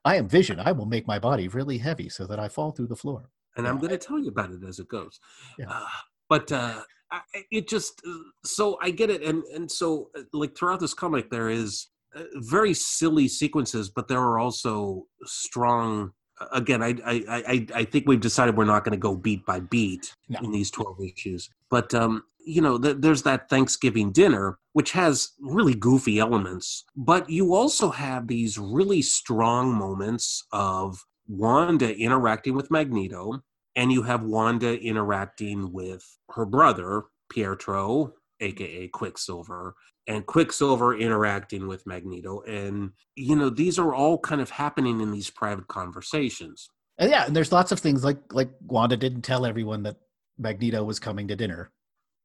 I 0.06 0.18
am 0.18 0.28
Vision. 0.28 0.60
I 0.60 0.72
will 0.74 0.86
make 0.86 1.08
my 1.08 1.18
body 1.18 1.48
really 1.48 1.78
heavy 1.78 2.10
so 2.10 2.28
that 2.28 2.40
I 2.40 2.50
fall 2.50 2.72
through 2.72 2.88
the 2.88 2.96
floor. 2.98 3.30
and 3.58 3.68
I'm 3.68 3.78
going 3.80 3.92
to 3.92 3.98
tell 3.98 4.20
you 4.20 4.30
about 4.30 4.52
it 4.52 4.62
as 4.68 4.80
it 4.80 4.88
goes. 4.90 5.20
Yeah. 5.58 5.70
Uh, 5.70 5.86
but 6.30 6.52
uh, 6.52 6.82
I, 7.12 7.22
it 7.52 7.68
just 7.70 8.02
uh, 8.08 8.14
so 8.44 8.78
I 8.82 8.92
get 8.92 9.10
it, 9.10 9.24
and 9.24 9.42
and 9.56 9.72
so 9.72 10.10
uh, 10.18 10.24
like 10.34 10.56
throughout 10.58 10.82
this 10.82 10.94
comic, 10.94 11.30
there 11.32 11.50
is 11.50 11.88
uh, 12.14 12.24
very 12.36 12.74
silly 12.74 13.28
sequences, 13.30 13.90
but 13.90 14.10
there 14.10 14.20
are 14.20 14.38
also 14.38 15.06
strong. 15.24 16.12
Again, 16.52 16.82
I 16.84 16.96
I 17.06 17.16
I, 17.28 17.68
I 17.76 17.84
think 17.86 18.06
we've 18.08 18.20
decided 18.20 18.58
we're 18.58 18.66
not 18.66 18.84
going 18.84 18.98
to 19.00 19.08
go 19.10 19.16
beat 19.16 19.46
by 19.46 19.60
beat 19.62 20.14
No. 20.28 20.40
in 20.44 20.52
these 20.52 20.72
twelve 20.72 20.98
issues, 21.00 21.50
but 21.70 21.94
um, 21.94 22.24
you 22.46 22.62
know, 22.62 22.78
th- 22.78 22.98
there's 23.00 23.24
that 23.24 23.50
Thanksgiving 23.50 24.12
dinner 24.12 24.58
which 24.74 24.94
has 24.94 25.32
really 25.42 25.76
goofy 25.76 26.20
elements, 26.20 26.86
but 26.96 27.30
you 27.30 27.54
also 27.54 27.90
have 27.90 28.28
these 28.28 28.58
really 28.58 29.02
strong 29.02 29.74
moments 29.74 30.46
of 30.54 31.04
Wanda 31.28 31.96
interacting 31.98 32.56
with 32.56 32.72
Magneto, 32.72 33.44
and 33.76 33.92
you 33.92 34.04
have 34.04 34.24
Wanda 34.24 34.80
interacting 34.82 35.74
with 35.74 36.06
her 36.30 36.46
brother 36.46 37.04
Pietro 37.30 38.14
aka 38.42 38.88
Quicksilver, 38.90 39.76
and 40.08 40.26
Quicksilver 40.26 40.98
interacting 40.98 41.68
with 41.68 41.88
Magneto. 41.88 42.42
And, 42.42 42.92
you 43.16 43.36
know, 43.36 43.50
these 43.50 43.80
are 43.80 43.94
all 43.94 44.18
kind 44.18 44.42
of 44.42 44.50
happening 44.50 45.00
in 45.00 45.12
these 45.12 45.30
private 45.30 45.68
conversations. 45.68 46.70
And 46.98 47.10
yeah, 47.10 47.26
and 47.26 47.36
there's 47.36 47.52
lots 47.52 47.72
of 47.72 47.80
things 47.80 48.04
like 48.04 48.34
like 48.34 48.52
Wanda 48.62 48.98
didn't 48.98 49.22
tell 49.22 49.46
everyone 49.46 49.84
that 49.84 49.98
Magneto 50.38 50.84
was 50.84 51.00
coming 51.00 51.28
to 51.30 51.36
dinner. 51.36 51.72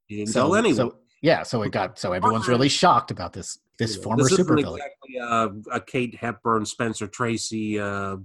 You 0.09 0.19
didn't 0.19 0.33
tell 0.33 0.55
anyone. 0.55 0.77
So, 0.77 0.97
yeah, 1.23 1.42
so 1.42 1.62
it 1.62 1.73
got 1.73 1.99
so 1.99 2.12
everyone's 2.12 2.49
really 2.49 2.69
shocked 2.69 3.11
about 3.11 3.33
this 3.33 3.59
this 3.79 3.97
know, 3.97 4.03
former 4.03 4.23
this 4.25 4.33
isn't 4.33 4.47
supervillain. 4.47 4.77
exactly 4.77 5.19
uh, 5.21 5.49
a 5.73 5.81
Kate 5.81 6.14
Hepburn, 6.14 6.64
Spencer 6.64 7.07
Tracy, 7.07 7.79
uh, 7.81 8.16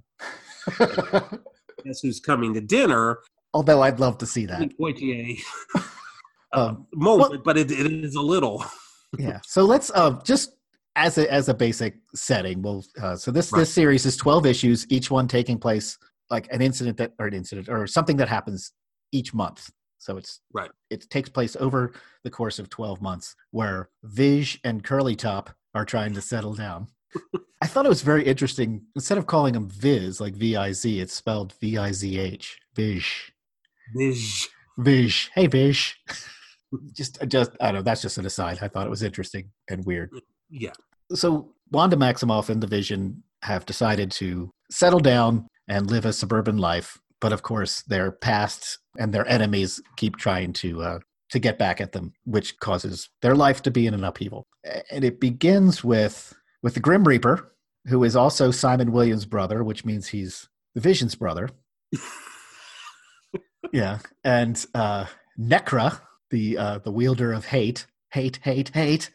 guess 1.84 2.02
who's 2.02 2.20
coming 2.20 2.54
to 2.54 2.62
dinner, 2.62 3.20
Although 3.54 3.82
I'd 3.82 4.00
love 4.00 4.18
to 4.20 4.26
see 4.26 4.46
that. 4.46 4.78
Poitier 4.80 5.38
Um, 6.54 6.86
moment, 6.94 7.46
but 7.46 7.58
it, 7.58 7.72
it 7.72 7.90
is 8.04 8.16
a 8.16 8.22
little. 8.22 8.66
yeah. 9.18 9.40
So 9.42 9.64
let's 9.64 9.90
uh, 9.96 10.20
just 10.26 10.58
as 10.98 11.18
a 11.18 11.32
as 11.32 11.48
a 11.48 11.54
basic 11.54 11.96
setting. 12.14 12.62
Well, 12.62 12.84
uh, 13.02 13.16
so 13.16 13.32
this 13.32 13.54
Right. 13.54 13.60
this 13.60 13.74
series 13.74 14.06
is 14.06 14.18
twelve 14.18 14.46
issues, 14.46 14.86
each 14.90 15.10
one 15.10 15.30
taking 15.30 15.58
place 15.58 15.98
like 16.30 16.52
an 16.52 16.62
incident 16.62 16.98
that 16.98 17.14
or 17.20 17.28
an 17.28 17.34
incident 17.34 17.70
or 17.70 17.88
something 17.88 18.18
that 18.18 18.28
happens 18.28 18.74
each 19.14 19.34
month. 19.34 19.70
So 20.02 20.18
it's 20.18 20.42
Right. 20.54 20.72
It 20.90 21.10
takes 21.10 21.30
place 21.30 21.56
over 21.60 21.94
the 22.24 22.30
course 22.30 22.60
of 22.60 22.70
twelve 22.70 23.02
months, 23.02 23.36
where 23.52 23.90
Viz 24.04 24.58
and 24.64 24.84
Curly 24.84 25.16
Top 25.16 25.52
are 25.74 25.86
trying 25.86 26.14
to 26.16 26.22
settle 26.22 26.56
down. 26.56 26.88
I 27.62 27.68
thought 27.68 27.86
it 27.86 27.90
was 27.90 28.02
very 28.02 28.26
interesting. 28.26 28.82
Instead 28.96 29.18
of 29.18 29.28
calling 29.28 29.56
him 29.56 29.70
Viz, 29.70 30.20
like 30.20 30.34
V 30.34 30.56
I 30.56 30.72
Z, 30.72 31.00
it's 31.00 31.14
spelled 31.14 31.54
V 31.62 31.78
I 31.78 31.92
Z 31.92 32.18
H. 32.20 32.60
Viz. 32.76 33.06
Vish. 33.96 34.50
Viz. 34.78 35.30
Hey, 35.36 35.48
Viz. 35.48 35.94
just, 36.94 37.22
uh, 37.22 37.26
just, 37.26 37.52
I 37.60 37.68
don't 37.68 37.76
know. 37.76 37.82
That's 37.82 38.02
just 38.02 38.18
an 38.18 38.26
aside. 38.26 38.60
I 38.62 38.68
thought 38.68 38.88
it 38.88 38.90
was 38.90 39.04
interesting 39.04 39.52
and 39.70 39.86
weird. 39.86 40.12
Yeah. 40.50 40.72
So 41.14 41.54
Wanda 41.72 41.96
Maximoff 41.98 42.50
and 42.50 42.62
the 42.62 42.68
Vision 42.68 43.24
have 43.44 43.66
decided 43.66 44.12
to 44.12 44.50
settle 44.70 45.00
down 45.00 45.48
and 45.68 45.90
live 45.90 46.06
a 46.06 46.14
suburban 46.14 46.58
life, 46.58 47.00
but 47.22 47.32
of 47.32 47.44
course 47.44 47.84
their 47.84 48.12
past 48.12 48.80
and 49.00 49.14
their 49.14 49.28
enemies 49.28 49.82
keep 49.96 50.18
trying 50.18 50.52
to 50.52 50.82
uh, 50.82 51.00
to 51.30 51.40
get 51.40 51.58
back 51.58 51.80
at 51.80 51.94
them, 51.94 52.14
which 52.26 52.60
causes 52.60 53.10
their 53.22 53.36
life 53.36 53.62
to 53.62 53.72
be 53.72 53.88
in 53.88 53.94
an 53.94 54.04
upheaval. 54.04 54.48
And 54.92 55.06
it 55.06 55.20
begins 55.20 55.84
with 55.84 56.34
with 56.62 56.74
the 56.74 56.80
Grim 56.80 57.06
Reaper, 57.06 57.54
who 57.88 58.04
is 58.04 58.16
also 58.16 58.52
Simon 58.52 58.92
Williams' 58.92 59.26
brother, 59.26 59.64
which 59.64 59.86
means 59.86 60.08
he's 60.08 60.50
the 60.76 60.82
Vision's 60.82 61.16
brother. 61.16 61.50
yeah, 63.74 64.00
and 64.24 64.64
uh, 64.76 65.06
Nekra, 65.40 66.02
the 66.30 66.58
uh, 66.58 66.78
the 66.80 66.92
wielder 66.92 67.32
of 67.32 67.46
hate, 67.46 67.88
hate, 68.12 68.40
hate, 68.44 68.70
hate. 68.70 69.12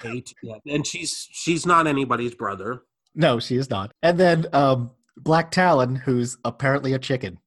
Kate. 0.00 0.34
Yeah. 0.42 0.56
And 0.66 0.86
she's 0.86 1.28
she's 1.30 1.64
not 1.64 1.86
anybody's 1.86 2.34
brother. 2.34 2.82
No, 3.14 3.38
she 3.38 3.56
is 3.56 3.70
not. 3.70 3.92
And 4.02 4.18
then 4.18 4.46
um, 4.52 4.90
Black 5.16 5.50
Talon, 5.50 5.96
who's 5.96 6.36
apparently 6.44 6.92
a 6.92 6.98
chicken. 6.98 7.38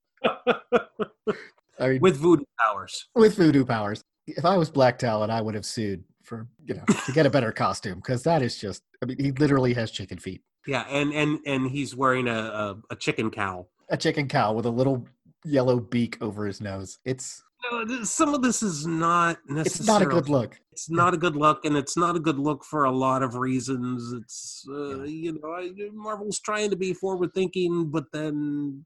I 1.79 1.89
mean, 1.89 1.99
with, 2.01 2.17
voodoo 2.17 2.45
powers. 2.59 3.07
with 3.15 3.35
voodoo 3.35 3.65
powers. 3.65 4.03
If 4.27 4.45
I 4.45 4.57
was 4.57 4.69
Black 4.69 4.97
Talon, 4.97 5.29
I 5.29 5.41
would 5.41 5.55
have 5.55 5.65
sued 5.65 6.03
for 6.23 6.47
you 6.65 6.73
know 6.73 6.83
to 7.05 7.11
get 7.11 7.25
a 7.25 7.29
better 7.29 7.51
costume 7.51 7.95
because 7.99 8.23
that 8.23 8.41
is 8.41 8.57
just. 8.57 8.81
I 9.01 9.05
mean, 9.05 9.17
he 9.19 9.31
literally 9.31 9.73
has 9.73 9.91
chicken 9.91 10.17
feet. 10.17 10.41
Yeah, 10.67 10.85
and 10.89 11.13
and 11.13 11.39
and 11.45 11.69
he's 11.69 11.95
wearing 11.95 12.27
a 12.27 12.39
a, 12.39 12.77
a 12.91 12.95
chicken 12.95 13.29
cow. 13.29 13.67
A 13.89 13.97
chicken 13.97 14.27
cow 14.27 14.53
with 14.53 14.65
a 14.65 14.69
little 14.71 15.07
yellow 15.43 15.79
beak 15.79 16.17
over 16.21 16.47
his 16.47 16.59
nose. 16.59 16.97
It's 17.05 17.43
No, 17.71 18.03
Some 18.03 18.33
of 18.33 18.41
this 18.41 18.63
is 18.63 18.87
not 18.87 19.37
necessarily. 19.47 19.67
it's 19.67 19.87
not 19.87 20.01
a 20.01 20.05
good 20.05 20.29
look. 20.29 20.59
It's 20.71 20.89
not 20.89 21.13
a 21.13 21.17
good 21.17 21.35
look, 21.35 21.65
and 21.65 21.77
it's 21.77 21.95
not 21.95 22.15
a 22.15 22.19
good 22.19 22.39
look 22.39 22.63
for 22.63 22.85
a 22.85 22.91
lot 22.91 23.21
of 23.21 23.35
reasons. 23.35 24.11
It's 24.11 24.65
uh, 24.69 25.03
you 25.03 25.39
know, 25.39 25.91
Marvel's 25.93 26.39
trying 26.39 26.71
to 26.71 26.75
be 26.75 26.93
forward 26.93 27.33
thinking, 27.35 27.91
but 27.91 28.05
then 28.11 28.85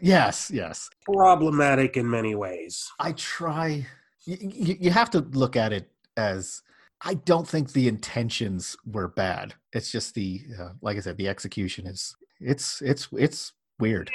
yes, 0.00 0.50
yes. 0.52 0.90
problematic 1.04 1.96
in 1.96 2.08
many 2.08 2.34
ways. 2.34 2.90
I 2.98 3.12
try. 3.12 3.86
You, 4.24 4.36
you, 4.40 4.76
you 4.80 4.90
have 4.90 5.10
to 5.10 5.20
look 5.20 5.56
at 5.56 5.72
it 5.72 5.90
as 6.16 6.62
I 7.02 7.14
don't 7.14 7.46
think 7.46 7.72
the 7.72 7.88
intentions 7.88 8.76
were 8.84 9.08
bad. 9.08 9.54
It's 9.72 9.90
just 9.90 10.14
the, 10.14 10.40
uh, 10.58 10.70
like 10.80 10.96
I 10.96 11.00
said, 11.00 11.16
the 11.16 11.28
execution 11.28 11.86
is 11.86 12.16
it's 12.40 12.82
it's 12.82 13.08
it's 13.12 13.52
weird. 13.78 14.10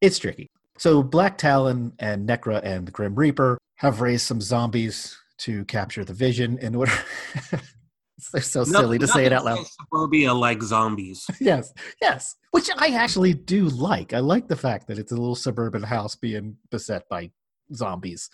it's 0.00 0.18
tricky. 0.18 0.50
So 0.76 1.04
Black 1.04 1.38
Talon 1.38 1.92
and 2.00 2.28
Nekra 2.28 2.60
and 2.64 2.84
the 2.84 2.90
Grim 2.90 3.14
Reaper 3.14 3.58
have 3.76 4.00
raised 4.00 4.26
some 4.26 4.40
zombies 4.40 5.16
to 5.38 5.64
capture 5.66 6.04
the 6.04 6.12
Vision 6.12 6.58
in 6.58 6.74
order. 6.74 6.90
They're 8.32 8.42
so 8.42 8.64
silly 8.64 8.98
to 8.98 9.06
say 9.06 9.26
it 9.26 9.32
out 9.32 9.44
loud. 9.44 9.66
Suburbia 9.66 10.32
like 10.32 10.62
zombies. 10.62 11.26
yes, 11.40 11.72
yes. 12.00 12.36
Which 12.52 12.70
I 12.78 12.88
actually 12.94 13.34
do 13.34 13.68
like. 13.68 14.12
I 14.12 14.20
like 14.20 14.48
the 14.48 14.56
fact 14.56 14.86
that 14.88 14.98
it's 14.98 15.12
a 15.12 15.16
little 15.16 15.34
suburban 15.34 15.82
house 15.82 16.14
being 16.14 16.56
beset 16.70 17.08
by 17.08 17.30
zombies 17.74 18.30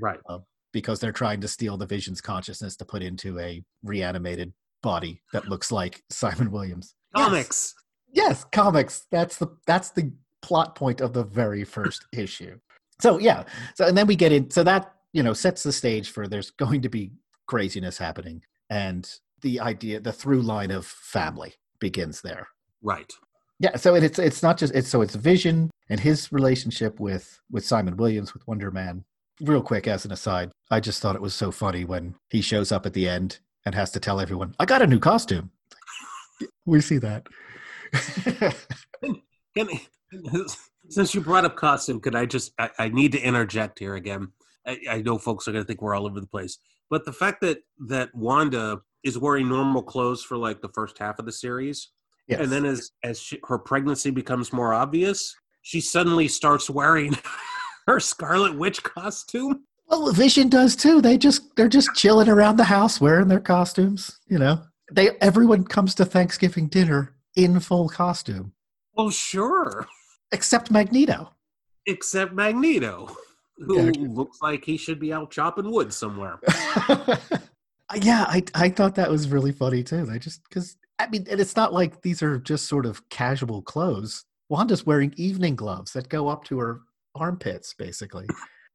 Right. 0.00 0.20
Uh, 0.28 0.38
because 0.72 1.00
they're 1.00 1.12
trying 1.12 1.40
to 1.40 1.48
steal 1.48 1.76
the 1.76 1.86
Vision's 1.86 2.20
consciousness 2.20 2.76
to 2.76 2.84
put 2.84 3.02
into 3.02 3.38
a 3.38 3.64
reanimated 3.82 4.52
body 4.82 5.22
that 5.32 5.48
looks 5.48 5.72
like 5.72 6.02
Simon 6.10 6.50
Williams. 6.50 6.94
Yes. 7.16 7.24
Comics. 7.24 7.74
Yes, 8.12 8.44
comics. 8.52 9.06
That's 9.10 9.36
the 9.36 9.48
that's 9.66 9.90
the 9.90 10.12
plot 10.40 10.74
point 10.74 11.00
of 11.00 11.12
the 11.12 11.24
very 11.24 11.64
first 11.64 12.06
issue. 12.12 12.58
So 13.00 13.18
yeah. 13.18 13.44
So 13.74 13.86
and 13.86 13.96
then 13.96 14.06
we 14.06 14.16
get 14.16 14.32
in 14.32 14.50
so 14.50 14.62
that, 14.64 14.94
you 15.12 15.22
know, 15.22 15.32
sets 15.32 15.62
the 15.62 15.72
stage 15.72 16.10
for 16.10 16.26
there's 16.26 16.50
going 16.50 16.82
to 16.82 16.88
be 16.88 17.12
craziness 17.46 17.98
happening 17.98 18.42
and 18.70 19.10
the 19.42 19.60
idea 19.60 20.00
the 20.00 20.12
through 20.12 20.42
line 20.42 20.70
of 20.70 20.86
family 20.86 21.54
begins 21.78 22.20
there. 22.20 22.48
Right. 22.82 23.12
Yeah, 23.60 23.76
so 23.76 23.94
it, 23.94 24.04
it's 24.04 24.18
it's 24.18 24.42
not 24.42 24.56
just 24.56 24.74
it's 24.74 24.88
so 24.88 25.02
it's 25.02 25.14
Vision 25.14 25.70
and 25.88 25.98
his 25.98 26.32
relationship 26.32 27.00
with 27.00 27.40
with 27.50 27.64
Simon 27.64 27.96
Williams 27.96 28.32
with 28.34 28.46
Wonder 28.46 28.70
Man. 28.70 29.04
Real 29.40 29.62
quick 29.62 29.86
as 29.86 30.04
an 30.04 30.12
aside, 30.12 30.50
I 30.70 30.80
just 30.80 31.00
thought 31.00 31.16
it 31.16 31.22
was 31.22 31.34
so 31.34 31.50
funny 31.50 31.84
when 31.84 32.14
he 32.30 32.40
shows 32.40 32.72
up 32.72 32.86
at 32.86 32.92
the 32.92 33.08
end 33.08 33.38
and 33.64 33.74
has 33.74 33.90
to 33.92 34.00
tell 34.00 34.20
everyone, 34.20 34.54
"I 34.58 34.64
got 34.64 34.82
a 34.82 34.86
new 34.86 35.00
costume." 35.00 35.50
we 36.66 36.80
see 36.80 36.98
that. 36.98 37.26
Can, 39.56 39.68
since 40.88 41.14
you 41.14 41.20
brought 41.20 41.44
up 41.44 41.56
costume, 41.56 42.00
could 42.00 42.14
I 42.14 42.26
just 42.26 42.52
I, 42.58 42.70
I 42.78 42.88
need 42.88 43.12
to 43.12 43.20
interject 43.20 43.78
here 43.78 43.94
again. 43.94 44.32
I, 44.66 44.80
I 44.90 45.02
know 45.02 45.18
folks 45.18 45.48
are 45.48 45.52
going 45.52 45.64
to 45.64 45.66
think 45.66 45.82
we're 45.82 45.94
all 45.94 46.06
over 46.06 46.20
the 46.20 46.26
place, 46.26 46.58
but 46.90 47.04
the 47.04 47.12
fact 47.12 47.40
that 47.42 47.58
that 47.88 48.14
Wanda 48.14 48.80
is 49.04 49.18
wearing 49.18 49.48
normal 49.48 49.82
clothes 49.82 50.22
for 50.22 50.36
like 50.36 50.60
the 50.60 50.68
first 50.70 50.98
half 50.98 51.18
of 51.18 51.26
the 51.26 51.32
series, 51.32 51.88
yes. 52.26 52.40
and 52.40 52.50
then 52.50 52.64
as 52.64 52.90
as 53.04 53.20
she, 53.20 53.38
her 53.46 53.58
pregnancy 53.58 54.10
becomes 54.10 54.52
more 54.52 54.74
obvious, 54.74 55.34
she 55.62 55.80
suddenly 55.80 56.28
starts 56.28 56.68
wearing 56.70 57.16
her 57.86 58.00
Scarlet 58.00 58.56
Witch 58.58 58.82
costume. 58.82 59.64
well, 59.88 60.10
Vision 60.12 60.48
does 60.48 60.74
too. 60.76 61.00
They 61.00 61.16
just 61.18 61.54
they're 61.56 61.68
just 61.68 61.94
chilling 61.94 62.28
around 62.28 62.56
the 62.56 62.64
house 62.64 63.00
wearing 63.00 63.28
their 63.28 63.40
costumes. 63.40 64.18
You 64.28 64.38
know, 64.38 64.60
they 64.92 65.10
everyone 65.20 65.64
comes 65.64 65.94
to 65.96 66.04
Thanksgiving 66.04 66.68
dinner 66.68 67.14
in 67.36 67.60
full 67.60 67.88
costume 67.88 68.52
Well, 68.94 69.10
sure, 69.10 69.86
except 70.32 70.70
Magneto. 70.70 71.32
except 71.86 72.32
Magneto, 72.32 73.16
who 73.58 73.86
Yeah. 73.86 73.92
looks 74.08 74.40
like 74.42 74.64
he 74.64 74.76
should 74.76 74.98
be 75.00 75.12
out 75.12 75.30
chopping 75.30 75.70
wood 75.70 75.92
somewhere. 75.92 76.38
yeah, 78.02 78.24
I 78.28 78.42
I 78.54 78.68
thought 78.68 78.94
that 78.96 79.10
was 79.10 79.28
really 79.28 79.52
funny 79.52 79.82
too. 79.82 80.04
They 80.04 80.18
just 80.18 80.42
because 80.48 80.76
I 80.98 81.08
mean, 81.08 81.26
and 81.30 81.40
it's 81.40 81.56
not 81.56 81.72
like 81.72 82.02
these 82.02 82.22
are 82.22 82.38
just 82.38 82.66
sort 82.66 82.86
of 82.86 83.08
casual 83.08 83.62
clothes. 83.62 84.24
Wanda's 84.48 84.86
wearing 84.86 85.12
evening 85.16 85.56
gloves 85.56 85.92
that 85.92 86.08
go 86.08 86.28
up 86.28 86.44
to 86.44 86.58
her 86.58 86.80
armpits, 87.14 87.74
basically, 87.74 88.26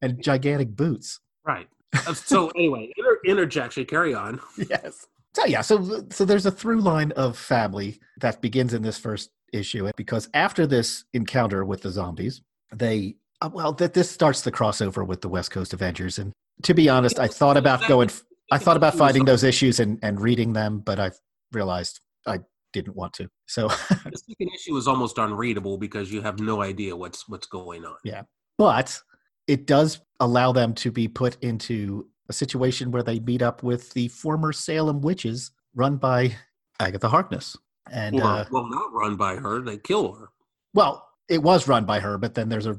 and 0.01 0.21
gigantic 0.23 0.75
boots. 0.75 1.19
Right. 1.45 1.67
Uh, 1.93 2.13
so 2.13 2.47
anyway, 2.55 2.91
inter- 2.97 3.19
interjection. 3.25 3.85
Carry 3.85 4.13
on. 4.13 4.39
Yes. 4.69 5.07
So 5.35 5.45
yeah, 5.45 5.61
so 5.61 6.05
so 6.11 6.25
there's 6.25 6.45
a 6.45 6.51
through 6.51 6.81
line 6.81 7.11
of 7.13 7.37
family 7.37 7.99
that 8.21 8.41
begins 8.41 8.73
in 8.73 8.81
this 8.83 8.97
first 8.99 9.31
issue 9.51 9.89
because 9.95 10.29
after 10.33 10.65
this 10.67 11.05
encounter 11.13 11.65
with 11.65 11.81
the 11.81 11.89
zombies, 11.89 12.41
they 12.71 13.15
uh, 13.43 13.49
well 13.51 13.73
that 13.73 13.93
this 13.93 14.09
starts 14.09 14.41
the 14.41 14.51
crossover 14.51 15.05
with 15.05 15.21
the 15.21 15.29
West 15.29 15.51
Coast 15.51 15.73
Avengers. 15.73 16.17
And 16.17 16.31
to 16.63 16.73
be 16.73 16.89
honest, 16.89 17.19
I 17.19 17.27
thought 17.27 17.57
about 17.57 17.87
going. 17.87 18.09
I 18.51 18.57
thought 18.57 18.77
about 18.77 18.95
finding 18.95 19.25
those 19.25 19.43
issues 19.43 19.79
and, 19.79 19.97
and 20.03 20.19
reading 20.19 20.53
them, 20.53 20.79
but 20.79 20.99
I 20.99 21.11
realized 21.51 22.01
I 22.27 22.39
didn't 22.71 22.95
want 22.95 23.13
to. 23.13 23.29
So, 23.47 23.67
The 23.89 24.21
second 24.29 24.49
issue 24.53 24.75
is 24.77 24.87
almost 24.87 25.17
unreadable 25.17 25.77
because 25.77 26.11
you 26.11 26.21
have 26.21 26.39
no 26.39 26.61
idea 26.61 26.95
what's 26.95 27.27
what's 27.27 27.47
going 27.47 27.85
on. 27.85 27.95
Yeah, 28.03 28.23
but 28.57 28.99
it 29.47 29.65
does 29.65 30.01
allow 30.19 30.51
them 30.51 30.73
to 30.75 30.91
be 30.91 31.07
put 31.07 31.37
into 31.43 32.07
a 32.29 32.33
situation 32.33 32.91
where 32.91 33.03
they 33.03 33.19
meet 33.19 33.41
up 33.41 33.63
with 33.63 33.91
the 33.93 34.07
former 34.07 34.53
Salem 34.53 35.01
witches 35.01 35.51
run 35.75 35.97
by 35.97 36.35
Agatha 36.79 37.09
Harkness. 37.09 37.57
And 37.91 38.15
Or, 38.15 38.23
uh, 38.23 38.45
well, 38.49 38.67
not 38.69 38.93
run 38.93 39.17
by 39.17 39.35
her. 39.35 39.61
They 39.61 39.77
kill 39.77 40.13
her. 40.13 40.29
well, 40.73 41.09
it 41.29 41.41
was 41.41 41.67
run 41.67 41.85
by 41.85 41.99
her, 41.99 42.17
but 42.17 42.33
then 42.33 42.49
there's 42.49 42.67
a, 42.67 42.77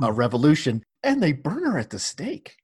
a 0.00 0.06
hmm. 0.06 0.14
revolution 0.14 0.82
and 1.02 1.22
they 1.22 1.32
burn 1.32 1.64
her 1.64 1.78
at 1.78 1.90
the 1.90 1.98
stake. 1.98 2.56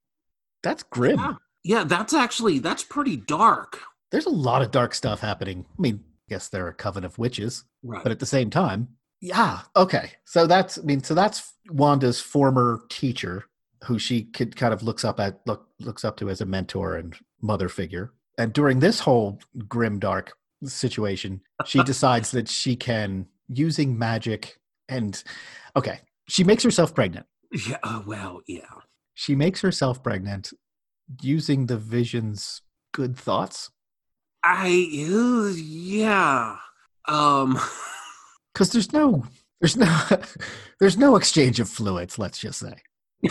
That's 0.63 0.83
grim. 0.83 1.19
Yeah. 1.19 1.35
Yeah, 1.65 1.85
that's 1.85 2.15
actually 2.15 2.61
that's 2.61 2.85
pretty 2.85 3.17
dark. 3.17 3.81
There's 4.11 4.27
a 4.27 4.31
lot 4.31 4.63
of 4.63 4.71
dark 4.71 4.95
stuff 4.95 5.21
happening. 5.21 5.67
I 5.79 5.83
mean, 5.83 6.05
I 6.07 6.35
guess 6.35 6.49
they're 6.49 6.69
a 6.69 6.75
coven 6.75 7.05
of 7.05 7.19
witches, 7.19 7.65
Right. 7.83 8.03
but 8.03 8.13
at 8.13 8.21
the 8.21 8.27
same 8.27 8.49
time, 8.49 8.89
yeah, 9.21 9.61
okay. 9.75 10.13
So 10.25 10.47
that's 10.47 10.79
I 10.79 10.83
mean, 10.83 11.03
so 11.03 11.15
that's 11.15 11.53
Wanda's 11.71 12.21
former 12.21 12.83
teacher, 12.89 13.45
who 13.85 13.99
she 13.99 14.23
could 14.23 14.57
kind 14.57 14.73
of 14.73 14.83
looks 14.83 15.05
up 15.05 15.19
at 15.21 15.41
look 15.47 15.69
looks 15.81 16.05
up 16.05 16.17
to 16.19 16.31
as 16.31 16.41
a 16.41 16.47
mentor 16.47 16.97
and 16.97 17.17
mother 17.43 17.69
figure. 17.69 18.13
And 18.39 18.53
during 18.53 18.79
this 18.79 19.01
whole 19.01 19.41
grim 19.67 19.99
dark 19.99 20.33
situation, 20.65 21.41
she 21.67 21.83
decides 21.85 22.31
that 22.31 22.49
she 22.49 22.77
can 22.77 23.27
using 23.49 23.99
magic 23.99 24.61
and 24.89 25.23
okay, 25.77 26.01
she 26.29 26.45
makes 26.45 26.63
herself 26.63 26.95
pregnant. 26.95 27.27
yeah, 27.67 27.79
uh, 27.83 28.03
well, 28.07 28.43
yeah. 28.47 28.61
She 29.15 29.35
makes 29.35 29.61
herself 29.63 30.03
pregnant 30.03 30.53
using 31.23 31.67
the 31.67 31.77
vision's 31.79 32.63
good 32.93 33.17
thoughts 33.17 33.71
I 34.45 34.69
yeah. 35.57 36.57
Um 37.07 37.59
because 38.53 38.71
there's 38.73 38.93
no 38.93 39.25
there's 39.61 39.77
no 39.77 40.07
there's 40.81 40.97
no 40.97 41.17
exchange 41.17 41.61
of 41.61 41.69
fluids 41.69 42.19
let's 42.19 42.39
just 42.39 42.61
say 42.61 42.75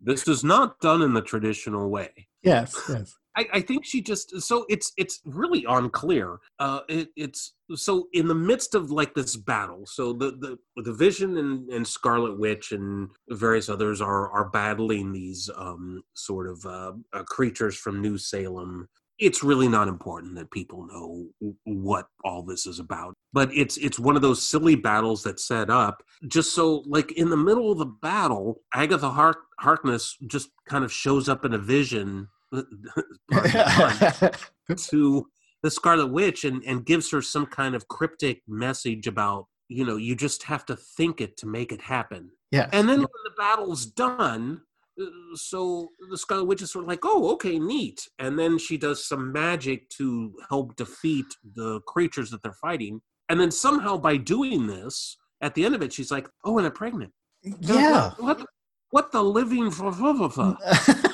this 0.00 0.26
is 0.28 0.42
not 0.44 0.80
done 0.80 1.02
in 1.02 1.12
the 1.12 1.22
traditional 1.22 1.90
way. 1.90 2.28
yes 2.42 2.74
yes 2.88 3.16
I, 3.36 3.46
I 3.54 3.60
think 3.60 3.84
she 3.84 4.00
just 4.00 4.40
so 4.40 4.64
it's 4.68 4.92
it's 4.96 5.20
really 5.24 5.64
unclear. 5.68 6.38
Uh, 6.58 6.80
it, 6.88 7.08
it's 7.16 7.54
so 7.74 8.08
in 8.12 8.28
the 8.28 8.34
midst 8.34 8.74
of 8.74 8.90
like 8.90 9.14
this 9.14 9.36
battle. 9.36 9.84
So 9.86 10.12
the 10.12 10.32
the 10.32 10.82
the 10.82 10.92
Vision 10.92 11.36
and, 11.36 11.68
and 11.70 11.86
Scarlet 11.86 12.38
Witch 12.38 12.72
and 12.72 13.10
various 13.28 13.68
others 13.68 14.00
are 14.00 14.30
are 14.30 14.48
battling 14.48 15.12
these 15.12 15.50
um, 15.56 16.02
sort 16.14 16.48
of 16.48 16.64
uh, 16.64 16.92
uh, 17.12 17.22
creatures 17.24 17.76
from 17.76 18.00
New 18.00 18.18
Salem. 18.18 18.88
It's 19.18 19.42
really 19.42 19.68
not 19.68 19.88
important 19.88 20.34
that 20.34 20.50
people 20.50 20.86
know 20.86 21.28
what 21.64 22.08
all 22.22 22.42
this 22.42 22.66
is 22.66 22.78
about, 22.78 23.14
but 23.32 23.50
it's 23.54 23.76
it's 23.78 23.98
one 23.98 24.16
of 24.16 24.22
those 24.22 24.46
silly 24.46 24.76
battles 24.76 25.22
that 25.22 25.40
set 25.40 25.70
up 25.70 26.02
just 26.28 26.54
so 26.54 26.82
like 26.86 27.12
in 27.12 27.30
the 27.30 27.36
middle 27.36 27.72
of 27.72 27.78
the 27.78 27.86
battle, 27.86 28.60
Agatha 28.74 29.10
Hark- 29.10 29.44
Harkness 29.58 30.16
just 30.26 30.50
kind 30.68 30.84
of 30.84 30.92
shows 30.92 31.28
up 31.28 31.44
in 31.44 31.54
a 31.54 31.58
vision. 31.58 32.28
to 34.76 35.26
the 35.62 35.70
Scarlet 35.70 36.12
Witch 36.12 36.44
and, 36.44 36.62
and 36.64 36.84
gives 36.84 37.10
her 37.10 37.22
some 37.22 37.46
kind 37.46 37.74
of 37.74 37.88
cryptic 37.88 38.42
message 38.46 39.06
about, 39.06 39.46
you 39.68 39.84
know, 39.84 39.96
you 39.96 40.14
just 40.14 40.44
have 40.44 40.64
to 40.66 40.76
think 40.76 41.20
it 41.20 41.36
to 41.38 41.46
make 41.46 41.72
it 41.72 41.80
happen. 41.80 42.30
yes 42.52 42.68
And 42.72 42.88
then 42.88 42.98
when 42.98 43.24
the 43.24 43.34
battle's 43.36 43.86
done, 43.86 44.60
uh, 45.00 45.04
so 45.34 45.88
the 46.10 46.18
Scarlet 46.18 46.44
Witch 46.44 46.62
is 46.62 46.70
sort 46.70 46.84
of 46.84 46.88
like, 46.88 47.00
oh, 47.04 47.32
okay, 47.32 47.58
neat. 47.58 48.06
And 48.18 48.38
then 48.38 48.58
she 48.58 48.76
does 48.76 49.06
some 49.06 49.32
magic 49.32 49.88
to 49.98 50.32
help 50.48 50.76
defeat 50.76 51.26
the 51.54 51.80
creatures 51.86 52.30
that 52.30 52.42
they're 52.42 52.52
fighting. 52.52 53.00
And 53.28 53.40
then 53.40 53.50
somehow 53.50 53.96
by 53.96 54.18
doing 54.18 54.66
this, 54.66 55.16
at 55.40 55.54
the 55.54 55.64
end 55.64 55.74
of 55.74 55.82
it, 55.82 55.92
she's 55.92 56.10
like, 56.10 56.28
oh, 56.44 56.58
and 56.58 56.66
I'm 56.66 56.72
pregnant. 56.72 57.12
yeah 57.42 58.12
What, 58.18 58.46
what 58.90 59.10
the 59.12 59.22
living 59.22 59.70
for? 59.70 60.56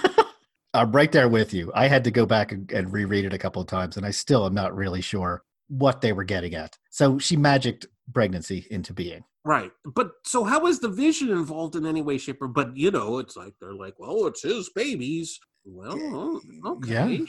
i'm 0.75 0.93
right 0.93 1.13
there 1.13 1.29
with 1.29 1.53
you 1.53 1.71
i 1.75 1.87
had 1.87 2.05
to 2.05 2.11
go 2.11 2.27
back 2.27 2.53
and, 2.53 2.71
and 2.73 2.93
reread 2.93 3.25
it 3.25 3.33
a 3.33 3.39
couple 3.39 3.63
of 3.63 3.69
times 3.69 3.97
and 3.97 4.07
i 4.07 4.11
still 4.11 4.47
am 4.47 4.55
not 4.55 4.75
really 4.75 5.01
sure 5.01 5.43
what 5.69 6.01
they 6.01 6.13
were 6.13 6.25
getting 6.25 6.55
at 6.55 6.77
so 6.91 7.19
she 7.19 7.37
magicked 7.37 7.87
pregnancy 8.13 8.67
into 8.71 8.93
being 8.93 9.25
Right. 9.45 9.73
But 9.85 10.13
so 10.25 10.45
how 10.45 10.67
is 10.67 10.79
the 10.79 10.89
vision 10.89 11.31
involved 11.31 11.75
in 11.75 11.85
any 11.85 12.01
way, 12.01 12.19
shape, 12.19 12.41
or 12.41 12.49
but 12.49 12.77
you 12.77 12.91
know, 12.91 13.19
it's 13.19 13.37
like 13.37 13.55
they're 13.61 13.75
like, 13.75 13.95
well, 13.99 14.27
it's 14.27 14.43
his 14.43 14.71
babies. 14.75 15.39
Well, 15.65 15.99
oh, 15.99 16.41
okay. 16.67 16.93
Yeah. 16.93 17.25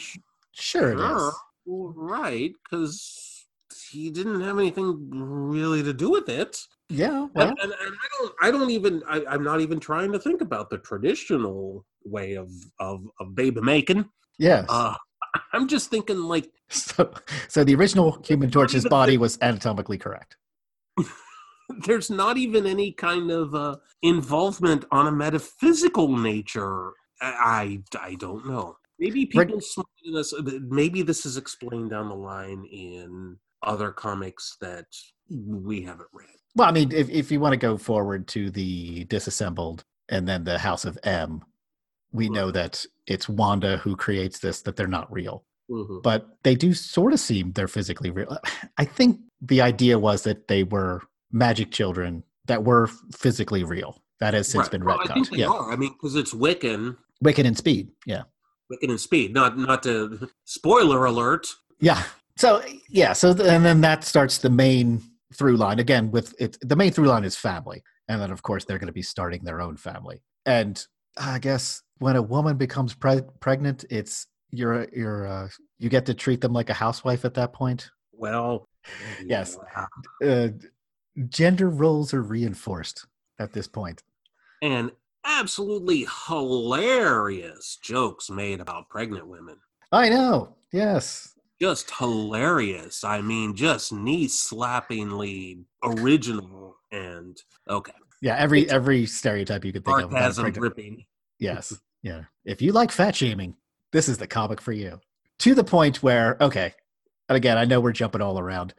sure 0.52 0.92
it 0.92 1.00
is 1.00 1.02
Sure. 1.02 1.34
Right, 1.66 2.52
because 2.64 3.46
he 3.90 4.12
didn't 4.12 4.42
have 4.42 4.60
anything 4.60 5.10
really 5.10 5.82
to 5.82 5.94
do 5.94 6.10
with 6.10 6.30
it. 6.30 6.60
yeah 6.90 7.28
And, 7.36 7.50
and, 7.50 7.60
and 7.62 7.74
I 7.74 8.08
don't 8.20 8.34
I 8.42 8.52
don't 8.52 8.70
even 8.70 9.02
I, 9.08 9.24
I'm 9.28 9.44
not 9.44 9.62
even 9.62 9.80
trying 9.80 10.12
to 10.12 10.20
think 10.20 10.42
about 10.42 10.70
the 10.70 10.78
traditional 10.80 11.86
way 12.06 12.36
of 12.36 12.50
of, 12.80 13.04
of 13.20 13.36
baby 13.36 13.62
making. 13.62 14.10
yes 14.40 14.66
Uh 14.70 14.96
I'm 15.54 15.68
just 15.68 15.90
thinking 15.90 16.20
like 16.20 16.50
so 16.70 17.12
so 17.48 17.64
the 17.64 17.76
original 17.76 18.22
human 18.24 18.52
torch's 18.52 18.88
body 18.88 19.18
was 19.18 19.38
anatomically 19.42 19.98
correct 19.98 20.38
there's 21.86 22.10
not 22.10 22.38
even 22.38 22.66
any 22.66 22.92
kind 22.92 23.32
of 23.32 23.56
uh, 23.56 23.78
involvement 24.02 24.86
on 24.92 25.08
a 25.08 25.12
metaphysical 25.12 26.16
nature. 26.18 26.92
I, 27.22 27.80
I 27.96 28.00
I 28.08 28.16
don't 28.16 28.48
know. 28.48 28.78
Maybe 29.00 29.26
people 29.26 29.60
us. 30.16 30.34
Maybe 30.70 31.02
this 31.02 31.26
is 31.26 31.38
explained 31.38 31.92
down 31.92 32.10
the 32.10 32.16
line 32.16 32.66
in 32.72 33.38
other 33.64 33.92
comics 33.92 34.58
that 34.62 34.86
we 35.30 35.82
haven't 35.82 36.10
read. 36.14 36.28
Well, 36.56 36.70
I 36.70 36.72
mean, 36.72 36.92
if 36.92 37.10
if 37.10 37.32
you 37.32 37.40
want 37.40 37.54
to 37.54 37.58
go 37.58 37.78
forward 37.78 38.28
to 38.30 38.50
the 38.50 39.06
disassembled 39.06 39.84
and 40.10 40.28
then 40.28 40.44
the 40.44 40.60
House 40.60 40.86
of 40.86 40.98
M, 41.04 41.44
we 42.14 42.30
know 42.30 42.52
that 42.52 42.86
it's 43.08 43.28
Wanda 43.28 43.78
who 43.78 43.96
creates 43.96 44.40
this. 44.40 44.62
That 44.62 44.76
they're 44.76 44.88
not 44.88 45.12
real, 45.12 45.44
Mhm. 45.70 46.02
but 46.04 46.38
they 46.44 46.56
do 46.56 46.74
sort 46.74 47.14
of 47.14 47.20
seem 47.20 47.52
they're 47.52 47.68
physically 47.68 48.10
real. 48.12 48.38
I 48.78 48.86
think 48.86 49.20
the 49.42 49.62
idea 49.62 50.00
was 50.00 50.24
that 50.24 50.48
they 50.48 50.64
were 50.64 51.02
magic 51.32 51.72
children 51.72 52.24
that 52.46 52.64
were 52.64 52.88
physically 53.16 53.64
real. 53.64 54.02
That 54.20 54.34
has 54.36 54.48
since 54.48 54.64
Right. 54.66 54.72
been 54.72 54.86
Well, 54.86 55.00
I 55.02 55.08
think 55.14 55.28
retconned. 55.28 55.32
they 55.32 55.38
Yeah, 55.40 55.48
are. 55.50 55.72
I 55.72 55.76
mean, 55.76 55.92
because 55.94 56.16
it's 56.16 56.34
Wiccan, 56.34 56.96
Wiccan 57.24 57.46
and 57.46 57.58
Speed. 57.58 57.92
Yeah, 58.06 58.24
Wiccan 58.72 58.90
and 58.90 59.00
Speed. 59.02 59.34
Not 59.34 59.58
not 59.58 59.84
to 59.84 60.30
spoiler 60.46 61.06
alert. 61.06 61.48
yeah. 61.80 62.04
So 62.38 62.64
yeah, 62.90 63.14
so 63.14 63.34
th- 63.34 63.48
and 63.48 63.64
then 63.64 63.82
that 63.82 64.04
starts 64.04 64.40
the 64.40 64.50
main 64.50 65.02
through 65.36 65.58
line 65.58 65.78
again. 65.80 66.10
With 66.10 66.34
it, 66.40 66.58
the 66.62 66.76
main 66.76 66.92
through 66.92 67.06
line 67.08 67.24
is 67.26 67.36
family, 67.36 67.84
and 68.08 68.20
then 68.22 68.32
of 68.32 68.42
course 68.42 68.66
they're 68.66 68.80
going 68.80 68.88
to 68.88 68.94
be 68.94 69.04
starting 69.04 69.44
their 69.44 69.62
own 69.62 69.78
family. 69.78 70.24
And 70.46 70.84
I 71.16 71.38
guess 71.38 71.83
when 72.00 72.16
a 72.16 72.22
woman 72.22 72.58
becomes 72.58 72.94
pre- 72.94 73.22
pregnant, 73.40 73.86
it's 73.90 74.28
you're 74.52 74.88
you're 74.94 75.28
uh, 75.28 75.48
you 75.80 75.90
get 75.90 76.06
to 76.08 76.14
treat 76.14 76.42
them 76.42 76.54
like 76.54 76.70
a 76.70 76.74
housewife 76.74 77.26
at 77.26 77.34
that 77.36 77.54
point. 77.54 77.90
Well, 78.12 78.68
Yes. 79.26 79.58
Uh, 80.24 80.50
gender 81.30 81.70
roles 81.70 82.14
are 82.14 82.22
reinforced 82.22 83.08
at 83.40 83.54
this 83.54 83.68
point. 83.68 84.04
and 84.62 84.92
absolutely 85.26 86.06
hilarious 86.28 87.78
jokes 87.82 88.30
made 88.30 88.60
about 88.60 88.90
pregnant 88.90 89.26
women. 89.28 89.56
I 89.92 90.10
know. 90.10 90.56
Yes. 90.74 91.34
just 91.62 91.92
hilarious. 91.98 93.04
I 93.06 93.22
mean, 93.22 93.56
just 93.56 93.94
knee 93.94 94.28
slappingly 94.28 95.64
original 95.84 96.76
and 96.92 97.38
okay. 97.70 97.94
Yeah. 98.22 98.36
Every 98.38 98.70
every 98.70 99.06
stereotype 99.06 99.64
you 99.66 99.72
could 99.74 99.86
think 99.86 99.98
of. 100.00 100.12
about 100.12 100.32
a 100.32 100.34
Sarcasm 100.34 100.52
dripping. 100.62 101.06
Yes. 101.44 101.80
Yeah. 102.02 102.24
If 102.46 102.62
you 102.62 102.72
like 102.72 102.92
fat 102.92 103.16
shaming, 103.16 103.56
this 103.92 104.10
is 104.10 104.18
the 104.18 104.28
comic 104.28 104.60
for 104.62 104.72
you. 104.72 105.00
To 105.40 105.54
the 105.56 105.64
point 105.64 106.02
where, 106.04 106.38
okay, 106.42 106.74
and 107.30 107.36
again, 107.36 107.58
I 107.58 107.66
know 107.66 107.80
we're 107.80 107.92
jumping 107.92 108.22
all 108.22 108.40
around. 108.40 108.74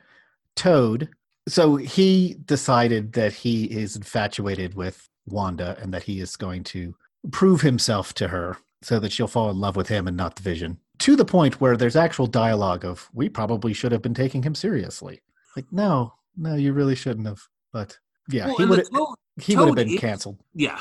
Toad, 0.56 1.08
so 1.48 1.76
he 1.76 2.36
decided 2.44 3.12
that 3.14 3.32
he 3.32 3.64
is 3.64 3.96
infatuated 3.96 4.74
with 4.74 5.08
Wanda 5.26 5.76
and 5.80 5.92
that 5.92 6.04
he 6.04 6.20
is 6.20 6.36
going 6.36 6.64
to 6.64 6.94
prove 7.32 7.60
himself 7.60 8.14
to 8.14 8.28
her 8.28 8.56
so 8.82 8.98
that 9.00 9.12
she'll 9.12 9.26
fall 9.26 9.50
in 9.50 9.58
love 9.58 9.76
with 9.76 9.88
him 9.88 10.06
and 10.06 10.16
not 10.16 10.36
the 10.36 10.42
vision. 10.42 10.78
To 10.98 11.16
the 11.16 11.24
point 11.24 11.60
where 11.60 11.76
there's 11.76 11.96
actual 11.96 12.26
dialogue 12.26 12.84
of, 12.84 13.10
we 13.12 13.28
probably 13.28 13.72
should 13.72 13.90
have 13.92 14.02
been 14.02 14.14
taking 14.14 14.42
him 14.42 14.54
seriously. 14.54 15.22
Like, 15.56 15.66
no, 15.72 16.12
no, 16.36 16.54
you 16.54 16.72
really 16.72 16.94
shouldn't 16.94 17.26
have. 17.26 17.42
But 17.72 17.98
yeah, 18.30 18.46
Well, 18.46 18.56
he 18.56 18.64
would 18.66 18.78
the 18.86 19.16
he 19.40 19.56
would 19.56 19.66
have 19.68 19.74
been 19.88 19.98
canceled. 19.98 20.38
yeah. 20.54 20.80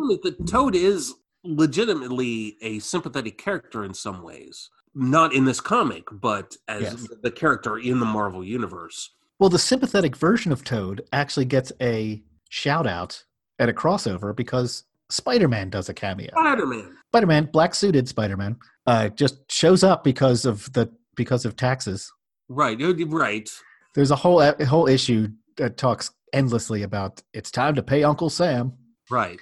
Well, 0.00 0.18
The 0.22 0.32
Toad 0.46 0.74
is 0.74 1.14
legitimately 1.44 2.56
a 2.60 2.78
sympathetic 2.80 3.38
character 3.38 3.84
in 3.84 3.94
some 3.94 4.22
ways. 4.22 4.70
Not 4.94 5.34
in 5.34 5.44
this 5.44 5.60
comic, 5.60 6.04
but 6.10 6.56
as 6.68 6.82
Yes. 6.82 7.08
the 7.22 7.30
character 7.30 7.78
in 7.78 7.98
the 8.00 8.06
Marvel 8.06 8.42
universe. 8.44 9.10
Well, 9.38 9.50
the 9.50 9.58
sympathetic 9.58 10.16
version 10.16 10.52
of 10.52 10.64
Toad 10.64 11.02
actually 11.12 11.44
gets 11.44 11.70
a 11.80 12.22
shout 12.48 12.86
out 12.86 13.24
at 13.58 13.68
a 13.68 13.72
crossover 13.74 14.34
because 14.34 14.84
Spider 15.10 15.48
Man 15.48 15.68
does 15.70 15.88
a 15.88 15.94
cameo. 15.94 16.30
Spider-Man. 16.30 16.96
Spider 17.10 17.26
Man, 17.26 17.44
black 17.52 17.74
suited 17.74 18.08
Spider 18.08 18.36
Man, 18.36 18.56
uh, 18.86 19.08
just 19.10 19.50
shows 19.50 19.84
up 19.84 20.02
because 20.04 20.44
of 20.46 20.72
the 20.72 20.90
because 21.14 21.44
of 21.44 21.56
taxes. 21.56 22.10
Right, 22.48 22.78
right. 22.80 23.50
There's 23.94 24.10
a 24.10 24.16
whole 24.16 24.40
a 24.40 24.64
whole 24.64 24.86
issue 24.88 25.28
that 25.56 25.76
talks 25.76 26.10
endlessly 26.32 26.82
about 26.82 27.22
it's 27.34 27.50
time 27.50 27.74
to 27.74 27.82
pay 27.82 28.02
Uncle 28.04 28.30
Sam. 28.30 28.72
Right. 29.10 29.38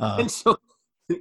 Uh, 0.00 0.16
and 0.20 0.30
so 0.30 0.56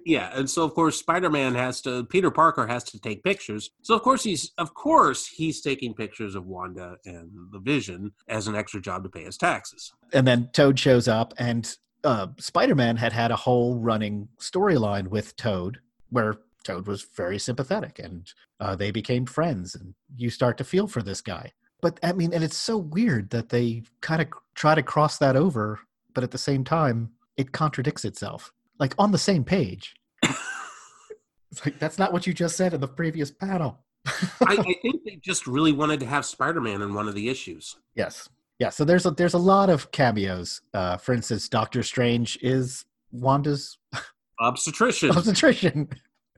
yeah 0.05 0.31
and 0.33 0.49
so 0.49 0.63
of 0.63 0.73
course 0.73 0.97
spider-man 0.97 1.53
has 1.53 1.81
to 1.81 2.05
peter 2.05 2.31
parker 2.31 2.65
has 2.65 2.83
to 2.83 2.99
take 2.99 3.23
pictures 3.23 3.69
so 3.81 3.93
of 3.93 4.01
course 4.01 4.23
he's 4.23 4.51
of 4.57 4.73
course 4.73 5.27
he's 5.27 5.61
taking 5.61 5.93
pictures 5.93 6.33
of 6.33 6.47
wanda 6.47 6.95
and 7.05 7.29
the 7.51 7.59
vision 7.59 8.11
as 8.27 8.47
an 8.47 8.55
extra 8.55 8.81
job 8.81 9.03
to 9.03 9.09
pay 9.09 9.23
his 9.23 9.37
taxes 9.37 9.91
and 10.13 10.27
then 10.27 10.49
Toad 10.53 10.77
shows 10.77 11.07
up, 11.07 11.33
and 11.37 11.75
uh, 12.03 12.27
Spider 12.37 12.75
Man 12.75 12.97
had 12.97 13.13
had 13.13 13.31
a 13.31 13.35
whole 13.35 13.75
running 13.75 14.27
storyline 14.39 15.07
with 15.07 15.35
Toad 15.35 15.79
where 16.09 16.37
Toad 16.63 16.87
was 16.87 17.03
very 17.15 17.39
sympathetic 17.39 17.99
and 17.99 18.31
uh, 18.59 18.75
they 18.75 18.91
became 18.91 19.25
friends 19.25 19.75
and 19.75 19.93
you 20.17 20.29
start 20.29 20.57
to 20.57 20.63
feel 20.63 20.87
for 20.87 21.01
this 21.01 21.21
guy. 21.21 21.51
But 21.81 21.99
I 22.03 22.11
mean, 22.11 22.33
and 22.33 22.43
it's 22.43 22.57
so 22.57 22.77
weird 22.77 23.29
that 23.31 23.49
they 23.49 23.83
kind 24.01 24.21
of 24.21 24.27
try 24.55 24.75
to 24.75 24.83
cross 24.83 25.17
that 25.19 25.35
over, 25.35 25.79
but 26.13 26.23
at 26.23 26.31
the 26.31 26.37
same 26.37 26.63
time, 26.63 27.11
it 27.38 27.51
contradicts 27.51 28.05
itself. 28.05 28.51
Like 28.79 28.93
on 28.97 29.11
the 29.11 29.17
same 29.17 29.43
page. 29.43 29.95
it's 30.23 31.65
like, 31.65 31.79
that's 31.79 31.97
not 31.99 32.13
what 32.13 32.25
you 32.27 32.34
just 32.34 32.55
said 32.57 32.73
in 32.73 32.82
the 32.82 32.88
previous 32.88 33.32
panel. 33.32 33.79
I, 34.05 34.13
I 34.49 34.55
think 34.82 35.03
they 35.05 35.19
just 35.23 35.47
really 35.47 35.71
wanted 35.71 35.99
to 36.01 36.05
have 36.05 36.25
Spider-Man 36.25 36.82
in 36.82 36.93
one 36.93 37.07
of 37.07 37.15
the 37.15 37.29
issues. 37.29 37.75
yes. 37.95 38.29
Yeah. 38.59 38.69
So 38.69 38.86
there's 38.86 39.07
a, 39.07 39.11
there's 39.11 39.34
a 39.34 39.39
lot 39.39 39.71
of 39.71 39.91
cameos. 39.91 40.61
Uh, 40.71 40.95
for 40.97 41.13
instance, 41.13 41.49
Doctor 41.49 41.82
Strange 41.82 42.38
is 42.43 42.86
Wanda's 43.11 43.79
Obstetrician. 44.39 45.09
obstetrician. 45.09 45.89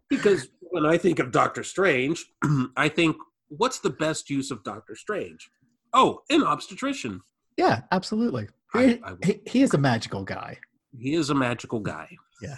because 0.09 0.47
when 0.61 0.85
I 0.85 0.97
think 0.97 1.19
of 1.19 1.33
Doctor 1.33 1.63
Strange, 1.63 2.25
I 2.77 2.87
think, 2.87 3.17
what's 3.49 3.79
the 3.79 3.89
best 3.89 4.29
use 4.29 4.51
of 4.51 4.63
Doctor 4.63 4.95
Strange? 4.95 5.49
Oh, 5.93 6.21
an 6.29 6.43
obstetrician. 6.43 7.19
Yeah, 7.57 7.81
absolutely. 7.91 8.47
I- 8.73 9.01
I- 9.03 9.25
he, 9.25 9.41
he 9.45 9.61
is 9.61 9.73
a 9.73 9.77
magical 9.77 10.23
guy. 10.23 10.59
He 10.97 11.13
is 11.15 11.29
a 11.29 11.35
magical 11.35 11.79
guy. 11.79 12.09
Yeah. 12.41 12.55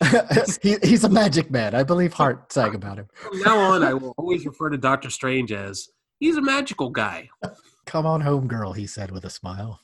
he, 0.62 0.76
he's 0.82 1.04
a 1.04 1.08
magic 1.08 1.50
man. 1.50 1.74
I 1.74 1.82
believe 1.82 2.12
Heart 2.12 2.52
sang 2.52 2.74
about 2.74 2.98
him. 2.98 3.08
From 3.14 3.40
now 3.40 3.58
on, 3.58 3.82
I 3.82 3.92
will 3.94 4.14
always 4.16 4.46
refer 4.46 4.70
to 4.70 4.78
Doctor 4.78 5.10
Strange 5.10 5.52
as 5.52 5.88
he's 6.18 6.36
a 6.36 6.42
magical 6.42 6.90
guy. 6.90 7.28
Come 7.86 8.06
on 8.06 8.20
home, 8.20 8.48
girl, 8.48 8.72
he 8.72 8.86
said 8.86 9.10
with 9.10 9.24
a 9.24 9.30
smile. 9.30 9.80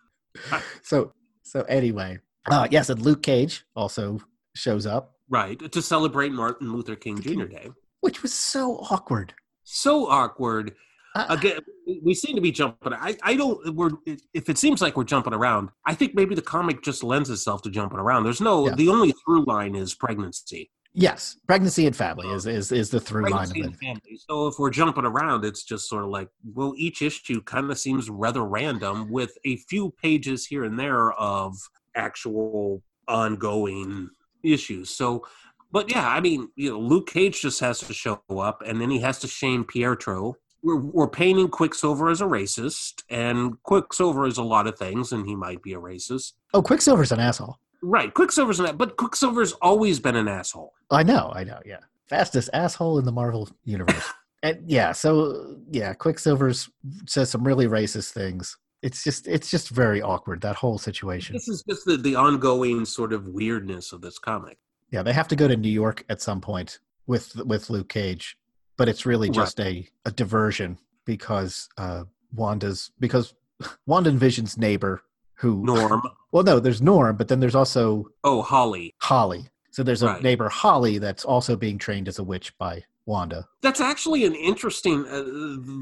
so 0.82 1.12
so 1.42 1.62
anyway. 1.62 2.18
Uh 2.48 2.68
yes, 2.70 2.90
and 2.90 3.00
Luke 3.00 3.22
Cage 3.22 3.64
also 3.74 4.20
shows 4.54 4.86
up, 4.86 5.14
Right, 5.28 5.58
to 5.72 5.82
celebrate 5.82 6.30
Martin 6.32 6.72
Luther 6.72 6.94
King 6.94 7.20
Jr. 7.20 7.44
Day. 7.46 7.70
which 8.00 8.22
was 8.22 8.32
so 8.32 8.76
awkward. 8.90 9.34
So 9.64 10.08
awkward. 10.08 10.74
Uh, 11.16 11.26
Again, 11.30 11.60
we 12.02 12.14
seem 12.14 12.34
to 12.36 12.42
be 12.42 12.52
jumping. 12.52 12.92
I, 12.92 13.16
I 13.22 13.36
don't. 13.36 13.74
We're 13.74 13.90
if 14.34 14.48
it 14.48 14.58
seems 14.58 14.82
like 14.82 14.96
we're 14.96 15.04
jumping 15.04 15.34
around, 15.34 15.70
I 15.86 15.94
think 15.94 16.14
maybe 16.14 16.34
the 16.34 16.42
comic 16.42 16.82
just 16.82 17.02
lends 17.02 17.30
itself 17.30 17.62
to 17.62 17.70
jumping 17.70 17.98
around. 17.98 18.24
There's 18.24 18.40
no. 18.40 18.68
Yeah. 18.68 18.74
The 18.74 18.88
only 18.88 19.12
through 19.24 19.44
line 19.44 19.74
is 19.74 19.94
pregnancy. 19.94 20.70
yes, 20.92 21.36
pregnancy 21.46 21.86
and 21.86 21.94
family 21.94 22.28
is 22.28 22.46
is, 22.46 22.72
is 22.72 22.90
the 22.90 23.00
through 23.00 23.28
line 23.28 23.50
of 23.50 23.56
it. 23.56 23.76
family. 23.76 24.18
So 24.28 24.46
if 24.48 24.54
we're 24.58 24.70
jumping 24.70 25.04
around, 25.04 25.44
it's 25.44 25.62
just 25.62 25.88
sort 25.88 26.04
of 26.04 26.10
like, 26.10 26.28
well, 26.54 26.74
each 26.76 27.02
issue 27.02 27.40
kind 27.42 27.70
of 27.70 27.78
seems 27.78 28.10
rather 28.10 28.44
random 28.44 29.10
with 29.10 29.32
a 29.44 29.56
few 29.68 29.92
pages 30.02 30.46
here 30.46 30.64
and 30.64 30.78
there 30.78 31.12
of 31.12 31.54
actual 31.94 32.82
ongoing 33.08 34.10
issues. 34.42 34.90
So, 34.90 35.26
but 35.72 35.90
yeah, 35.90 36.08
I 36.08 36.20
mean, 36.20 36.48
you 36.56 36.70
know, 36.70 36.78
Luke 36.80 37.08
Cage 37.08 37.40
just 37.42 37.60
has 37.60 37.80
to 37.80 37.92
show 37.92 38.20
up 38.30 38.62
and 38.64 38.80
then 38.80 38.90
he 38.90 39.00
has 39.00 39.18
to 39.20 39.28
shame 39.28 39.64
Pietro. 39.64 40.34
We're, 40.66 40.78
we're 40.78 41.08
painting 41.08 41.46
Quicksilver 41.46 42.10
as 42.10 42.20
a 42.20 42.24
racist, 42.24 43.04
and 43.08 43.62
Quicksilver 43.62 44.26
is 44.26 44.36
a 44.36 44.42
lot 44.42 44.66
of 44.66 44.76
things, 44.76 45.12
and 45.12 45.24
he 45.24 45.36
might 45.36 45.62
be 45.62 45.74
a 45.74 45.78
racist. 45.78 46.32
Oh, 46.54 46.60
Quicksilver's 46.60 47.12
an 47.12 47.20
asshole. 47.20 47.60
Right, 47.82 48.12
Quicksilver's 48.12 48.58
an, 48.58 48.76
but 48.76 48.96
Quicksilver's 48.96 49.52
always 49.62 50.00
been 50.00 50.16
an 50.16 50.26
asshole. 50.26 50.74
I 50.90 51.04
know, 51.04 51.30
I 51.32 51.44
know, 51.44 51.60
yeah. 51.64 51.78
Fastest 52.08 52.50
asshole 52.52 52.98
in 52.98 53.04
the 53.04 53.12
Marvel 53.12 53.48
universe. 53.64 54.12
and 54.42 54.58
yeah, 54.68 54.90
so 54.90 55.56
yeah, 55.70 55.94
Quicksilver's 55.94 56.68
says 57.06 57.30
some 57.30 57.46
really 57.46 57.68
racist 57.68 58.10
things. 58.10 58.58
It's 58.82 59.04
just 59.04 59.28
it's 59.28 59.48
just 59.48 59.68
very 59.68 60.02
awkward, 60.02 60.40
that 60.40 60.56
whole 60.56 60.78
situation. 60.78 61.34
This 61.34 61.46
is 61.46 61.62
just 61.62 61.84
the, 61.84 61.96
the 61.96 62.16
ongoing 62.16 62.84
sort 62.86 63.12
of 63.12 63.28
weirdness 63.28 63.92
of 63.92 64.00
this 64.00 64.18
comic. 64.18 64.58
Yeah, 64.90 65.04
they 65.04 65.12
have 65.12 65.28
to 65.28 65.36
go 65.36 65.46
to 65.46 65.56
New 65.56 65.70
York 65.70 66.04
at 66.08 66.20
some 66.20 66.40
point 66.40 66.80
with 67.06 67.36
with 67.36 67.70
Luke 67.70 67.88
Cage, 67.88 68.36
but 68.76 68.88
it's 68.88 69.06
really 69.06 69.28
Right. 69.28 69.34
just 69.34 69.60
a, 69.60 69.88
a 70.04 70.10
diversion 70.10 70.78
because 71.04 71.68
uh, 71.78 72.04
Wanda's 72.34 72.90
because 73.00 73.34
Wanda 73.86 74.10
and 74.10 74.18
Vision's 74.20 74.56
neighbor 74.58 75.02
who 75.34 75.62
Norm. 75.64 76.02
well 76.32 76.42
no 76.44 76.58
there's 76.60 76.82
Norm 76.82 77.16
but 77.16 77.28
then 77.28 77.40
there's 77.40 77.54
also 77.54 78.06
Oh, 78.24 78.42
Holly. 78.42 78.94
Holly 79.00 79.48
so 79.70 79.82
there's 79.82 80.02
a 80.02 80.06
Right. 80.08 80.22
neighbor 80.22 80.48
Holly 80.48 80.98
that's 80.98 81.24
also 81.24 81.56
being 81.56 81.78
trained 81.78 82.08
as 82.08 82.18
a 82.18 82.24
witch 82.24 82.56
by 82.58 82.82
Wanda 83.06 83.46
That's 83.62 83.80
actually 83.80 84.24
an 84.24 84.34
interesting. 84.34 85.06
Uh, 85.06 85.22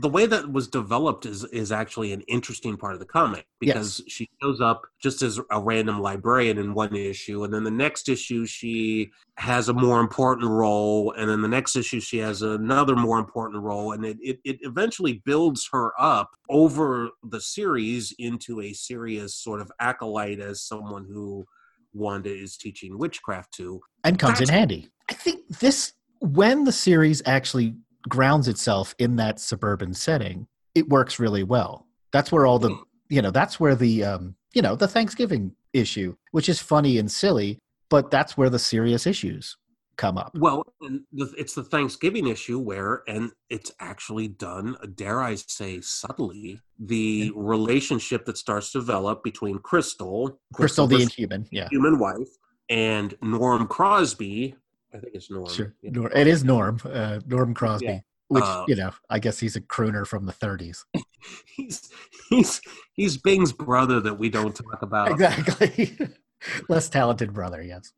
the 0.01 0.09
way 0.09 0.27
that 0.27 0.53
was 0.53 0.69
developed 0.69 1.25
is 1.25 1.43
is 1.45 1.73
actually 1.73 2.13
an 2.13 2.21
interesting 2.23 2.77
part 2.77 2.93
of 2.93 3.01
the 3.01 3.07
comic 3.07 3.47
because 3.61 4.03
she 4.07 4.29
shows 4.43 4.61
up 4.61 4.83
just 5.03 5.23
as 5.23 5.41
a 5.51 5.61
random 5.61 6.01
librarian 6.01 6.59
in 6.59 6.75
one 6.75 6.95
issue, 6.95 7.43
and 7.43 7.53
then 7.53 7.65
the 7.65 7.71
next 7.71 8.11
issue 8.11 8.45
she 8.45 9.11
has 9.39 9.71
a 9.71 9.73
more 9.73 10.01
important 10.01 10.51
role, 10.51 11.13
and 11.13 11.31
then 11.31 11.41
the 11.41 11.49
next 11.49 11.77
issue 11.77 11.99
she 11.99 12.19
has 12.19 12.43
another 12.43 12.95
more 12.95 13.19
important 13.19 13.63
role, 13.63 13.93
and 13.93 14.05
it 14.05 14.19
it, 14.21 14.39
it 14.45 14.59
eventually 14.61 15.23
builds 15.25 15.67
her 15.73 15.93
up 15.99 16.33
over 16.51 17.09
the 17.23 17.41
series 17.41 18.15
into 18.19 18.61
a 18.61 18.75
serious 18.75 19.35
sort 19.35 19.63
of 19.63 19.73
acolyte 19.81 20.41
as 20.41 20.61
someone 20.63 21.07
who 21.11 21.47
Wanda 21.95 22.31
is 22.31 22.59
teaching 22.59 22.99
witchcraft 22.99 23.55
to. 23.55 23.81
and 24.03 24.19
comes 24.19 24.43
in 24.43 24.49
handy 24.49 24.91
I 25.09 25.15
think 25.15 25.49
this 25.49 25.95
when 26.25 26.65
the 26.65 26.73
series 26.73 27.23
actually 27.27 27.75
grounds 28.09 28.49
itself 28.49 28.95
in 28.99 29.17
that 29.17 29.39
suburban 29.39 29.93
setting 29.95 30.47
it 30.75 30.89
works 30.89 31.19
really 31.19 31.43
well 31.43 31.87
that's 32.13 32.33
where 32.33 32.47
all 32.47 32.59
the 32.59 32.71
Hmm. 32.71 32.83
you 33.09 33.23
know 33.23 33.31
that's 33.31 33.61
where 33.61 33.75
the 33.75 34.05
um 34.05 34.35
you 34.55 34.63
know 34.63 34.75
the 34.77 34.89
thanksgiving 34.89 35.53
issue 35.73 36.17
which 36.33 36.49
is 36.49 36.61
funny 36.61 36.99
and 36.99 37.11
silly 37.11 37.59
but 37.91 38.11
that's 38.11 38.37
where 38.37 38.51
the 38.51 38.59
serious 38.59 39.07
issues 39.07 39.57
come 39.97 40.19
up 40.19 40.33
Well, 40.35 40.65
and 40.81 41.03
the, 41.13 41.33
it's 41.39 41.55
the 41.55 41.63
Thanksgiving 41.63 42.27
issue 42.27 42.59
where, 42.59 43.03
and 43.07 43.31
it's 43.49 43.71
actually 43.79 44.27
done, 44.27 44.77
dare 44.97 45.21
I 45.23 45.37
say, 45.37 45.81
subtly, 45.81 46.61
the 46.79 47.31
relationship 47.37 48.25
that 48.25 48.37
starts 48.37 48.73
to 48.73 48.81
develop 48.81 49.23
between 49.23 49.59
Crystal, 49.59 50.41
crystal 50.53 50.89
the 50.89 50.97
Quicksilver's 50.97 51.03
inhuman 51.19 51.47
yeah 51.53 51.69
human 51.71 51.99
wife, 52.01 52.29
and 52.69 53.15
Norm 53.23 53.69
Crosby. 53.69 54.57
I 54.95 54.99
think 54.99 55.15
it's 55.15 55.31
Norm. 55.31 55.49
sure 55.49 55.75
yeah. 55.83 55.91
Nor- 55.93 56.13
it 56.13 56.27
is 56.27 56.45
norm 56.45 56.79
uh, 56.85 57.21
norm 57.27 57.53
crosby 57.55 57.87
Yeah. 57.87 58.01
which 58.29 58.45
Uh, 58.45 58.65
you 58.69 58.77
know 58.77 58.93
i 59.11 59.19
guess 59.19 59.39
he's 59.41 59.57
a 59.57 59.61
crooner 59.61 60.07
from 60.07 60.27
the 60.27 60.33
30s 60.33 60.85
He's 61.57 61.91
he's 62.31 62.61
he's 62.95 63.17
Bing's 63.17 63.53
brother 63.53 63.99
that 64.01 64.15
we 64.19 64.29
don't 64.29 64.55
talk 64.55 64.83
about. 64.83 65.11
exactly 65.11 65.97
less 66.69 66.89
talented 66.89 67.33
brother 67.33 67.63
yes 67.63 67.93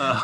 uh, 0.00 0.20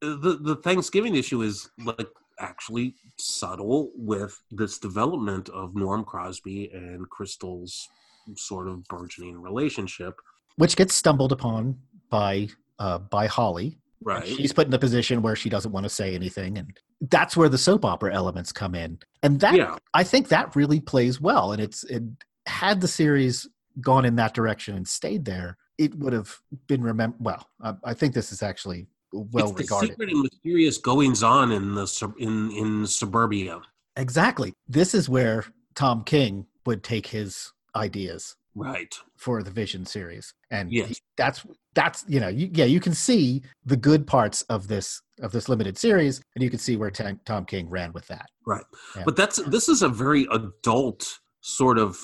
the 0.00 0.38
the 0.42 0.56
Thanksgiving 0.56 1.14
issue 1.14 1.42
is 1.42 1.70
like 1.84 2.08
actually 2.40 2.94
subtle 3.18 3.92
with 3.96 4.38
this 4.50 4.78
development 4.78 5.48
of 5.50 5.74
Norm 5.74 6.04
Crosby 6.04 6.68
and 6.74 7.08
Crystal's 7.08 7.88
sort 8.36 8.68
of 8.68 8.84
burgeoning 8.88 9.40
relationship. 9.40 10.14
which 10.56 10.76
gets 10.76 10.94
stumbled 10.94 11.32
upon 11.32 11.78
by 12.10 12.48
uh 12.78 12.98
by 12.98 13.26
holly 13.26 13.78
And 14.00 14.06
Right. 14.06 14.26
She's 14.26 14.52
put 14.52 14.66
in 14.66 14.70
the 14.70 14.78
position 14.78 15.22
where 15.22 15.36
she 15.36 15.48
doesn't 15.48 15.72
want 15.72 15.84
to 15.84 15.90
say 15.90 16.14
anything, 16.14 16.58
and 16.58 16.76
that's 17.10 17.36
where 17.36 17.48
the 17.48 17.58
soap 17.58 17.84
opera 17.84 18.14
elements 18.14 18.52
come 18.52 18.74
in. 18.74 18.98
And 19.22 19.40
that 19.40 19.54
yeah. 19.54 19.76
I 19.94 20.04
think 20.04 20.28
that 20.28 20.54
really 20.54 20.80
plays 20.80 21.20
well. 21.20 21.52
And 21.52 21.62
it's 21.62 21.82
it 21.84 22.02
had 22.46 22.80
the 22.80 22.88
series 22.88 23.48
gone 23.80 24.04
in 24.04 24.16
that 24.16 24.34
direction 24.34 24.74
and 24.76 24.86
stayed 24.86 25.24
there, 25.24 25.56
it 25.78 25.94
would 25.98 26.12
have 26.12 26.34
been 26.66 26.82
remembered. 26.82 27.20
Well, 27.20 27.48
I, 27.62 27.74
I 27.84 27.94
think 27.94 28.14
this 28.14 28.32
is 28.32 28.42
actually 28.42 28.86
well 29.12 29.48
it's 29.48 29.52
the 29.56 29.62
regarded. 29.64 29.90
secret 29.90 30.10
and 30.10 30.22
mysterious 30.22 30.78
goings 30.78 31.22
on 31.22 31.50
in 31.52 31.74
the 31.74 31.86
sub- 31.86 32.18
in 32.18 32.50
in 32.52 32.86
suburbia. 32.86 33.60
Exactly. 33.96 34.52
This 34.68 34.94
is 34.94 35.08
where 35.08 35.44
Tom 35.74 36.04
King 36.04 36.46
would 36.66 36.82
take 36.84 37.06
his 37.06 37.52
ideas 37.74 38.36
Right. 38.54 38.94
for 39.16 39.42
the 39.42 39.50
Vision 39.50 39.84
series, 39.86 40.34
and 40.50 40.70
Yes. 40.72 40.88
he- 40.88 40.96
that's 41.16 41.44
that's 41.76 42.04
you 42.08 42.18
know 42.18 42.28
you, 42.28 42.50
yeah 42.52 42.64
you 42.64 42.80
can 42.80 42.94
see 42.94 43.42
the 43.64 43.76
good 43.76 44.06
parts 44.06 44.42
of 44.42 44.66
this 44.66 45.02
of 45.22 45.32
this 45.32 45.48
limited 45.48 45.78
series, 45.78 46.20
and 46.34 46.42
you 46.42 46.50
can 46.50 46.58
see 46.58 46.76
where 46.76 46.90
Tom, 46.90 47.20
Tom 47.24 47.44
King 47.44 47.68
ran 47.70 47.92
with 47.92 48.06
that. 48.08 48.26
Right. 48.44 48.64
Yeah. 48.96 49.02
But 49.04 49.16
that's 49.16 49.36
this 49.44 49.68
is 49.68 49.82
a 49.82 49.88
very 49.88 50.26
adult 50.32 51.20
sort 51.40 51.78
of 51.78 51.98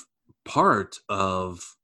part 0.45 0.97
of 1.09 1.75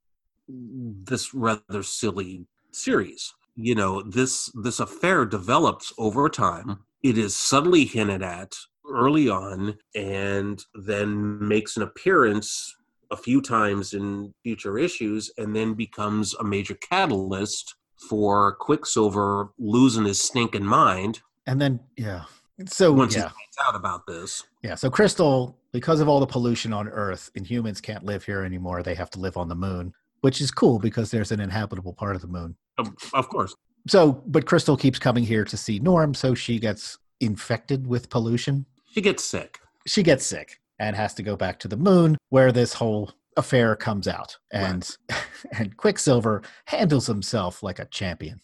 this 0.47 1.33
rather 1.33 1.83
silly 1.83 2.45
series. 2.71 3.33
You 3.55 3.75
know, 3.75 4.01
this 4.01 4.51
this 4.55 4.79
affair 4.79 5.25
develops 5.25 5.93
over 5.97 6.29
time. 6.29 6.63
Hmm. 6.63 6.73
It 7.01 7.17
is 7.17 7.35
subtly 7.35 7.85
hinted 7.85 8.21
at 8.21 8.55
early 8.89 9.29
on 9.29 9.77
and 9.95 10.63
then 10.73 11.47
makes 11.47 11.77
an 11.77 11.83
appearance 11.83 12.75
a 13.11 13.17
few 13.17 13.41
times 13.41 13.93
in 13.93 14.33
future 14.43 14.77
issues 14.77 15.31
and 15.37 15.55
then 15.55 15.73
becomes 15.73 16.33
a 16.35 16.43
major 16.43 16.75
catalyst 16.75 17.75
for 18.07 18.53
Quicksilver 18.55 19.51
losing 19.57 20.05
his 20.05 20.21
stinking 20.21 20.65
mind 20.65 21.21
And 21.45 21.59
then 21.59 21.79
yeah, 21.97 22.23
so 22.67 22.91
once 22.91 23.15
yeah. 23.15 23.23
he 23.23 23.27
finds 23.27 23.57
out 23.65 23.75
about 23.75 24.05
this. 24.05 24.43
Yeah, 24.63 24.75
so 24.75 24.89
Crystal, 24.89 25.57
because 25.71 25.99
of 25.99 26.09
all 26.09 26.19
the 26.19 26.27
pollution 26.27 26.73
on 26.73 26.87
Earth, 26.87 27.31
and 27.35 27.45
humans 27.45 27.81
can't 27.81 28.03
live 28.03 28.23
here 28.23 28.43
anymore, 28.43 28.83
they 28.83 28.95
have 28.95 29.09
to 29.11 29.19
live 29.19 29.37
on 29.37 29.47
the 29.47 29.55
moon, 29.55 29.93
which 30.21 30.41
is 30.41 30.51
cool 30.51 30.79
because 30.79 31.11
there's 31.11 31.31
an 31.31 31.39
inhabitable 31.39 31.93
part 31.93 32.15
of 32.15 32.21
the 32.21 32.27
moon. 32.27 32.55
Of, 32.77 32.93
of 33.13 33.29
course. 33.29 33.55
So, 33.87 34.23
but 34.27 34.45
Crystal 34.45 34.75
keeps 34.75 34.99
coming 34.99 35.23
here 35.23 35.45
to 35.45 35.57
see 35.57 35.79
Norm, 35.79 36.13
so 36.13 36.35
she 36.35 36.59
gets 36.59 36.97
infected 37.21 37.87
with 37.87 38.09
pollution. 38.09 38.65
She 38.91 39.01
gets 39.01 39.23
sick. 39.23 39.59
She 39.87 40.03
gets 40.03 40.25
sick 40.25 40.59
and 40.79 40.95
has 40.95 41.13
to 41.15 41.23
go 41.23 41.35
back 41.35 41.59
to 41.59 41.67
the 41.67 41.77
moon 41.77 42.17
where 42.29 42.51
this 42.51 42.73
whole 42.73 43.11
affair 43.39 43.75
comes 43.75 44.07
out. 44.07 44.37
And 44.51 44.87
and 45.57 45.75
Quicksilver 45.77 46.43
handles 46.65 47.07
himself 47.07 47.63
like 47.63 47.79
a 47.79 47.85
champion. 47.85 48.39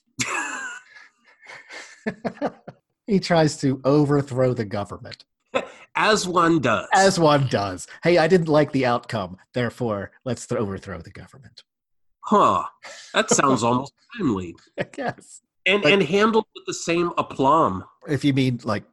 he 3.07 3.19
tries 3.19 3.57
to 3.57 3.81
overthrow 3.85 4.53
the 4.53 4.65
government. 4.65 5.25
As 5.95 6.27
one 6.27 6.59
does. 6.59 6.87
As 6.93 7.17
one 7.19 7.47
does. 7.47 7.87
Hey, 8.03 8.17
I 8.17 8.27
didn't 8.27 8.49
like 8.49 8.71
the 8.73 8.85
outcome, 8.85 9.37
therefore 9.53 10.11
let's 10.25 10.45
th- 10.45 10.59
overthrow 10.59 10.99
the 11.01 11.11
government. 11.11 11.63
Huh. 12.25 12.63
That 13.13 13.29
sounds 13.39 13.63
almost 13.63 13.93
timely. 14.17 14.55
Guess. 14.91 15.41
And 15.65 15.81
But- 15.83 15.93
and 15.93 16.03
handled 16.03 16.45
with 16.55 16.65
the 16.65 16.73
same 16.73 17.11
aplomb. 17.17 17.85
If 18.07 18.25
you 18.25 18.33
mean 18.33 18.59
like 18.63 18.83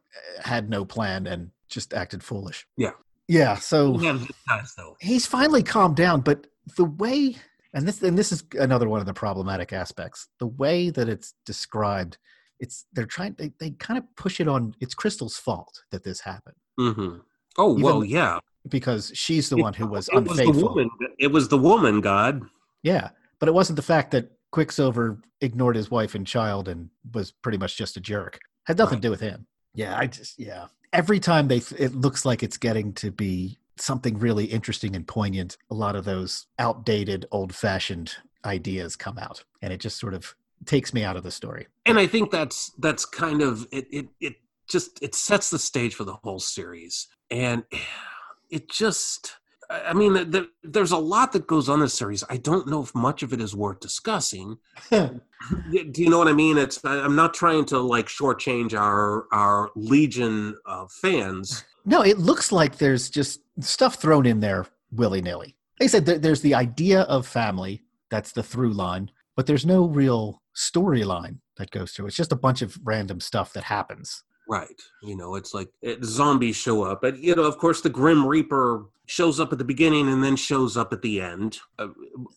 had 0.43 0.69
no 0.69 0.85
plan 0.85 1.27
and 1.27 1.51
just 1.69 1.93
acted 1.93 2.23
foolish. 2.23 2.65
Yeah. 2.77 2.91
Yeah. 3.27 3.55
So 3.55 3.99
Yeah, 3.99 4.15
it 4.21 4.31
does, 4.47 4.73
though. 4.75 4.95
he's 4.99 5.25
finally 5.25 5.63
calmed 5.63 5.95
down, 5.95 6.21
but 6.21 6.47
the 6.77 6.85
way 6.85 7.35
and 7.73 7.87
this 7.87 8.01
and 8.03 8.17
this 8.17 8.31
is 8.31 8.43
another 8.59 8.87
one 8.87 8.99
of 8.99 9.05
the 9.05 9.13
problematic 9.13 9.73
aspects. 9.73 10.27
The 10.39 10.47
way 10.47 10.89
that 10.91 11.09
it's 11.09 11.33
described, 11.45 12.17
it's 12.59 12.85
they're 12.93 13.05
trying 13.05 13.35
they, 13.37 13.51
they 13.59 13.71
kind 13.71 13.97
of 13.97 14.03
push 14.15 14.39
it 14.39 14.47
on 14.47 14.75
it's 14.79 14.93
Crystal's 14.93 15.37
fault 15.37 15.83
that 15.91 16.03
this 16.03 16.19
happened 16.21 16.55
Mm-hmm. 16.79 17.17
Oh 17.57 17.71
Even- 17.73 17.83
well, 17.83 18.03
yeah. 18.03 18.39
because 18.69 19.11
she's 19.15 19.49
the 19.49 19.57
It- 19.57 19.61
one 19.61 19.73
who 19.73 19.87
was 19.87 20.09
It 20.09 20.15
was 20.23 20.37
the 20.37 20.43
unfaithful. 20.43 20.69
woman. 20.69 20.89
It 21.19 21.27
was 21.31 21.47
the 21.49 21.57
woman. 21.57 22.01
God. 22.01 22.41
Yeah, 22.83 23.09
but 23.39 23.47
it 23.49 23.53
wasn't 23.53 23.75
the 23.77 23.81
fact 23.83 24.11
that 24.11 24.31
Quicksilver 24.51 25.19
ignored 25.41 25.75
his 25.75 25.89
wife 25.91 26.13
and 26.15 26.25
child 26.27 26.67
and 26.67 26.89
was 27.13 27.31
pretty 27.31 27.57
much 27.57 27.77
just 27.77 27.97
a 27.97 28.01
jerk. 28.01 28.39
Had 28.65 28.77
nothing 28.77 28.95
Right. 28.97 29.01
to 29.01 29.07
do 29.07 29.11
with 29.11 29.19
him. 29.21 29.47
Yeah, 29.75 29.97
I 29.97 30.07
just 30.07 30.39
yeah. 30.39 30.67
Every 30.93 31.19
time 31.19 31.47
they, 31.49 31.61
it 31.77 31.95
looks 31.95 32.23
like 32.23 32.43
it's 32.43 32.57
getting 32.57 32.93
to 32.93 33.11
be 33.11 33.57
something 33.77 34.17
really 34.19 34.45
interesting 34.45 34.95
and 34.95 35.05
poignant. 35.05 35.57
A 35.69 35.73
lot 35.73 35.95
of 35.95 36.05
those 36.05 36.45
outdated, 36.59 37.25
old-fashioned 37.31 38.13
ideas 38.45 38.95
come 38.95 39.17
out, 39.17 39.43
and 39.61 39.73
it 39.73 39.79
just 39.79 39.99
sort 39.99 40.13
of 40.13 40.35
takes 40.65 40.93
me 40.93 41.03
out 41.03 41.17
of 41.17 41.23
the 41.23 41.31
story. 41.31 41.67
and 41.85 41.99
i 41.99 42.07
think 42.07 42.31
that's 42.31 42.71
that's 42.79 43.05
kind 43.05 43.41
of 43.41 43.67
it 43.71 43.85
it, 43.91 44.07
it 44.21 44.35
just 44.67 45.01
it 45.01 45.13
sets 45.13 45.49
the 45.49 45.59
stage 45.59 45.93
for 45.93 46.03
the 46.05 46.13
whole 46.23 46.39
series 46.39 47.07
and 47.29 47.63
it 48.49 48.69
just 48.69 49.37
i 49.85 49.93
mean 49.93 50.29
there, 50.31 50.45
there's 50.63 50.91
a 50.91 50.97
lot 50.97 51.31
that 51.31 51.47
goes 51.47 51.67
on 51.69 51.79
this 51.79 51.93
series 51.93 52.23
i 52.29 52.37
don't 52.37 52.67
know 52.67 52.81
if 52.83 52.93
much 52.93 53.23
of 53.23 53.33
it 53.33 53.41
is 53.41 53.55
worth 53.55 53.79
discussing 53.79 54.57
do 54.91 55.21
you 55.95 56.09
know 56.09 56.17
what 56.19 56.27
i 56.27 56.33
mean 56.33 56.57
it's 56.57 56.83
I- 56.85 56.99
i'm 57.01 57.15
not 57.15 57.33
trying 57.33 57.65
to 57.65 57.79
like 57.79 58.07
shortchange 58.07 58.73
our 58.73 59.25
our 59.31 59.71
legion 59.75 60.57
of 60.65 60.91
fans 60.91 61.63
No, 61.85 62.01
it 62.01 62.17
looks 62.17 62.51
like 62.51 62.77
there's 62.77 63.09
just 63.09 63.41
stuff 63.59 63.95
thrown 63.95 64.25
in 64.25 64.39
there 64.39 64.65
willy 64.91 65.21
nilly. 65.21 65.57
Like 65.79 65.87
I 65.87 65.91
said, 65.91 66.05
there, 66.05 66.17
there's 66.19 66.41
the 66.41 66.55
idea 66.55 67.01
of 67.01 67.27
family 67.27 67.83
that's 68.09 68.31
the 68.31 68.43
through 68.43 68.71
line, 68.73 69.11
but 69.35 69.47
there's 69.47 69.65
no 69.65 69.87
real 69.87 70.41
storyline 70.55 71.39
that 71.57 71.71
goes 71.71 71.91
through. 71.91 72.07
It's 72.07 72.15
just 72.15 72.31
a 72.31 72.37
bunch 72.37 72.61
of 72.61 72.77
random 72.83 73.19
stuff 73.19 73.51
that 73.53 73.65
happens. 73.65 74.23
Right 74.47 74.81
you 75.01 75.15
know 75.15 75.35
it's 75.35 75.53
like 75.53 75.69
eh, 75.83 75.91
it, 75.91 76.03
zombies 76.03 76.55
show 76.55 76.83
up 76.83 77.01
but 77.01 77.17
you 77.17 77.35
know 77.35 77.43
of 77.43 77.57
course 77.57 77.81
the 77.81 77.89
grim 77.89 78.25
reaper 78.27 78.85
shows 79.05 79.39
up 79.39 79.51
at 79.51 79.57
the 79.57 79.63
beginning 79.63 80.07
and 80.11 80.23
then 80.23 80.35
shows 80.35 80.75
up 80.77 80.91
at 80.93 81.01
the 81.01 81.21
end 81.21 81.59
uh, 81.79 81.87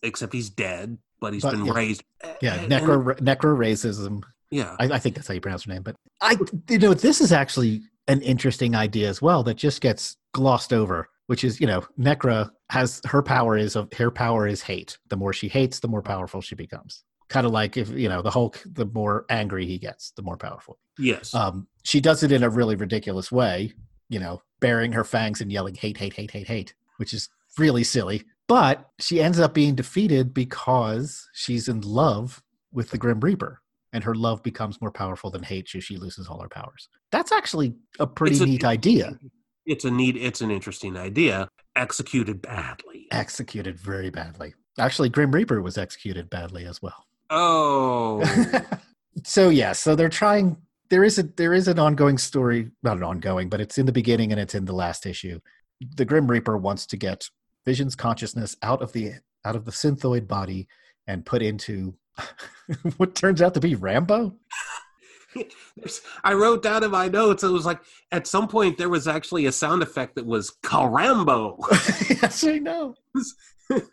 except 0.02 0.32
he's 0.32 0.48
dead 0.50 0.98
but 1.20 1.32
he's 1.32 1.42
But, 1.42 1.52
been 1.52 1.64
yeah. 1.66 1.72
raised 1.72 2.04
eh, 2.22 2.34
Yeah, 2.42 2.54
eh, 2.54 2.58
And- 2.64 2.72
necro 2.72 3.18
necro 3.20 3.56
racism. 3.56 4.22
yeah 4.50 4.76
I, 4.78 4.84
I 4.92 4.98
think 4.98 5.14
that's 5.16 5.26
how 5.28 5.34
you 5.34 5.40
pronounce 5.40 5.64
her 5.64 5.72
name. 5.72 5.82
But 5.82 5.96
I, 6.20 6.36
you 6.68 6.78
know, 6.78 6.94
this 6.94 7.20
is 7.20 7.32
actually 7.32 7.82
an 8.08 8.22
interesting 8.22 8.74
idea 8.76 9.08
as 9.08 9.20
well 9.20 9.42
that 9.44 9.54
just 9.54 9.80
gets 9.80 10.16
glossed 10.32 10.72
over. 10.72 11.08
Which 11.26 11.42
is, 11.42 11.60
you 11.60 11.66
know, 11.66 11.82
Nekra 11.98 12.50
has 12.70 13.00
her 13.04 13.20
power 13.20 13.56
is 13.58 13.74
of 13.74 13.92
her 13.94 14.12
power 14.12 14.46
is 14.46 14.62
hate. 14.62 14.96
The 15.08 15.16
more 15.16 15.32
she 15.32 15.48
hates, 15.48 15.80
the 15.80 15.88
more 15.88 16.00
powerful 16.02 16.40
she 16.40 16.54
becomes. 16.54 17.02
Kind 17.28 17.46
of 17.46 17.52
like 17.52 17.76
if 17.76 17.88
you 17.90 18.08
know 18.08 18.22
the 18.22 18.30
Hulk, 18.30 18.62
the 18.64 18.86
more 18.86 19.26
angry 19.30 19.66
he 19.66 19.78
gets, 19.78 20.12
the 20.12 20.22
more 20.22 20.36
powerful. 20.36 20.78
yes 20.98 21.34
Um, 21.34 21.66
she 21.82 22.00
does 22.00 22.22
it 22.22 22.32
in 22.32 22.42
a 22.42 22.50
really 22.50 22.76
ridiculous 22.76 23.30
way, 23.32 23.72
you 24.08 24.18
know, 24.20 24.42
baring 24.60 24.92
her 24.92 25.04
fangs 25.04 25.40
and 25.40 25.50
yelling 25.50 25.74
hate, 25.74 25.96
hate, 25.96 26.12
hate, 26.14 26.30
hate, 26.30 26.46
hate, 26.46 26.74
which 26.98 27.12
is 27.12 27.28
really 27.58 27.84
silly. 27.84 28.24
But 28.48 28.88
she 29.00 29.20
ends 29.20 29.40
up 29.40 29.54
being 29.54 29.74
defeated 29.74 30.32
because 30.32 31.28
she's 31.32 31.66
in 31.68 31.80
love 31.80 32.42
with 32.72 32.90
the 32.90 32.98
Grim 32.98 33.18
Reaper, 33.20 33.60
and 33.92 34.04
her 34.04 34.14
love 34.14 34.42
becomes 34.42 34.80
more 34.80 34.92
powerful 34.92 35.30
than 35.30 35.42
hate, 35.42 35.68
so 35.68 35.80
she 35.80 35.96
loses 35.96 36.28
all 36.28 36.40
her 36.40 36.48
powers. 36.48 36.88
That's 37.10 37.32
actually 37.32 37.74
a 37.98 38.06
pretty 38.06 38.40
a- 38.42 38.46
neat 38.46 38.64
idea, 38.64 39.18
it's 39.64 39.84
a 39.84 39.90
neat 39.90 40.16
it's 40.16 40.42
an 40.42 40.52
interesting 40.52 40.96
idea 40.96 41.48
executed 41.74 42.40
badly 42.40 43.08
executed 43.10 43.78
very 43.80 44.10
badly. 44.10 44.54
Actually, 44.78 45.08
Grim 45.08 45.32
Reaper 45.32 45.60
was 45.62 45.76
executed 45.78 46.30
badly 46.30 46.66
as 46.66 46.80
well. 46.80 47.05
Oh 47.30 48.22
so 49.24 49.48
yeah, 49.48 49.72
so 49.72 49.94
they're 49.94 50.08
trying. 50.08 50.56
There 50.88 51.04
is 51.04 51.18
a 51.18 51.24
there 51.24 51.54
is 51.54 51.68
an 51.68 51.78
ongoing 51.78 52.18
story, 52.18 52.70
not 52.82 52.96
an 52.96 53.02
ongoing, 53.02 53.48
but 53.48 53.60
it's 53.60 53.78
in 53.78 53.86
the 53.86 53.92
beginning 53.92 54.32
and 54.32 54.40
it's 54.40 54.54
in 54.54 54.64
the 54.64 54.72
last 54.72 55.06
issue. 55.06 55.40
The 55.96 56.04
Grim 56.04 56.28
Reaper 56.28 56.56
wants 56.56 56.86
to 56.86 56.96
get 56.96 57.28
Vision's 57.64 57.96
consciousness 57.96 58.56
out 58.62 58.82
of 58.82 58.92
the 58.92 59.14
out 59.44 59.56
of 59.56 59.64
the 59.64 59.72
synthoid 59.72 60.26
body 60.26 60.68
and 61.06 61.26
put 61.26 61.42
into 61.42 61.94
what 62.96 63.14
turns 63.14 63.42
out 63.42 63.54
to 63.54 63.60
be 63.60 63.74
Rambo. 63.74 64.34
I 66.24 66.34
wrote 66.34 66.62
down 66.62 66.84
in 66.84 66.90
my 66.90 67.08
notes 67.08 67.42
it 67.42 67.48
was 67.48 67.66
like 67.66 67.80
at 68.12 68.26
some 68.26 68.48
point 68.48 68.78
there 68.78 68.88
was 68.88 69.06
actually 69.08 69.46
a 69.46 69.52
sound 69.52 69.82
effect 69.82 70.14
that 70.16 70.26
was 70.26 70.52
carambo 70.62 71.58
yes, 72.22 72.44
I 72.44 72.58
know. 72.58 72.94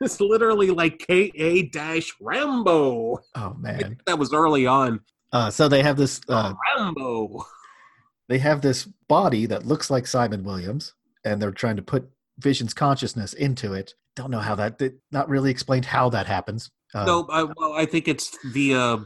it's 0.01 0.21
literally 0.21 0.69
like 0.69 1.03
ka 1.07 1.29
dash 1.71 2.13
rambo 2.21 3.19
Oh 3.35 3.53
man. 3.59 3.97
that 4.05 4.19
was 4.19 4.33
early 4.33 4.65
on 4.67 4.99
Uh, 5.31 5.49
so 5.49 5.67
they 5.67 5.81
have 5.83 5.97
this 5.97 6.21
uh, 6.29 6.53
rambo 6.77 7.45
they 8.29 8.37
have 8.39 8.61
this 8.61 8.85
body 9.07 9.45
that 9.47 9.65
looks 9.65 9.89
like 9.91 10.07
Simon 10.07 10.43
Williams, 10.45 10.93
and 11.25 11.41
they're 11.41 11.51
trying 11.51 11.75
to 11.75 11.81
put 11.81 12.09
Vision's 12.39 12.73
consciousness 12.73 13.33
into 13.33 13.73
it. 13.73 13.93
Don't 14.15 14.31
know 14.31 14.39
how 14.39 14.55
that. 14.55 14.77
that- 14.79 14.97
Not 15.11 15.27
really 15.27 15.51
explained 15.51 15.83
how 15.85 16.09
that 16.09 16.25
happens. 16.25 16.71
Uh, 16.95 17.05
no 17.05 17.27
I, 17.29 17.43
well 17.43 17.73
i 17.73 17.85
think 17.85 18.07
it's 18.07 18.37
the 18.53 18.75
uh 18.75 18.97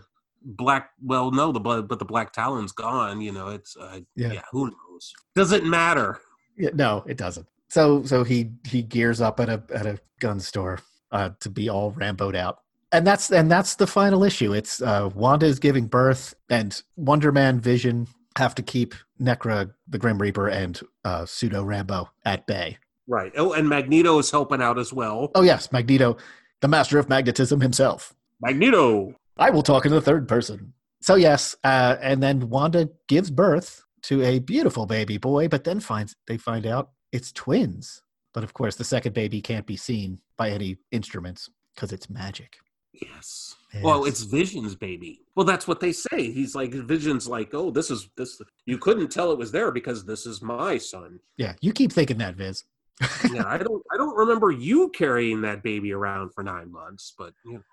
black 0.44 0.92
well 1.02 1.32
no 1.32 1.52
the 1.52 1.60
blood 1.60 1.88
but 1.88 2.00
the 2.00 2.06
black 2.06 2.32
talon's 2.32 2.72
gone 2.72 3.20
you 3.22 3.32
know 3.32 3.50
it's 3.50 3.76
uh, 3.78 4.00
Yeah. 4.16 4.34
yeah 4.34 4.42
who 4.52 4.66
knows 4.68 5.14
does 5.36 5.52
it 5.52 5.66
matter 5.66 6.20
Yeah, 6.58 6.70
no, 6.74 7.04
it 7.08 7.18
doesn't. 7.18 7.48
So 7.70 8.04
so 8.04 8.24
he 8.24 8.52
he 8.66 8.82
gears 8.82 9.20
up 9.22 9.40
at 9.40 9.50
a 9.50 9.62
at 9.74 9.86
a 9.86 10.00
gun 10.20 10.40
store 10.40 10.80
uh, 11.12 11.30
to 11.42 11.50
be 11.50 11.70
all 11.70 11.92
ramboed 11.92 12.36
out, 12.36 12.60
and 12.92 13.06
that's 13.06 13.32
and 13.32 13.52
that's 13.52 13.76
the 13.76 13.86
final 13.88 14.24
issue. 14.24 14.54
It's 14.54 14.82
uh, 14.82 15.10
Wanda 15.14 15.46
is 15.46 15.60
giving 15.60 15.86
birth, 15.88 16.34
and 16.50 16.82
Wonder 16.96 17.32
Man, 17.32 17.60
Vision 17.60 18.08
have 18.38 18.56
to 18.56 18.64
keep 18.64 18.96
Nekra, 19.22 19.72
the 19.88 19.98
Grim 20.00 20.18
Reaper, 20.20 20.48
and 20.48 20.80
uh, 21.06 21.26
Pseudo 21.26 21.64
Rambo 21.64 22.10
at 22.26 22.48
bay. 22.48 22.78
right 23.08 23.32
oh 23.38 23.54
and 23.54 23.68
magneto 23.70 24.18
is 24.20 24.32
helping 24.32 24.62
out 24.62 24.80
as 24.80 24.92
well 24.94 25.30
Oh 25.36 25.44
yes, 25.44 25.72
Magneto, 25.72 26.18
the 26.62 26.68
master 26.68 26.98
of 27.00 27.08
magnetism 27.10 27.62
himself. 27.62 28.14
magneto 28.42 29.14
I 29.40 29.50
will 29.50 29.64
talk 29.64 29.86
in 29.86 29.92
the 29.92 30.02
third 30.02 30.28
person. 30.28 30.74
So 31.02 31.16
yes, 31.16 31.56
uh, 31.64 31.98
and 32.02 32.22
then 32.22 32.50
Wanda 32.50 32.90
gives 33.08 33.30
birth 33.30 33.84
to 34.04 34.24
a 34.24 34.40
beautiful 34.40 34.86
baby 34.86 35.18
boy, 35.18 35.48
but 35.48 35.64
then 35.64 35.80
finds 35.80 36.16
they 36.28 36.38
find 36.38 36.66
out 36.66 36.92
it's 37.12 37.32
twins. 37.32 38.02
But 38.34 38.44
of 38.44 38.54
course, 38.54 38.76
the 38.76 38.84
second 38.84 39.14
baby 39.14 39.42
can't 39.42 39.66
be 39.66 39.78
seen 39.78 40.20
by 40.38 40.50
any 40.50 40.78
instruments 40.92 41.50
because 41.76 41.92
it's 41.92 42.10
magic. 42.10 42.58
Yes. 42.94 43.56
Well, 43.84 44.06
it's 44.06 44.22
Vision's 44.22 44.76
baby. 44.76 45.22
Well, 45.36 45.46
that's 45.46 45.68
what 45.68 45.80
they 45.80 45.92
say. 45.92 46.32
He's 46.32 46.56
like 46.56 46.72
Vision's 46.74 47.28
like, 47.28 47.54
"Oh, 47.54 47.70
this 47.70 47.92
is 47.92 48.10
this 48.18 48.42
you 48.66 48.78
couldn't 48.78 49.10
tell 49.10 49.32
it 49.32 49.38
was 49.38 49.52
there 49.52 49.72
because 49.72 50.04
this 50.06 50.26
is 50.26 50.42
my 50.42 50.78
son." 50.78 51.20
yeah. 51.38 51.54
You 51.62 51.74
keep 51.74 51.92
thinking 51.92 52.18
that, 52.18 52.36
Viz. 52.36 52.64
Yeah, 53.32 53.44
I 53.46 53.60
don't 53.60 53.84
I 53.94 53.98
don't 53.98 54.16
remember 54.16 54.50
you 54.50 54.90
carrying 54.90 55.42
that 55.42 55.62
baby 55.62 55.94
around 55.94 56.34
for 56.34 56.44
9 56.44 56.72
months, 56.72 57.14
but 57.16 57.34
you 57.46 57.54
know. 57.54 57.64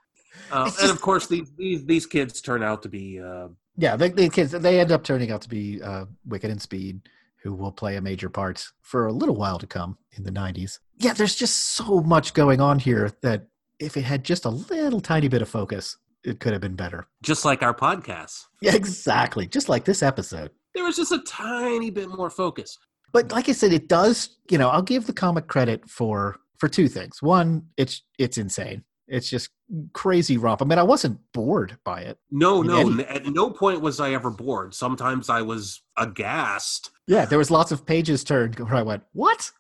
Uh, 0.51 0.65
It's 0.69 0.81
and 0.83 0.91
of 0.91 1.01
course 1.01 1.27
these 1.27 1.53
these 1.57 1.85
these 1.85 2.07
kids 2.07 2.41
turn 2.41 2.63
out 2.63 2.83
to 2.83 2.89
be 2.89 3.21
uh 3.21 3.49
yeah, 3.77 3.97
the, 3.97 4.09
the 4.09 4.29
kids 4.29 4.53
they 4.53 4.79
end 4.81 4.93
up 4.93 5.03
turning 5.03 5.33
out 5.33 5.43
to 5.43 5.49
be 5.49 5.83
uh, 5.83 6.05
Wiccan 6.29 6.51
and 6.51 6.63
Speed, 6.63 7.01
who 7.43 7.53
will 7.55 7.73
play 7.73 7.97
a 7.97 8.01
major 8.01 8.29
part 8.31 8.65
for 8.83 9.07
a 9.07 9.13
little 9.13 9.35
while 9.35 9.59
to 9.59 9.67
come 9.67 9.99
in 10.13 10.23
the 10.23 10.31
'90s. 10.31 10.79
Yeah, 10.99 11.13
there's 11.13 11.35
just 11.35 11.57
so 11.75 12.01
much 12.01 12.35
going 12.35 12.61
on 12.61 12.79
here 12.79 13.11
that 13.23 13.49
if 13.81 13.97
it 13.97 14.03
had 14.03 14.23
just 14.25 14.45
a 14.45 14.49
little 14.51 15.01
tiny 15.01 15.27
bit 15.27 15.43
of 15.43 15.49
focus, 15.49 15.97
it 16.23 16.39
could 16.39 16.53
have 16.53 16.63
been 16.63 16.77
better. 16.77 17.09
just 17.23 17.45
like 17.45 17.63
our 17.65 17.75
podcast. 17.75 18.45
Yeah, 18.61 18.77
exactly. 18.77 19.47
Just 19.49 19.69
like 19.69 19.85
this 19.85 20.03
episode. 20.05 20.53
There 20.75 20.85
was 20.85 20.95
just 20.97 21.11
a 21.11 21.19
tiny 21.27 21.91
bit 21.91 22.09
more 22.09 22.31
focus. 22.31 22.79
But 23.13 23.33
like 23.33 23.49
I 23.49 23.53
said, 23.53 23.73
it 23.73 23.89
does, 23.89 24.37
you 24.51 24.59
know, 24.59 24.69
I'll 24.69 24.83
give 24.83 25.07
the 25.07 25.13
comic 25.13 25.49
credit 25.49 25.91
for 25.91 26.37
for 26.59 26.69
two 26.69 26.87
things. 26.89 27.21
One, 27.21 27.65
it's 27.77 28.03
it's 28.21 28.39
insane. 28.39 28.85
It's 29.09 29.29
just 29.29 29.51
crazy 29.93 30.37
romp. 30.39 30.63
I 30.63 30.65
mean, 30.65 30.79
I 30.79 30.83
wasn't 30.83 31.19
bored 31.33 31.79
by 31.85 32.01
it. 32.03 32.19
No, 32.31 32.63
no. 32.63 32.79
any- 32.79 33.05
At 33.05 33.27
no 33.27 33.51
point 33.51 33.81
was 33.81 34.01
I 34.01 34.13
ever 34.13 34.31
bored. 34.31 34.75
Sometimes 34.75 35.29
I 35.31 35.43
was 35.43 35.83
aghast. 35.97 36.91
Yeah, 37.07 37.25
there 37.25 37.39
was 37.39 37.51
lots 37.51 37.73
of 37.73 37.85
pages 37.87 38.25
turned 38.25 38.59
where 38.59 38.75
I 38.75 38.83
went, 38.83 39.03
"What? 39.13 39.51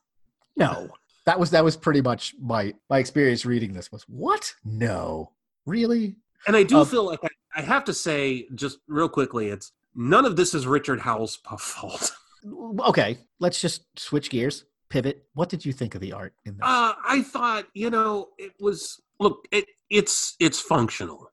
No." 0.57 0.91
That 1.27 1.41
was 1.41 1.49
that 1.53 1.65
was 1.65 1.75
pretty 1.75 2.03
much 2.03 2.35
my 2.39 2.75
my 2.91 2.99
experience 2.99 3.47
reading 3.47 3.73
this 3.73 3.91
was, 3.91 4.03
"What? 4.09 4.55
No. 4.63 5.33
Really?" 5.65 6.17
And 6.47 6.55
I 6.55 6.65
do 6.65 6.85
feel 6.85 7.07
like 7.07 7.21
I, 7.25 7.29
I 7.57 7.63
have 7.63 7.83
to 7.85 7.95
say, 7.95 8.47
just 8.55 8.77
real 8.89 9.09
quickly, 9.09 9.49
it's 9.49 9.73
none 9.95 10.27
of 10.27 10.37
this 10.37 10.53
is 10.53 10.67
Richard 10.67 11.01
Howell's 11.01 11.37
fault. 11.59 12.13
Okay, 12.81 13.17
let's 13.41 13.59
just 13.59 13.85
switch 13.99 14.29
gears, 14.29 14.67
pivot. 14.91 15.25
What 15.33 15.49
did 15.49 15.65
you 15.65 15.73
think 15.73 15.95
of 15.95 16.03
the 16.03 16.13
art 16.13 16.35
in 16.45 16.59
this? 16.59 16.63
Uh, 16.63 16.93
I 17.03 17.23
thought, 17.23 17.65
you 17.73 17.89
know, 17.89 18.29
it 18.37 18.53
was 18.61 19.01
look, 19.19 19.49
it 19.51 19.65
it's 19.91 20.37
it's 20.41 20.61
functional. 20.61 21.30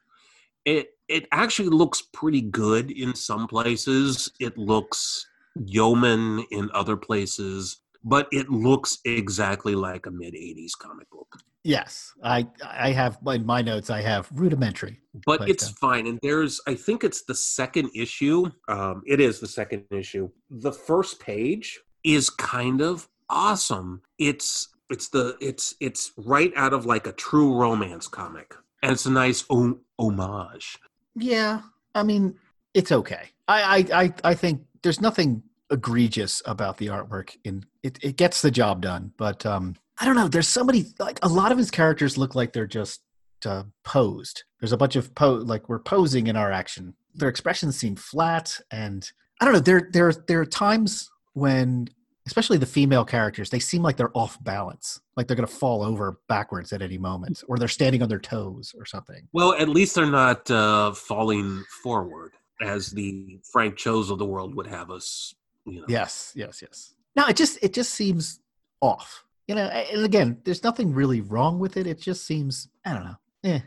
It 0.66 0.90
it 1.08 1.28
actually 1.32 1.70
looks 1.70 2.02
pretty 2.14 2.42
good 2.42 2.92
in 2.92 3.16
some 3.16 3.48
places. 3.48 4.32
It 4.40 4.58
looks 4.58 5.28
yeoman 5.66 6.46
in 6.52 6.70
other 6.74 6.96
places, 6.96 7.82
but 8.04 8.28
it 8.32 8.50
looks 8.50 9.00
exactly 9.06 9.76
like 9.76 10.06
a 10.06 10.12
mid 10.12 10.34
'80s 10.34 10.72
comic 10.78 11.10
book. 11.10 11.36
yes, 11.64 12.14
I 12.24 12.48
I 12.64 12.92
have 12.92 13.18
in 13.28 13.46
my 13.46 13.62
notes 13.62 13.90
I 13.90 14.02
have 14.02 14.30
rudimentary. 14.34 15.00
but 15.26 15.40
But, 15.40 15.50
it's 15.50 15.68
uh, 15.70 15.74
fine 15.80 16.08
and 16.08 16.20
there's 16.22 16.62
i 16.68 16.76
think 16.86 17.04
it's 17.04 17.24
the 17.24 17.36
second 17.36 17.90
issue 17.94 18.50
um 18.70 19.02
it 19.06 19.20
is 19.20 19.40
the 19.40 19.48
second 19.48 19.86
issue 19.92 20.30
the 20.50 20.72
first 20.72 21.20
page 21.20 21.80
is 22.04 22.30
kind 22.30 22.82
of 22.82 23.08
awesome 23.30 24.02
it's 24.18 24.70
it's 24.92 25.10
the 25.10 25.38
it's 25.42 25.76
it's 25.80 26.12
right 26.18 26.52
out 26.56 26.74
of 26.74 26.86
like 26.86 27.08
a 27.08 27.12
true 27.14 27.56
romance 27.56 28.08
comic 28.08 28.54
and 28.84 28.92
it's 28.92 29.06
a 29.06 29.12
nice 29.12 29.44
o- 29.50 29.80
homage 29.98 30.78
Yeah, 31.16 31.62
I 31.96 32.04
mean, 32.04 32.36
it's 32.74 32.92
okay. 32.92 33.30
I 33.48 33.62
I 33.92 34.02
I, 34.04 34.14
I 34.32 34.34
think 34.36 34.62
there's 34.84 35.02
nothing 35.02 35.44
egregious 35.70 36.42
about 36.46 36.78
the 36.78 36.88
artwork 36.88 37.36
in 37.44 37.66
it 37.84 37.98
it 38.02 38.16
gets 38.18 38.42
the 38.42 38.52
job 38.52 38.82
done, 38.82 39.14
but 39.18 39.46
um 39.46 39.76
I 40.00 40.06
don't 40.06 40.16
know, 40.16 40.28
there's 40.28 40.48
somebody 40.48 40.86
like 41.00 41.20
a 41.22 41.28
lot 41.28 41.52
of 41.52 41.58
his 41.58 41.72
characters 41.72 42.18
look 42.18 42.34
like 42.34 42.54
they're 42.54 42.66
just 42.68 43.02
uh, 43.46 43.64
posed. 43.84 44.44
There's 44.60 44.72
a 44.72 44.78
bunch 44.78 44.96
of 44.96 45.14
po 45.16 45.34
like 45.34 45.70
we're 45.70 45.80
posing 45.80 46.28
in 46.28 46.36
our 46.36 46.52
action. 46.52 46.96
Their 47.14 47.30
expressions 47.30 47.76
seem 47.78 47.96
flat 47.96 48.60
and 48.72 49.10
I 49.40 49.46
don't 49.46 49.54
know, 49.54 49.60
there 49.60 49.90
there 49.92 50.14
there 50.28 50.42
are 50.42 50.46
times 50.46 51.10
when 51.34 51.88
especially 52.28 52.58
the 52.58 52.66
female 52.66 53.04
characters, 53.06 53.50
they 53.50 53.60
seem 53.60 53.82
like 53.82 53.98
they're 53.98 54.16
off 54.16 54.42
balance, 54.44 55.02
like 55.18 55.28
they're 55.28 55.36
going 55.36 55.48
to 55.48 55.54
fall 55.54 55.84
over 55.84 56.20
backwards 56.28 56.72
at 56.74 56.82
any 56.82 56.98
moment 56.98 57.44
or 57.48 57.58
they're 57.58 57.68
standing 57.68 58.02
on 58.04 58.10
their 58.10 58.20
toes 58.20 58.74
or 58.78 58.86
something. 58.86 59.28
well 59.34 59.54
at 59.54 59.70
least 59.70 59.96
they're 59.96 60.06
not 60.06 60.50
uh 60.52 60.92
falling 60.94 61.64
forward 61.84 62.34
as 62.62 62.92
the 62.92 63.40
Frank 63.52 63.76
Chos 63.78 64.10
of 64.12 64.20
the 64.20 64.26
world 64.26 64.54
would 64.56 64.68
have 64.68 64.92
us 64.92 65.34
you 65.66 65.80
know 65.80 65.86
Yes, 65.88 66.32
yes, 66.36 66.62
yes. 66.62 66.94
No, 67.16 67.26
it 67.28 67.36
just 67.36 67.58
it 67.62 67.74
just 67.74 67.94
seems 67.94 68.40
off. 68.82 69.26
You 69.48 69.56
know, 69.56 69.64
and 69.66 70.06
again, 70.06 70.40
there's 70.46 70.64
nothing 70.64 70.94
really 70.94 71.20
wrong 71.22 71.60
with 71.60 71.76
it. 71.76 71.86
It 71.88 72.00
just 72.00 72.26
seems 72.26 72.70
I 72.86 72.94
don't 72.94 73.04
know. 73.04 73.16
Eh. 73.44 73.60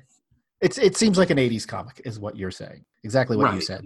It's 0.60 0.78
it 0.78 0.96
seems 0.96 1.18
like 1.18 1.30
an 1.30 1.36
'80s 1.38 1.66
comic, 1.68 2.00
is 2.04 2.18
what 2.18 2.36
you're 2.36 2.50
saying. 2.50 2.84
Exactly 3.02 3.36
what 3.36 3.54
you 3.54 3.60
said. 3.60 3.84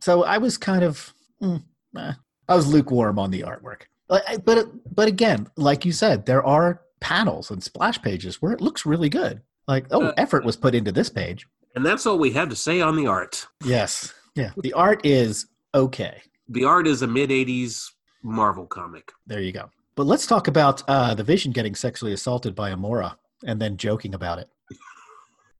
So 0.00 0.24
I 0.24 0.38
was 0.38 0.58
kind 0.58 0.82
of, 0.82 1.14
mm, 1.40 1.62
eh. 1.96 2.12
I 2.48 2.54
was 2.54 2.66
lukewarm 2.66 3.18
on 3.18 3.30
the 3.30 3.42
artwork. 3.42 3.82
But 4.08 4.44
but 4.44 4.68
but 4.94 5.08
again, 5.08 5.48
like 5.56 5.84
you 5.84 5.92
said, 5.92 6.26
there 6.26 6.44
are 6.44 6.80
panels 7.00 7.50
and 7.50 7.62
splash 7.62 8.00
pages 8.00 8.40
where 8.40 8.52
it 8.52 8.60
looks 8.60 8.86
really 8.86 9.08
good. 9.08 9.42
Like, 9.68 9.86
oh, 9.90 10.02
Uh, 10.06 10.12
effort 10.16 10.44
was 10.44 10.56
put 10.56 10.74
into 10.74 10.92
this 10.92 11.10
page. 11.10 11.46
and 11.74 11.84
that's 11.84 12.06
all 12.06 12.18
we 12.18 12.30
have 12.32 12.48
to 12.48 12.56
say 12.56 12.80
on 12.80 12.96
the 12.96 13.06
art 13.06 13.46
Yes, 13.64 14.14
yeah. 14.34 14.52
The 14.56 14.72
art 14.72 15.04
is 15.04 15.46
okay. 15.74 16.22
the 16.48 16.64
art 16.64 16.86
is 16.86 17.02
a 17.02 17.06
mid 17.06 17.30
80s 17.30 17.90
marvel 18.22 18.66
comic 18.66 19.12
There 19.26 19.40
you 19.42 19.52
go. 19.52 19.70
But 19.96 20.06
let's 20.06 20.26
talk 20.26 20.46
about 20.48 20.82
uh, 20.88 21.14
the 21.14 21.24
Vision 21.24 21.52
getting 21.52 21.74
sexually 21.74 22.12
assaulted 22.12 22.54
by 22.54 22.70
Amora 22.70 23.16
and 23.46 23.60
then 23.60 23.76
joking 23.76 24.14
about 24.14 24.38
it. 24.38 24.48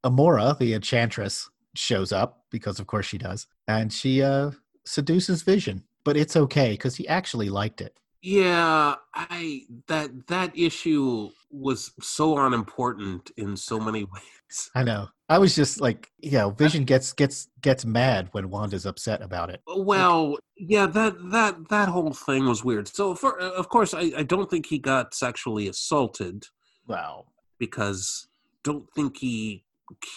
Amora, 0.04 0.56
the 0.58 0.74
enchantress, 0.74 1.48
shows 1.74 2.12
up 2.12 2.44
because, 2.50 2.78
of 2.80 2.86
course, 2.86 3.06
she 3.06 3.18
does, 3.18 3.46
and 3.68 3.92
she 3.92 4.22
uh, 4.22 4.50
seduces 4.84 5.42
Vision. 5.42 5.82
But 6.04 6.16
it's 6.16 6.36
okay 6.36 6.70
because 6.72 6.96
he 6.96 7.08
actually 7.08 7.48
liked 7.50 7.80
it. 7.80 7.98
Yeah, 8.26 8.96
I 9.14 9.60
that 9.86 10.26
that 10.26 10.58
issue 10.58 11.30
was 11.52 11.92
so 12.00 12.36
unimportant 12.36 13.30
in 13.36 13.56
so 13.56 13.78
many 13.78 14.02
ways. 14.12 14.70
I 14.74 14.82
know. 14.82 15.06
I 15.28 15.38
was 15.38 15.54
just 15.54 15.80
like, 15.80 16.10
you 16.18 16.32
know, 16.32 16.50
Vision 16.50 16.82
gets 16.82 17.12
gets 17.12 17.48
gets 17.60 17.84
mad 17.84 18.28
when 18.32 18.50
Wanda's 18.50 18.84
upset 18.84 19.22
about 19.22 19.50
it. 19.50 19.60
Uh, 19.68 19.80
well, 19.80 20.38
yeah, 20.56 20.86
that 20.86 21.14
that 21.30 21.68
that 21.68 21.88
whole 21.88 22.12
thing 22.12 22.48
was 22.48 22.64
weird. 22.64 22.88
So, 22.88 23.14
for, 23.14 23.40
uh, 23.40 23.50
of 23.52 23.68
course, 23.68 23.94
I, 23.94 24.10
I 24.16 24.24
don't 24.24 24.50
think 24.50 24.66
he 24.66 24.80
got 24.80 25.14
sexually 25.14 25.68
assaulted 25.68 26.46
Wow. 26.88 27.26
because 27.60 28.26
don't 28.64 28.90
think 28.92 29.18
he 29.18 29.64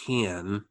can 0.04 0.64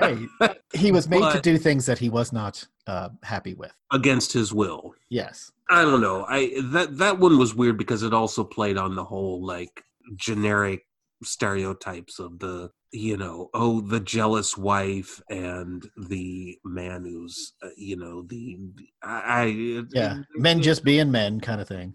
Hey, 0.00 0.26
he 0.74 0.92
was 0.92 1.08
made 1.08 1.30
to 1.32 1.40
do 1.40 1.58
things 1.58 1.86
that 1.86 1.98
he 1.98 2.08
was 2.08 2.32
not 2.32 2.66
uh, 2.86 3.10
happy 3.22 3.54
with. 3.54 3.72
against 3.92 4.32
his 4.32 4.52
will. 4.52 4.94
Yes. 5.08 5.50
I 5.68 5.82
don't 5.82 6.00
know. 6.00 6.24
I 6.28 6.60
that 6.72 6.98
that 6.98 7.18
one 7.18 7.38
was 7.38 7.54
weird 7.54 7.78
because 7.78 8.02
it 8.02 8.12
also 8.12 8.42
played 8.42 8.76
on 8.76 8.96
the 8.96 9.04
whole 9.04 9.44
like 9.44 9.84
generic 10.16 10.86
stereotypes 11.22 12.18
of 12.18 12.38
the 12.38 12.70
you 12.92 13.16
know 13.16 13.50
oh 13.54 13.80
the 13.82 14.00
jealous 14.00 14.56
wife 14.56 15.20
and 15.28 15.88
the 16.08 16.58
man 16.64 17.04
who's 17.04 17.52
uh, 17.62 17.68
you 17.76 17.96
know 17.96 18.22
the 18.22 18.58
I, 19.02 19.20
I 19.42 19.84
Yeah. 19.92 20.18
Men 20.34 20.60
just 20.62 20.82
being 20.82 21.10
men 21.10 21.40
kind 21.40 21.60
of 21.60 21.68
thing. 21.68 21.94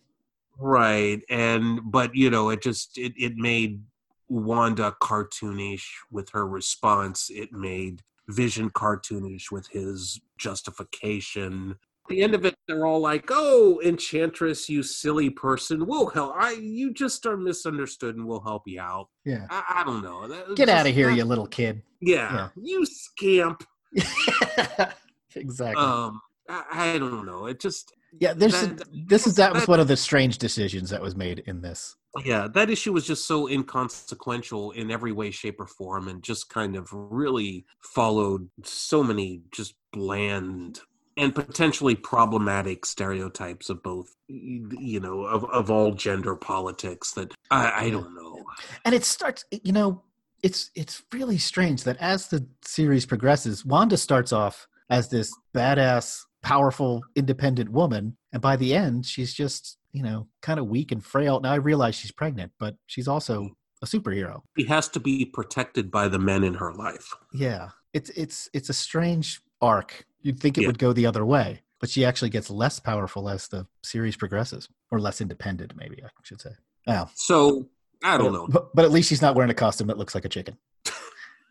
right 0.57 1.21
and 1.29 1.81
but 1.91 2.15
you 2.15 2.29
know 2.29 2.49
it 2.49 2.61
just 2.61 2.97
it 2.97 3.13
it 3.17 3.35
made 3.35 3.81
Wanda 4.27 4.95
cartoonish 5.01 5.85
with 6.11 6.29
her 6.31 6.47
response. 6.47 7.29
It 7.29 7.51
made 7.51 8.01
Vision 8.27 8.69
cartoonish 8.71 9.51
with 9.51 9.67
his 9.67 10.19
justification. 10.37 11.71
At 12.05 12.09
the 12.09 12.21
end 12.21 12.35
of 12.35 12.45
it, 12.45 12.55
they're 12.67 12.85
all 12.85 12.99
like, 12.99 13.25
"Oh, 13.29 13.79
Enchantress, 13.83 14.69
you 14.69 14.83
silly 14.83 15.29
person! 15.29 15.85
We'll 15.85 16.07
help. 16.07 16.33
I, 16.37 16.51
you 16.53 16.93
just 16.93 17.25
are 17.25 17.37
misunderstood, 17.37 18.15
and 18.15 18.27
we'll 18.27 18.41
help 18.41 18.63
you 18.67 18.79
out." 18.79 19.09
Yeah. 19.25 19.45
I, 19.49 19.63
I 19.81 19.83
don't 19.83 20.03
know. 20.03 20.27
That- 20.27 20.55
Get 20.55 20.69
out 20.69 20.87
of 20.87 20.93
here, 20.93 21.09
you 21.09 21.23
little 21.25 21.47
kid. 21.47 21.81
Yeah, 22.01 22.33
yeah. 22.33 22.49
you 22.61 22.85
scamp. 22.85 23.63
exactly. 25.35 25.83
Um, 25.83 26.21
I, 26.49 26.63
I 26.71 26.97
don't 26.97 27.25
know. 27.25 27.47
It 27.47 27.59
just 27.59 27.91
yeah, 28.19 28.33
there's 28.33 28.59
that- 28.61 28.87
this 29.07 29.27
is 29.27 29.35
that 29.35 29.53
was 29.53 29.67
one 29.67 29.79
of 29.79 29.87
the 29.87 29.97
strange 29.97 30.37
decisions 30.37 30.89
that 30.89 31.01
was 31.01 31.15
made 31.15 31.39
in 31.47 31.61
this. 31.61 31.95
yeah 32.23 32.47
that 32.53 32.69
issue 32.69 32.93
was 32.93 33.05
just 33.05 33.27
so 33.27 33.47
inconsequential 33.47 34.71
in 34.71 34.89
every 34.91 35.11
way 35.11 35.31
shape 35.31 35.59
or 35.59 35.67
form 35.67 36.07
and 36.07 36.23
just 36.23 36.49
kind 36.49 36.75
of 36.75 36.87
really 36.91 37.65
followed 37.81 38.49
so 38.63 39.03
many 39.03 39.41
just 39.51 39.75
bland 39.91 40.79
and 41.17 41.33
potentially 41.33 41.95
problematic 41.95 42.85
stereotypes 42.85 43.69
of 43.69 43.81
both 43.83 44.15
you 44.27 44.99
know 44.99 45.21
of, 45.23 45.43
of 45.45 45.69
all 45.71 45.91
gender 45.93 46.35
politics 46.35 47.11
that 47.13 47.33
i, 47.51 47.85
I 47.85 47.89
don't 47.89 48.13
know 48.15 48.43
And 48.85 48.95
it 48.95 49.03
starts, 49.03 49.43
you 49.51 49.73
know, 49.73 50.03
it's 50.43 50.71
it's 50.75 51.03
really 51.11 51.37
strange 51.37 51.83
that 51.83 51.97
as 51.99 52.27
the 52.27 52.45
series 52.63 53.05
progresses, 53.05 53.65
Wanda 53.65 53.97
starts 53.97 54.31
off 54.31 54.67
as 54.89 55.09
this 55.09 55.33
badass, 55.53 56.21
powerful, 56.45 57.01
independent 57.15 57.69
woman, 57.71 58.15
and 58.31 58.41
by 58.41 58.55
the 58.55 58.73
end, 58.73 59.05
she's 59.05 59.33
just 59.33 59.77
you 59.91 60.03
know 60.03 60.27
kind 60.41 60.59
of 60.59 60.67
weak 60.67 60.91
and 60.91 61.03
frail. 61.03 61.39
Now 61.41 61.51
I 61.51 61.55
realize 61.55 61.95
she's 61.95 62.11
pregnant, 62.11 62.51
but 62.59 62.75
she's 62.85 63.07
also 63.07 63.49
a 63.81 63.85
superhero. 63.85 64.41
she 64.57 64.65
has 64.65 64.87
to 64.89 64.99
be 64.99 65.25
protected 65.25 65.91
by 65.91 66.07
the 66.07 66.19
men 66.19 66.43
in 66.43 66.53
her 66.55 66.71
life 66.73 67.13
Yeah, 67.33 67.69
it's 67.93 68.09
it's 68.11 68.49
it's 68.53 68.69
a 68.69 68.73
strange 68.73 69.41
arc. 69.61 70.05
You'd 70.21 70.39
think 70.39 70.57
it 70.57 70.61
Yeah. 70.61 70.67
would 70.67 70.79
go 70.79 70.93
the 70.93 71.05
other 71.07 71.25
way, 71.25 71.61
but 71.79 71.89
she 71.89 72.05
actually 72.05 72.29
gets 72.29 72.49
less 72.49 72.79
powerful 72.79 73.27
as 73.29 73.47
the 73.47 73.65
series 73.83 74.15
progresses, 74.15 74.69
or 74.91 74.99
less 74.99 75.19
independent, 75.21 75.75
maybe 75.75 75.97
I 76.03 76.09
should 76.23 76.41
say. 76.41 76.51
Wow. 76.87 77.09
so 77.15 77.67
i 78.03 78.17
don't 78.17 78.31
but, 78.31 78.33
know 78.37 78.47
But, 78.55 78.75
but 78.75 78.85
at 78.85 78.91
least 78.91 79.09
she's 79.09 79.21
not 79.21 79.35
wearing 79.35 79.49
a 79.49 79.55
costume 79.65 79.87
that 79.87 79.97
looks 79.97 80.13
like 80.15 80.25
a 80.25 80.29
chicken. 80.29 80.55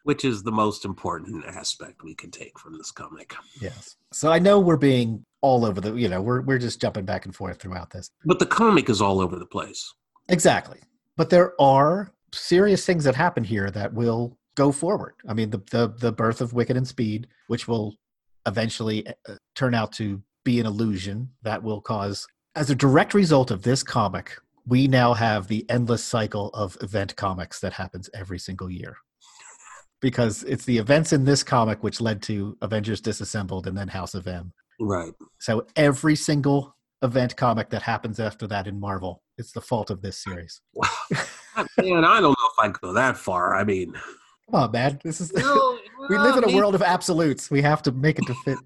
Which 0.05 0.25
is 0.25 0.43
the 0.43 0.53
most 0.53 0.85
important 0.85 1.45
aspect 1.47 2.03
we 2.05 2.15
can 2.15 2.31
take 2.31 2.59
from 2.59 2.79
this 2.79 2.91
comic 2.91 3.35
Yes. 3.61 3.97
So 4.13 4.31
I 4.31 4.39
know 4.39 4.61
we're 4.61 4.77
being 4.77 5.25
all 5.41 5.65
over 5.65 5.81
the, 5.81 5.95
you 5.95 6.09
know, 6.09 6.23
we're 6.23 6.43
we're 6.43 6.59
just 6.59 6.81
jumping 6.81 7.05
back 7.05 7.25
and 7.27 7.35
forth 7.35 7.61
throughout 7.61 7.91
this. 7.91 8.11
but 8.25 8.39
the 8.39 8.47
comic 8.47 8.89
is 8.89 9.01
all 9.01 9.21
over 9.21 9.37
the 9.39 9.47
place 9.47 9.93
Exactly. 10.29 10.79
But 11.17 11.31
there 11.31 11.61
are 11.61 12.13
serious 12.33 12.85
things 12.85 13.05
that 13.05 13.15
happen 13.15 13.45
here 13.45 13.71
that 13.71 13.93
will 13.93 14.37
go 14.55 14.73
forward. 14.73 15.15
I 15.29 15.35
mean, 15.35 15.51
the 15.51 15.63
the 15.71 15.95
the 15.99 16.13
birth 16.13 16.41
of 16.41 16.53
Wiccan 16.53 16.77
and 16.77 16.87
Speed, 16.87 17.27
which 17.49 17.69
will 17.69 17.97
eventually 18.47 19.07
uh, 19.07 19.35
turn 19.55 19.75
out 19.75 19.93
to 19.93 20.23
be 20.45 20.61
an 20.61 20.67
illusion 20.67 21.31
that 21.43 21.63
will 21.63 21.81
cause 21.81 22.27
as 22.55 22.71
a 22.71 22.75
direct 22.75 23.15
result 23.15 23.51
of 23.51 23.63
this 23.63 23.83
comic, 23.83 24.37
we 24.67 24.87
now 24.87 25.13
have 25.15 25.49
the 25.49 25.69
endless 25.69 26.05
cycle 26.05 26.51
of 26.51 26.77
event 26.83 27.17
comics 27.17 27.61
that 27.61 27.73
happens 27.73 28.09
every 28.15 28.39
single 28.39 28.71
year. 28.71 28.97
Because 30.05 30.43
it's 30.43 30.67
the 30.67 30.77
events 30.77 31.15
in 31.15 31.25
this 31.25 31.43
comic 31.43 31.83
which 31.83 31.99
led 31.99 32.21
to 32.25 32.59
Avengers 32.61 33.01
Disassembled 33.01 33.67
and 33.67 33.75
then 33.77 33.89
House 33.89 34.13
of 34.15 34.27
M. 34.27 34.53
Right. 34.79 35.15
So 35.41 35.67
every 35.77 36.15
single 36.15 36.77
event 37.01 37.35
comic 37.39 37.71
that 37.71 37.81
happens 37.81 38.21
after 38.21 38.47
that 38.49 38.67
in 38.67 38.79
Marvel, 38.79 39.23
it's 39.39 39.53
the 39.53 39.63
fault 39.63 39.89
of 39.91 40.03
this 40.03 40.23
series. 40.23 40.61
Wow. 41.57 41.67
Man, 41.79 42.05
I 42.05 42.21
don't 42.21 42.33
know 42.33 42.49
if 42.53 42.65
I'd 42.65 42.73
go 42.81 42.93
that 42.95 43.17
far. 43.17 43.55
I 43.55 43.63
mean, 43.65 43.93
Come 44.51 44.61
on, 44.61 44.73
man. 44.73 44.99
This 45.05 45.21
is 45.21 45.33
we 46.11 46.19
live 46.19 46.37
in 46.37 46.51
a 46.51 46.55
world 46.55 46.75
of 46.75 46.83
absolutes. 46.83 47.49
We 47.51 47.63
have 47.63 47.81
to 47.83 47.93
make 47.93 48.19
a 48.19 48.23
defi- 48.23 48.57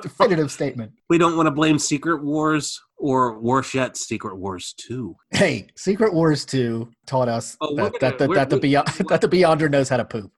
definitive 0.00 0.50
statement. 0.52 0.92
we 1.10 1.18
don't 1.18 1.36
want 1.36 1.48
to 1.48 1.50
blame 1.50 1.78
Secret 1.80 2.22
Wars 2.24 2.80
or 2.96 3.38
worse 3.40 3.74
yet, 3.74 3.96
Secret 3.96 4.36
Wars 4.36 4.72
2. 4.78 5.14
Hey, 5.32 5.66
Secret 5.76 6.14
Wars 6.14 6.44
2 6.46 6.88
taught 7.06 7.28
us 7.28 7.56
Oh, 7.60 7.74
that, 7.74 7.98
gonna- 7.98 7.98
that, 8.00 8.18
the, 8.18 8.28
that, 8.34 8.50
the 8.50 8.56
beyond, 8.58 8.86
that 9.08 9.20
the 9.20 9.28
Beyonder 9.28 9.68
knows 9.68 9.88
how 9.88 9.96
to 9.96 10.04
poop. 10.04 10.30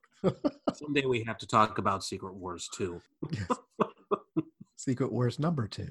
Someday 0.73 1.05
we 1.05 1.23
have 1.23 1.37
to 1.39 1.47
talk 1.47 1.77
about 1.77 2.03
Secret 2.03 2.33
Wars 2.33 2.69
2. 2.75 3.01
Secret 4.75 5.11
Wars 5.11 5.39
number 5.39 5.67
two. 5.67 5.89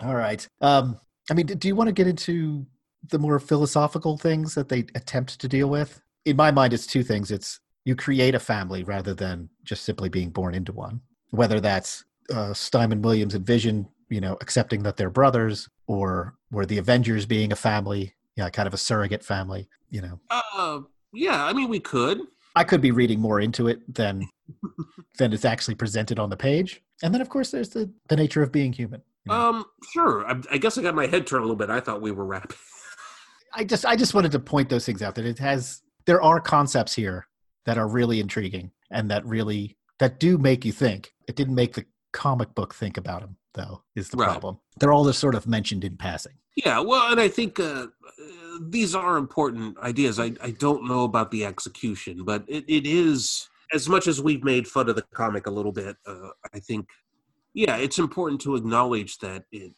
All 0.00 0.14
right. 0.14 0.46
Um, 0.60 0.98
I 1.30 1.34
mean, 1.34 1.46
do 1.46 1.68
you 1.68 1.76
want 1.76 1.88
to 1.88 1.92
get 1.92 2.06
into 2.06 2.66
the 3.08 3.18
more 3.18 3.38
philosophical 3.38 4.16
things 4.16 4.54
that 4.54 4.68
they 4.68 4.86
attempt 4.94 5.40
to 5.40 5.48
deal 5.48 5.68
with? 5.68 6.00
In 6.24 6.36
my 6.36 6.50
mind, 6.50 6.72
it's 6.72 6.86
two 6.86 7.02
things. 7.02 7.30
It's 7.30 7.60
you 7.84 7.94
create 7.94 8.34
a 8.34 8.40
family 8.40 8.84
rather 8.84 9.12
than 9.14 9.50
just 9.64 9.84
simply 9.84 10.08
being 10.08 10.30
born 10.30 10.54
into 10.54 10.72
one. 10.72 11.00
Whether 11.30 11.60
that's 11.60 12.04
uh, 12.32 12.54
Simon 12.54 13.02
Williams 13.02 13.34
and 13.34 13.44
Vision, 13.44 13.86
you 14.08 14.20
know, 14.20 14.38
accepting 14.40 14.82
that 14.84 14.96
they're 14.96 15.10
brothers, 15.10 15.68
or 15.86 16.36
or 16.52 16.64
the 16.64 16.78
Avengers 16.78 17.26
being 17.26 17.52
a 17.52 17.56
family, 17.56 18.14
yeah, 18.36 18.48
kind 18.48 18.66
of 18.66 18.72
a 18.72 18.78
surrogate 18.78 19.24
family. 19.24 19.68
You 19.90 20.02
know, 20.02 20.20
Uh, 20.30 20.80
yeah, 21.14 21.44
I 21.44 21.52
mean, 21.52 21.68
we 21.68 21.80
could. 21.80 22.20
I 22.56 22.64
could 22.64 22.80
be 22.80 22.90
reading 22.90 23.20
more 23.20 23.40
into 23.40 23.68
it 23.68 23.80
than 23.92 24.28
than 25.18 25.32
it's 25.32 25.44
actually 25.44 25.74
presented 25.74 26.18
on 26.18 26.30
the 26.30 26.36
page. 26.36 26.82
And 27.02 27.12
then, 27.12 27.20
of 27.20 27.28
course, 27.28 27.50
there's 27.50 27.70
the 27.70 27.90
the 28.08 28.16
nature 28.16 28.42
of 28.42 28.52
being 28.52 28.72
human. 28.72 29.02
you 29.24 29.32
know. 29.32 29.40
Um, 29.40 29.64
sure. 29.92 30.26
I, 30.26 30.40
I 30.52 30.58
guess 30.58 30.78
I 30.78 30.82
got 30.82 30.94
my 30.94 31.06
head 31.06 31.26
turned 31.26 31.42
a 31.42 31.46
little 31.46 31.56
bit. 31.56 31.70
I 31.70 31.80
thought 31.80 32.02
we 32.02 32.10
were 32.10 32.24
wrapping. 32.24 32.56
I 33.54 33.64
just 33.64 33.86
I 33.86 33.96
just 33.96 34.14
wanted 34.14 34.32
to 34.32 34.40
point 34.40 34.68
those 34.68 34.84
things 34.84 35.02
out 35.02 35.14
that 35.14 35.24
it 35.24 35.38
has 35.38 35.82
there 36.06 36.22
are 36.22 36.40
concepts 36.40 36.94
here 36.94 37.26
that 37.66 37.78
are 37.78 37.88
really 37.88 38.20
intriguing 38.20 38.70
and 38.90 39.10
that 39.10 39.24
really 39.24 39.76
that 39.98 40.18
do 40.18 40.38
make 40.38 40.64
you 40.64 40.72
think. 40.72 41.12
It 41.28 41.36
didn't 41.36 41.54
make 41.54 41.74
the 41.74 41.86
comic 42.12 42.54
book 42.54 42.74
think 42.74 42.96
about 42.96 43.22
them 43.22 43.36
though 43.54 43.82
is 43.96 44.08
the 44.10 44.16
Right. 44.16 44.28
problem. 44.30 44.58
They're 44.78 44.92
all 44.92 45.04
just 45.04 45.18
sort 45.20 45.34
of 45.34 45.46
mentioned 45.46 45.84
in 45.84 45.96
passing. 45.96 46.34
Yeah, 46.56 46.80
well, 46.80 47.10
and 47.10 47.20
I 47.20 47.28
think 47.28 47.58
uh, 47.58 47.86
these 48.60 48.94
are 48.94 49.16
important 49.16 49.78
ideas. 49.78 50.20
I, 50.20 50.32
I 50.42 50.50
don't 50.52 50.86
know 50.86 51.04
about 51.04 51.30
the 51.30 51.44
execution, 51.44 52.24
but 52.24 52.44
it, 52.46 52.64
it 52.68 52.86
is, 52.86 53.48
as 53.72 53.88
much 53.88 54.06
as 54.06 54.20
we've 54.20 54.44
made 54.44 54.68
fun 54.68 54.88
of 54.88 54.96
the 54.96 55.02
comic 55.14 55.46
a 55.46 55.50
little 55.50 55.72
bit, 55.72 55.96
uh, 56.06 56.28
I 56.54 56.60
think, 56.60 56.88
yeah, 57.54 57.76
it's 57.76 57.98
important 57.98 58.40
to 58.42 58.54
acknowledge 58.56 59.18
that 59.18 59.44
it, 59.52 59.72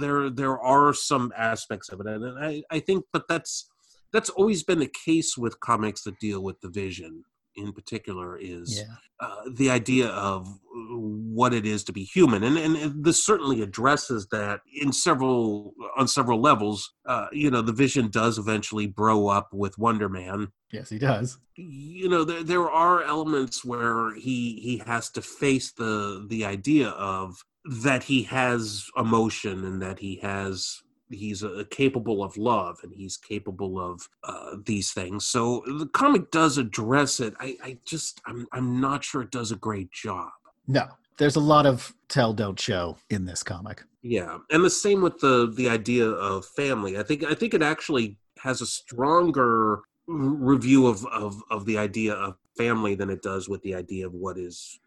there 0.00 0.30
there 0.30 0.58
are 0.58 0.94
some 0.94 1.32
aspects 1.36 1.90
of 1.90 2.00
it. 2.00 2.06
And 2.06 2.38
I, 2.44 2.62
I 2.70 2.80
think, 2.80 3.04
but 3.12 3.28
that's 3.28 3.68
that's 4.12 4.30
always 4.30 4.62
been 4.64 4.78
the 4.80 4.90
case 5.04 5.36
with 5.36 5.60
comics 5.60 6.02
that 6.04 6.18
deal 6.18 6.42
with 6.42 6.60
the 6.60 6.68
vision 6.70 7.24
in 7.56 7.72
particular 7.72 8.36
is 8.38 8.78
Yeah. 8.78 8.94
uh, 9.20 9.42
the 9.54 9.70
idea 9.70 10.08
of 10.08 10.48
what 10.90 11.54
it 11.54 11.66
is 11.66 11.84
to 11.84 11.92
be 11.92 12.04
human, 12.04 12.42
and, 12.42 12.56
and 12.56 13.04
this 13.04 13.24
certainly 13.24 13.62
addresses 13.62 14.26
that 14.30 14.60
in 14.80 14.92
several 14.92 15.74
on 15.96 16.08
several 16.08 16.40
levels. 16.40 16.92
Uh, 17.06 17.26
you 17.32 17.50
know, 17.50 17.62
the 17.62 17.72
Vision 17.72 18.08
does 18.08 18.38
eventually 18.38 18.86
grow 18.86 19.28
up 19.28 19.48
with 19.52 19.78
Wonder 19.78 20.08
Man. 20.08 20.48
Yes, 20.72 20.90
he 20.90 20.98
does. 20.98 21.38
You 21.56 22.08
know, 22.08 22.24
there 22.24 22.42
there 22.42 22.70
are 22.70 23.02
elements 23.02 23.64
where 23.64 24.14
he 24.14 24.60
he 24.60 24.82
has 24.86 25.10
to 25.10 25.22
face 25.22 25.72
the 25.72 26.26
the 26.28 26.44
idea 26.44 26.88
of 26.90 27.36
that 27.64 28.04
he 28.04 28.22
has 28.24 28.86
emotion 28.96 29.64
and 29.64 29.82
that 29.82 29.98
he 29.98 30.16
has 30.16 30.82
he's 31.10 31.42
uh, 31.42 31.64
capable 31.70 32.22
of 32.22 32.36
love 32.36 32.78
and 32.82 32.92
he's 32.94 33.16
capable 33.16 33.78
of 33.80 34.08
uh, 34.24 34.56
these 34.64 34.92
things 34.92 35.26
so 35.26 35.62
the 35.66 35.88
comic 35.92 36.30
does 36.30 36.56
address 36.56 37.20
it 37.20 37.34
i, 37.40 37.56
I 37.62 37.78
just 37.84 38.20
I'm, 38.26 38.46
I'm 38.52 38.80
not 38.80 39.04
sure 39.04 39.22
it 39.22 39.30
does 39.30 39.50
a 39.50 39.56
great 39.56 39.90
job 39.90 40.30
No. 40.70 40.86
There's 41.18 41.36
a 41.36 41.40
lot 41.40 41.66
of 41.66 41.94
tell 42.08 42.32
don't 42.32 42.58
show 42.58 42.96
in 43.10 43.24
this 43.24 43.42
comic. 43.42 43.82
yeah 44.02 44.38
and 44.50 44.64
the 44.64 44.70
same 44.70 45.00
with 45.02 45.18
the 45.20 45.52
the 45.56 45.68
idea 45.68 46.06
of 46.06 46.46
family 46.46 46.92
i 46.98 47.02
think 47.02 47.22
i 47.32 47.34
think 47.34 47.52
it 47.52 47.62
actually 47.62 48.16
has 48.46 48.62
a 48.62 48.66
stronger 48.66 49.82
review 50.06 50.86
of 50.86 51.04
of 51.06 51.32
of 51.50 51.66
the 51.66 51.76
idea 51.76 52.14
of 52.14 52.36
family 52.56 52.94
than 52.94 53.10
it 53.10 53.22
does 53.22 53.48
with 53.48 53.62
the 53.62 53.74
idea 53.74 54.06
of 54.06 54.14
what 54.14 54.36
is 54.38 54.80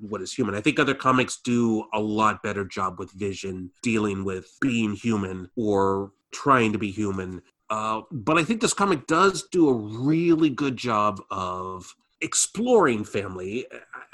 what 0.00 0.20
is 0.22 0.32
human. 0.32 0.54
I 0.54 0.60
think 0.60 0.78
other 0.78 0.94
comics 0.94 1.36
do 1.36 1.84
a 1.92 2.00
lot 2.00 2.42
better 2.42 2.64
job 2.64 2.98
with 2.98 3.10
Vision 3.12 3.70
dealing 3.82 4.24
with 4.24 4.46
being 4.60 4.92
human 4.94 5.48
or 5.56 6.12
trying 6.32 6.72
to 6.72 6.78
be 6.78 6.90
human. 6.90 7.42
Uh, 7.70 8.02
but 8.10 8.38
I 8.38 8.44
think 8.44 8.60
this 8.60 8.74
comic 8.74 9.06
does 9.06 9.44
do 9.52 9.68
a 9.68 9.74
really 9.74 10.50
good 10.50 10.76
job 10.76 11.20
of 11.30 11.94
exploring 12.20 13.04
family. 13.04 13.66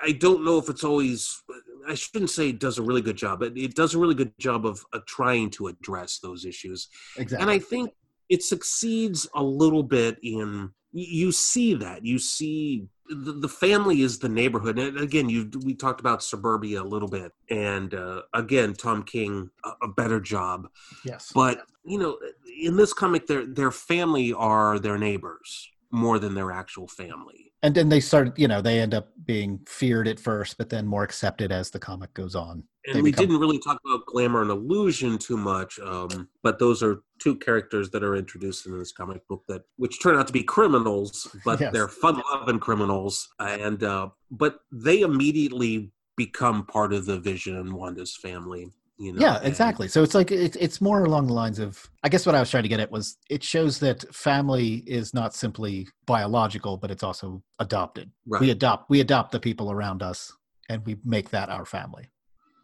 I- 0.04 0.12
don't 0.12 0.44
know 0.44 0.58
if 0.58 0.68
it's 0.68 0.84
always. 0.84 1.42
I 1.86 1.94
shouldn't 1.94 2.30
say 2.30 2.48
it 2.48 2.60
does 2.60 2.78
a 2.78 2.82
really 2.82 3.02
good 3.02 3.16
job, 3.16 3.40
but 3.40 3.56
it 3.58 3.74
does 3.74 3.94
a 3.94 3.98
really 3.98 4.14
good 4.14 4.32
job 4.38 4.64
of 4.64 4.84
uh, 4.94 5.00
trying 5.06 5.50
to 5.50 5.66
address 5.66 6.18
those 6.18 6.44
issues 6.46 6.88
Exactly. 7.16 7.42
and 7.42 7.50
i 7.50 7.58
think 7.58 7.90
it 8.28 8.42
succeeds 8.42 9.28
a 9.34 9.42
little 9.42 9.82
bit 9.82 10.18
in 10.22 10.70
you 10.92 11.32
see 11.32 11.74
that 11.74 12.04
you 12.04 12.18
see 12.18 12.86
the, 13.08 13.32
the 13.32 13.48
family 13.48 14.00
is 14.00 14.18
the 14.18 14.28
neighborhood 14.28 14.78
and 14.78 14.98
again 14.98 15.28
you 15.28 15.50
we 15.64 15.74
talked 15.74 16.00
about 16.00 16.22
suburbia 16.22 16.80
a 16.80 16.84
little 16.84 17.08
bit 17.08 17.32
and 17.50 17.94
uh, 17.94 18.22
again 18.32 18.72
tom 18.72 19.02
king 19.02 19.50
a, 19.64 19.70
a 19.82 19.88
better 19.88 20.20
job 20.20 20.68
yes. 21.04 21.32
but 21.34 21.62
you 21.84 21.98
know 21.98 22.16
in 22.62 22.76
this 22.76 22.92
comic 22.92 23.26
their 23.26 23.44
their 23.44 23.70
family 23.70 24.32
are 24.32 24.78
their 24.78 24.96
neighbors 24.96 25.68
more 25.90 26.18
than 26.18 26.34
their 26.34 26.50
actual 26.50 26.88
family 26.88 27.43
and 27.64 27.74
then 27.74 27.88
they 27.88 27.98
start, 28.00 28.38
you 28.38 28.46
know, 28.46 28.60
they 28.60 28.78
end 28.78 28.92
up 28.92 29.08
being 29.24 29.58
feared 29.66 30.06
at 30.06 30.20
first, 30.20 30.58
but 30.58 30.68
then 30.68 30.86
more 30.86 31.02
accepted 31.02 31.50
as 31.50 31.70
the 31.70 31.78
comic 31.78 32.12
goes 32.12 32.34
on. 32.36 32.62
and 32.86 32.96
They 32.96 33.00
we 33.00 33.10
become- 33.10 33.24
didn't 33.24 33.40
really 33.40 33.58
talk 33.58 33.80
about 33.86 34.04
glamour 34.04 34.42
and 34.42 34.50
illusion 34.50 35.16
too 35.16 35.38
much 35.38 35.78
um, 35.78 36.28
but 36.42 36.58
those 36.58 36.82
are 36.82 37.00
two 37.18 37.36
characters 37.36 37.88
that 37.90 38.02
are 38.04 38.16
introduced 38.16 38.66
in 38.66 38.78
this 38.78 38.92
comic 38.92 39.26
book 39.28 39.42
that 39.48 39.62
which 39.76 40.02
turn 40.02 40.16
out 40.18 40.26
to 40.26 40.32
be 40.34 40.42
criminals 40.42 41.34
but 41.42 41.58
Yes. 41.64 41.72
they're 41.72 41.88
fun-loving 41.88 42.58
criminals 42.60 43.26
and 43.38 43.82
uh, 43.82 44.10
but 44.30 44.58
they 44.70 45.00
immediately 45.00 45.90
become 46.18 46.66
part 46.66 46.92
of 46.92 47.06
the 47.06 47.18
vision 47.18 47.56
and 47.56 47.72
wanda's 47.72 48.14
family 48.14 48.70
you 48.98 49.12
know 49.12 49.20
yeah 49.20 49.36
and- 49.38 49.46
exactly. 49.46 49.88
So 49.88 50.02
it's 50.02 50.14
like 50.14 50.30
it, 50.30 50.56
it's 50.60 50.80
more 50.80 51.04
along 51.04 51.26
the 51.26 51.32
lines 51.32 51.58
of 51.58 51.90
i 52.04 52.08
guess 52.08 52.24
what 52.26 52.34
i 52.34 52.40
was 52.40 52.50
trying 52.50 52.62
to 52.62 52.68
get 52.68 52.80
at 52.80 52.90
was 52.90 53.16
it 53.28 53.42
shows 53.42 53.78
that 53.80 54.04
family 54.14 54.84
is 54.86 55.12
not 55.14 55.34
simply 55.34 55.88
biological 56.06 56.76
but 56.76 56.90
it's 56.90 57.02
also 57.02 57.42
adopted. 57.58 58.10
Right. 58.26 58.40
we 58.40 58.50
adopt 58.50 58.90
we 58.90 59.00
adopt 59.00 59.32
the 59.32 59.40
people 59.40 59.70
around 59.72 60.02
us 60.02 60.32
and 60.68 60.84
we 60.86 60.96
make 61.04 61.30
that 61.30 61.48
our 61.50 61.64
family. 61.66 62.08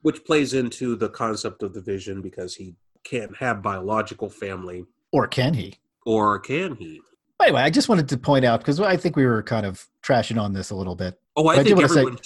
Which 0.03 0.25
plays 0.25 0.55
into 0.55 0.97
the 0.97 1.11
concept 1.11 1.63
of 1.63 1.75
the 1.75 1.81
vision 1.83 2.23
because 2.23 2.55
he 2.55 2.75
can't 3.05 3.37
have 3.37 3.61
biological 3.63 4.31
family. 4.31 4.85
Or 5.13 5.27
can 5.27 5.53
he? 5.55 5.75
Or 6.07 6.39
can 6.39 6.77
he? 6.77 7.01
Anyway 7.43 7.63
i 7.63 7.71
just 7.71 7.89
wanted 7.89 8.09
to 8.09 8.17
point 8.17 8.45
out 8.45 8.61
because 8.61 8.79
i 8.81 8.97
think 8.97 9.17
we 9.17 9.27
were 9.27 9.43
kind 9.43 9.67
of 9.67 9.85
trashing 10.05 10.41
on 10.41 10.53
this 10.53 10.71
a 10.71 10.77
little 10.77 10.95
bit. 10.95 11.19
Oh 11.37 11.49
i 11.49 11.57
I 11.57 11.65
think 11.65 11.75
wanna 11.77 11.89
say- 11.89 12.05
should 12.05 12.21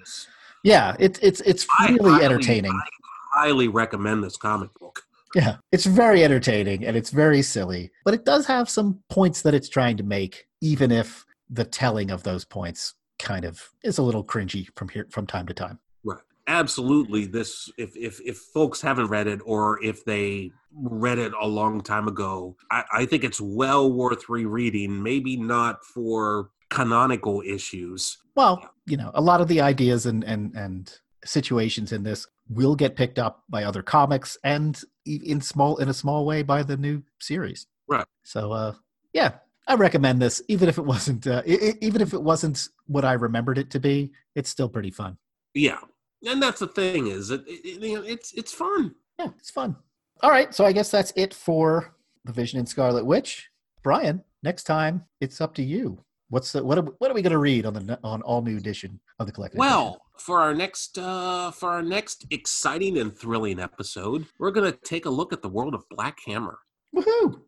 this. 0.00 0.26
Yeah 0.64 0.96
it's 0.98 1.18
it's 1.20 1.40
it's 1.42 1.66
I 1.78 1.90
really 1.92 2.10
highly- 2.10 2.24
entertaining. 2.24 2.72
I 2.72 2.88
highly 3.36 3.68
recommend 3.68 4.24
this 4.24 4.36
comic 4.36 4.72
book 4.80 5.02
Yeah, 5.34 5.56
it's 5.72 5.84
very 5.86 6.24
entertaining 6.24 6.86
and 6.86 6.96
it's 6.96 7.10
very 7.10 7.42
silly, 7.42 7.90
but 8.04 8.14
it 8.14 8.24
does 8.24 8.46
have 8.46 8.68
some 8.70 9.00
points 9.10 9.42
that 9.42 9.54
it's 9.54 9.68
trying 9.68 9.96
to 9.98 10.02
make, 10.02 10.46
even 10.60 10.90
if 10.90 11.24
the 11.50 11.64
telling 11.64 12.10
of 12.10 12.22
those 12.22 12.44
points 12.44 12.94
kind 13.18 13.44
of 13.44 13.70
is 13.82 13.98
a 13.98 14.02
little 14.02 14.24
cringy 14.24 14.68
from 14.76 14.88
here 14.88 15.06
from 15.10 15.26
time 15.26 15.46
to 15.46 15.54
time. 15.54 15.78
Right. 16.04 16.20
Absolutely. 16.46 17.26
This 17.26 17.70
if 17.76 17.96
if 17.96 18.20
if 18.20 18.38
folks 18.38 18.80
haven't 18.80 19.08
read 19.08 19.26
it 19.26 19.40
or 19.44 19.82
if 19.82 20.04
they 20.04 20.52
read 20.72 21.18
it 21.18 21.32
a 21.40 21.46
long 21.46 21.80
time 21.80 22.08
ago, 22.08 22.56
I, 22.70 22.84
I 22.92 23.06
think 23.06 23.24
it's 23.24 23.40
well 23.40 23.92
worth 23.92 24.28
rereading. 24.28 25.02
Maybe 25.02 25.36
not 25.36 25.84
for 25.84 26.50
canonical 26.70 27.42
issues. 27.46 28.18
Well, 28.36 28.70
you 28.86 28.96
know, 28.96 29.10
a 29.14 29.20
lot 29.20 29.40
of 29.40 29.48
the 29.48 29.60
ideas 29.60 30.06
and 30.06 30.22
and 30.24 30.54
and 30.54 30.98
situations 31.24 31.92
in 31.92 32.02
this 32.02 32.26
will 32.48 32.76
get 32.76 32.96
picked 32.96 33.18
up 33.18 33.42
by 33.48 33.64
other 33.64 33.82
comics 33.82 34.38
and 34.44 34.80
in 35.04 35.40
small 35.40 35.76
in 35.78 35.88
a 35.88 35.94
small 35.94 36.24
way 36.24 36.42
by 36.42 36.62
the 36.62 36.76
new 36.76 37.02
series. 37.20 37.66
Right. 37.88 38.06
So, 38.22 38.52
uh, 38.52 38.74
yeah, 39.12 39.32
I 39.68 39.74
recommend 39.74 40.20
this, 40.20 40.42
even 40.48 40.68
if 40.68 40.78
it 40.78 40.84
wasn't, 40.84 41.26
uh, 41.26 41.42
i 41.46 41.74
even 41.80 42.00
if 42.00 42.12
it 42.12 42.22
wasn't 42.22 42.68
what 42.86 43.04
I 43.04 43.14
remembered 43.14 43.58
it 43.58 43.70
to 43.70 43.80
be. 43.80 44.12
It's 44.34 44.50
still 44.50 44.68
pretty 44.68 44.90
fun. 44.90 45.16
Yeah. 45.54 45.78
And 46.24 46.42
that's 46.42 46.60
the 46.60 46.68
thing 46.68 47.08
is 47.08 47.30
it, 47.30 47.42
it, 47.46 47.80
you 47.82 47.96
know, 47.96 48.02
it's 48.02 48.32
it's 48.32 48.52
fun. 48.52 48.94
yeah, 49.18 49.28
it's 49.38 49.50
fun. 49.50 49.76
All 50.22 50.30
right, 50.30 50.54
so 50.54 50.64
I 50.64 50.72
guess 50.72 50.90
that's 50.90 51.12
it 51.14 51.34
for 51.34 51.94
the 52.24 52.32
Vision 52.32 52.58
and 52.58 52.68
Scarlet 52.68 53.04
Witch. 53.04 53.50
Brian, 53.82 54.24
next 54.42 54.64
time 54.64 55.04
it's 55.20 55.40
up 55.40 55.54
to 55.54 55.62
you. 55.62 56.02
What's 56.28 56.52
the, 56.52 56.64
what? 56.64 56.78
Are, 56.78 56.82
what 56.98 57.10
are 57.10 57.14
we 57.14 57.22
going 57.22 57.32
to 57.32 57.38
read 57.38 57.66
on 57.66 57.74
the 57.74 57.98
on 58.02 58.22
all 58.22 58.42
new 58.42 58.56
edition 58.56 58.98
of 59.18 59.26
the 59.26 59.32
collected? 59.32 59.58
Well, 59.58 60.00
for 60.20 60.40
our 60.40 60.54
next 60.54 60.98
uh, 60.98 61.50
for 61.50 61.70
our 61.70 61.82
next 61.82 62.26
exciting 62.30 62.98
and 62.98 63.16
thrilling 63.16 63.60
episode, 63.60 64.26
we're 64.38 64.50
going 64.50 64.70
to 64.70 64.78
take 64.78 65.06
a 65.06 65.10
look 65.10 65.32
at 65.32 65.42
the 65.42 65.48
world 65.48 65.74
of 65.74 65.88
Black 65.88 66.18
Hammer. 66.26 66.58
woohoo! 66.94 67.40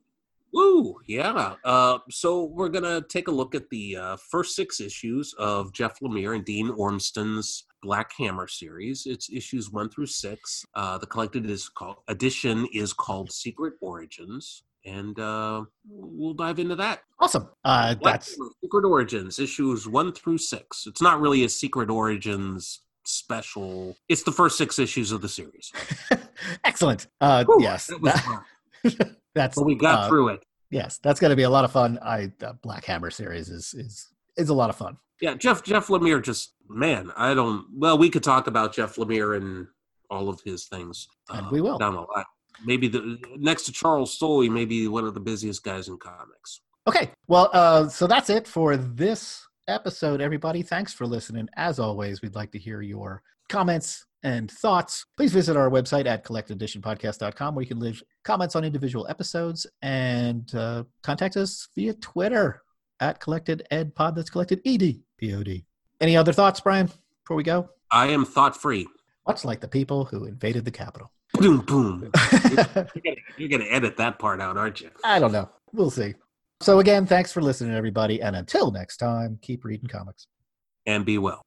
Woo! 0.52 0.96
Yeah. 1.06 1.56
Uh, 1.64 1.98
so 2.10 2.44
we're 2.44 2.70
gonna 2.70 3.02
take 3.02 3.28
a 3.28 3.32
look 3.32 3.54
at 3.54 3.68
the 3.68 3.96
uh, 3.96 4.16
first 4.16 4.56
six 4.56 4.80
issues 4.80 5.34
of 5.38 5.72
Jeff 5.72 6.00
Lemire 6.00 6.34
and 6.34 6.44
Dean 6.44 6.70
Ormston's 6.70 7.64
Black 7.82 8.12
Hammer 8.18 8.48
series. 8.48 9.04
It's 9.06 9.30
issues 9.30 9.70
one 9.70 9.90
through 9.90 10.06
six. 10.06 10.64
Uh, 10.74 10.96
the 10.98 11.06
collected 11.06 11.48
is 11.48 11.68
called 11.68 11.98
edition 12.08 12.66
is 12.72 12.92
called 12.94 13.30
Secret 13.30 13.74
Origins, 13.82 14.62
and 14.84 15.18
uh, 15.18 15.64
we'll 15.88 16.34
dive 16.34 16.58
into 16.58 16.76
that. 16.76 17.00
Awesome. 17.20 17.48
Uh, 17.64 17.94
that's 18.02 18.36
Secret 18.62 18.84
Origins 18.84 19.38
issues 19.38 19.86
one 19.88 20.12
through 20.12 20.38
six. 20.38 20.84
It's 20.86 21.02
not 21.02 21.20
really 21.20 21.44
a 21.44 21.48
Secret 21.48 21.90
Origins 21.90 22.80
special. 23.04 23.96
It's 24.08 24.22
the 24.22 24.32
first 24.32 24.56
six 24.58 24.78
issues 24.78 25.12
of 25.12 25.20
the 25.20 25.28
series. 25.28 25.72
excellent. 26.64 27.06
Uh, 27.20 27.44
Whew, 27.44 27.62
yes, 27.62 27.86
that 27.86 28.02
that- 28.84 29.16
that's 29.34 29.56
but 29.56 29.64
we 29.64 29.74
got 29.74 30.04
uh, 30.04 30.08
through 30.08 30.28
it. 30.28 30.40
Yes, 30.70 30.98
that's 31.02 31.18
going 31.20 31.30
to 31.30 31.36
be 31.36 31.42
a 31.44 31.50
lot 31.50 31.64
of 31.64 31.72
fun. 31.72 31.98
I 32.02 32.32
uh, 32.42 32.52
Black 32.62 32.84
Hammer 32.84 33.10
series 33.10 33.48
is 33.48 33.74
is 33.74 34.08
is 34.36 34.48
a 34.48 34.54
lot 34.54 34.70
of 34.70 34.76
fun. 34.76 34.98
Yeah, 35.20 35.34
Jeff 35.34 35.64
Jeff 35.64 35.88
Lemire 35.88 36.22
just 36.22 36.52
man, 36.68 37.10
I 37.16 37.34
don't. 37.34 37.66
Well, 37.74 37.98
we 37.98 38.10
could 38.10 38.22
talk 38.22 38.46
about 38.46 38.74
Jeff 38.74 38.96
Lemire 38.96 39.36
and 39.36 39.66
all 40.10 40.28
of 40.28 40.40
his 40.42 40.66
things, 40.66 41.06
uh, 41.30 41.38
And 41.38 41.50
we 41.50 41.60
will. 41.60 41.76
down 41.78 41.94
the 41.94 42.00
line. 42.00 42.24
Maybe 42.64 42.88
the 42.88 43.18
next 43.36 43.64
to 43.64 43.72
Charles 43.72 44.18
Soule, 44.18 44.40
he 44.40 44.48
may 44.48 44.64
be 44.64 44.88
one 44.88 45.04
of 45.04 45.14
the 45.14 45.20
busiest 45.20 45.62
guys 45.62 45.88
in 45.88 45.96
comics. 45.98 46.60
Okay, 46.86 47.10
well, 47.26 47.50
uh, 47.52 47.88
so 47.88 48.06
that's 48.06 48.30
it 48.30 48.46
for 48.46 48.76
this 48.76 49.46
episode, 49.68 50.20
everybody. 50.20 50.62
Thanks 50.62 50.92
for 50.92 51.06
listening. 51.06 51.48
As 51.56 51.78
always, 51.78 52.22
we'd 52.22 52.34
like 52.34 52.50
to 52.52 52.58
hear 52.58 52.80
your 52.80 53.22
comments 53.48 54.06
and 54.22 54.50
thoughts. 54.50 55.06
Please 55.16 55.32
visit 55.32 55.56
our 55.56 55.70
website 55.70 56.06
at 56.06 56.24
collectededitionpodcast.com 56.24 57.54
where 57.54 57.62
you 57.62 57.68
can 57.68 57.78
leave 57.78 58.02
comments 58.24 58.56
on 58.56 58.64
individual 58.64 59.06
episodes 59.08 59.66
and 59.82 60.54
uh, 60.54 60.84
contact 61.02 61.36
us 61.36 61.68
via 61.74 61.94
Twitter 61.94 62.62
at 63.00 63.20
collected 63.20 63.66
ed 63.70 63.94
pod. 63.94 64.16
That's 64.16 64.30
collected 64.30 64.60
ed 64.64 65.00
pod. 65.20 65.62
Any 66.00 66.16
other 66.16 66.32
thoughts, 66.32 66.60
Brian, 66.60 66.90
before 67.24 67.36
we 67.36 67.42
go? 67.42 67.68
I 67.90 68.08
am 68.08 68.24
thought 68.24 68.56
free. 68.56 68.86
Much 69.26 69.44
like 69.44 69.60
the 69.60 69.68
people 69.68 70.04
who 70.06 70.24
invaded 70.24 70.64
the 70.64 70.70
Capitol. 70.70 71.12
Boom, 71.38 71.60
boom. 71.60 72.10
You're 72.50 72.64
gonna, 72.64 73.16
you're 73.36 73.48
gonna 73.48 73.70
edit 73.70 73.96
that 73.98 74.18
part 74.18 74.40
out, 74.40 74.56
aren't 74.56 74.80
you? 74.80 74.90
I 75.04 75.18
don't 75.18 75.32
know. 75.32 75.48
We'll 75.72 75.90
see. 75.90 76.14
So, 76.60 76.80
again, 76.80 77.06
thanks 77.06 77.32
for 77.32 77.40
listening, 77.40 77.74
everybody. 77.74 78.20
And 78.20 78.34
until 78.34 78.72
next 78.72 78.96
time, 78.96 79.38
keep 79.40 79.64
reading 79.64 79.86
mm-hmm. 79.86 79.98
comics. 79.98 80.26
And 80.86 81.04
be 81.04 81.18
well. 81.18 81.44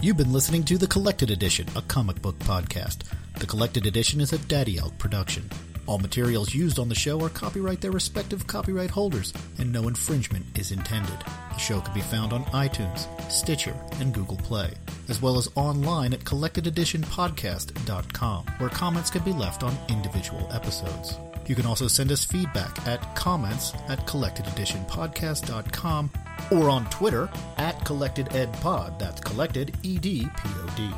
You've 0.00 0.16
been 0.16 0.32
listening 0.32 0.64
to 0.64 0.78
The 0.78 0.86
Collected 0.86 1.30
Edition, 1.30 1.68
a 1.76 1.82
comic 1.82 2.20
book 2.22 2.38
podcast. 2.40 3.02
The 3.38 3.46
Collected 3.46 3.86
Edition 3.86 4.20
is 4.20 4.32
a 4.32 4.38
Daddy 4.38 4.78
Elk 4.78 4.96
production. 4.98 5.48
All 5.90 5.98
materials 5.98 6.54
used 6.54 6.78
on 6.78 6.88
the 6.88 6.94
show 6.94 7.20
are 7.24 7.28
copyright 7.28 7.80
their 7.80 7.90
respective 7.90 8.46
copyright 8.46 8.90
holders, 8.90 9.32
and 9.58 9.72
no 9.72 9.88
infringement 9.88 10.46
is 10.56 10.70
intended. 10.70 11.18
The 11.18 11.58
show 11.58 11.80
can 11.80 11.92
be 11.92 12.00
found 12.00 12.32
on 12.32 12.44
iTunes, 12.44 13.08
Stitcher, 13.28 13.74
and 13.98 14.14
Google 14.14 14.36
Play, 14.36 14.70
as 15.08 15.20
well 15.20 15.36
as 15.36 15.48
online 15.56 16.12
at 16.12 16.20
collectededitionpodcast.com, 16.20 18.46
where 18.58 18.70
comments 18.70 19.10
can 19.10 19.24
be 19.24 19.32
left 19.32 19.64
on 19.64 19.76
individual 19.88 20.48
episodes. 20.52 21.18
You 21.48 21.56
can 21.56 21.66
also 21.66 21.88
send 21.88 22.12
us 22.12 22.24
feedback 22.24 22.86
at 22.86 23.16
comments 23.16 23.72
at 23.88 24.06
collectededitionpodcast.com 24.06 26.10
or 26.52 26.70
on 26.70 26.88
Twitter 26.90 27.28
at 27.56 27.76
collectededpod. 27.80 28.96
That's 29.00 29.20
collected 29.22 29.76
E 29.82 29.98
D 29.98 30.20
P 30.20 30.48
O 30.54 30.66
D. 30.76 30.88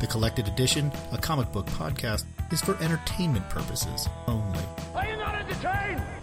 The 0.00 0.06
Collected 0.06 0.48
Edition, 0.48 0.90
a 1.12 1.18
comic 1.18 1.52
book 1.52 1.66
podcast, 1.66 2.24
is 2.54 2.60
for 2.60 2.80
entertainment 2.80 3.48
purposes 3.50 4.08
only. 4.28 4.60
Are 4.94 5.04
you 5.04 5.16
not 5.16 5.34
entertained? 5.34 6.13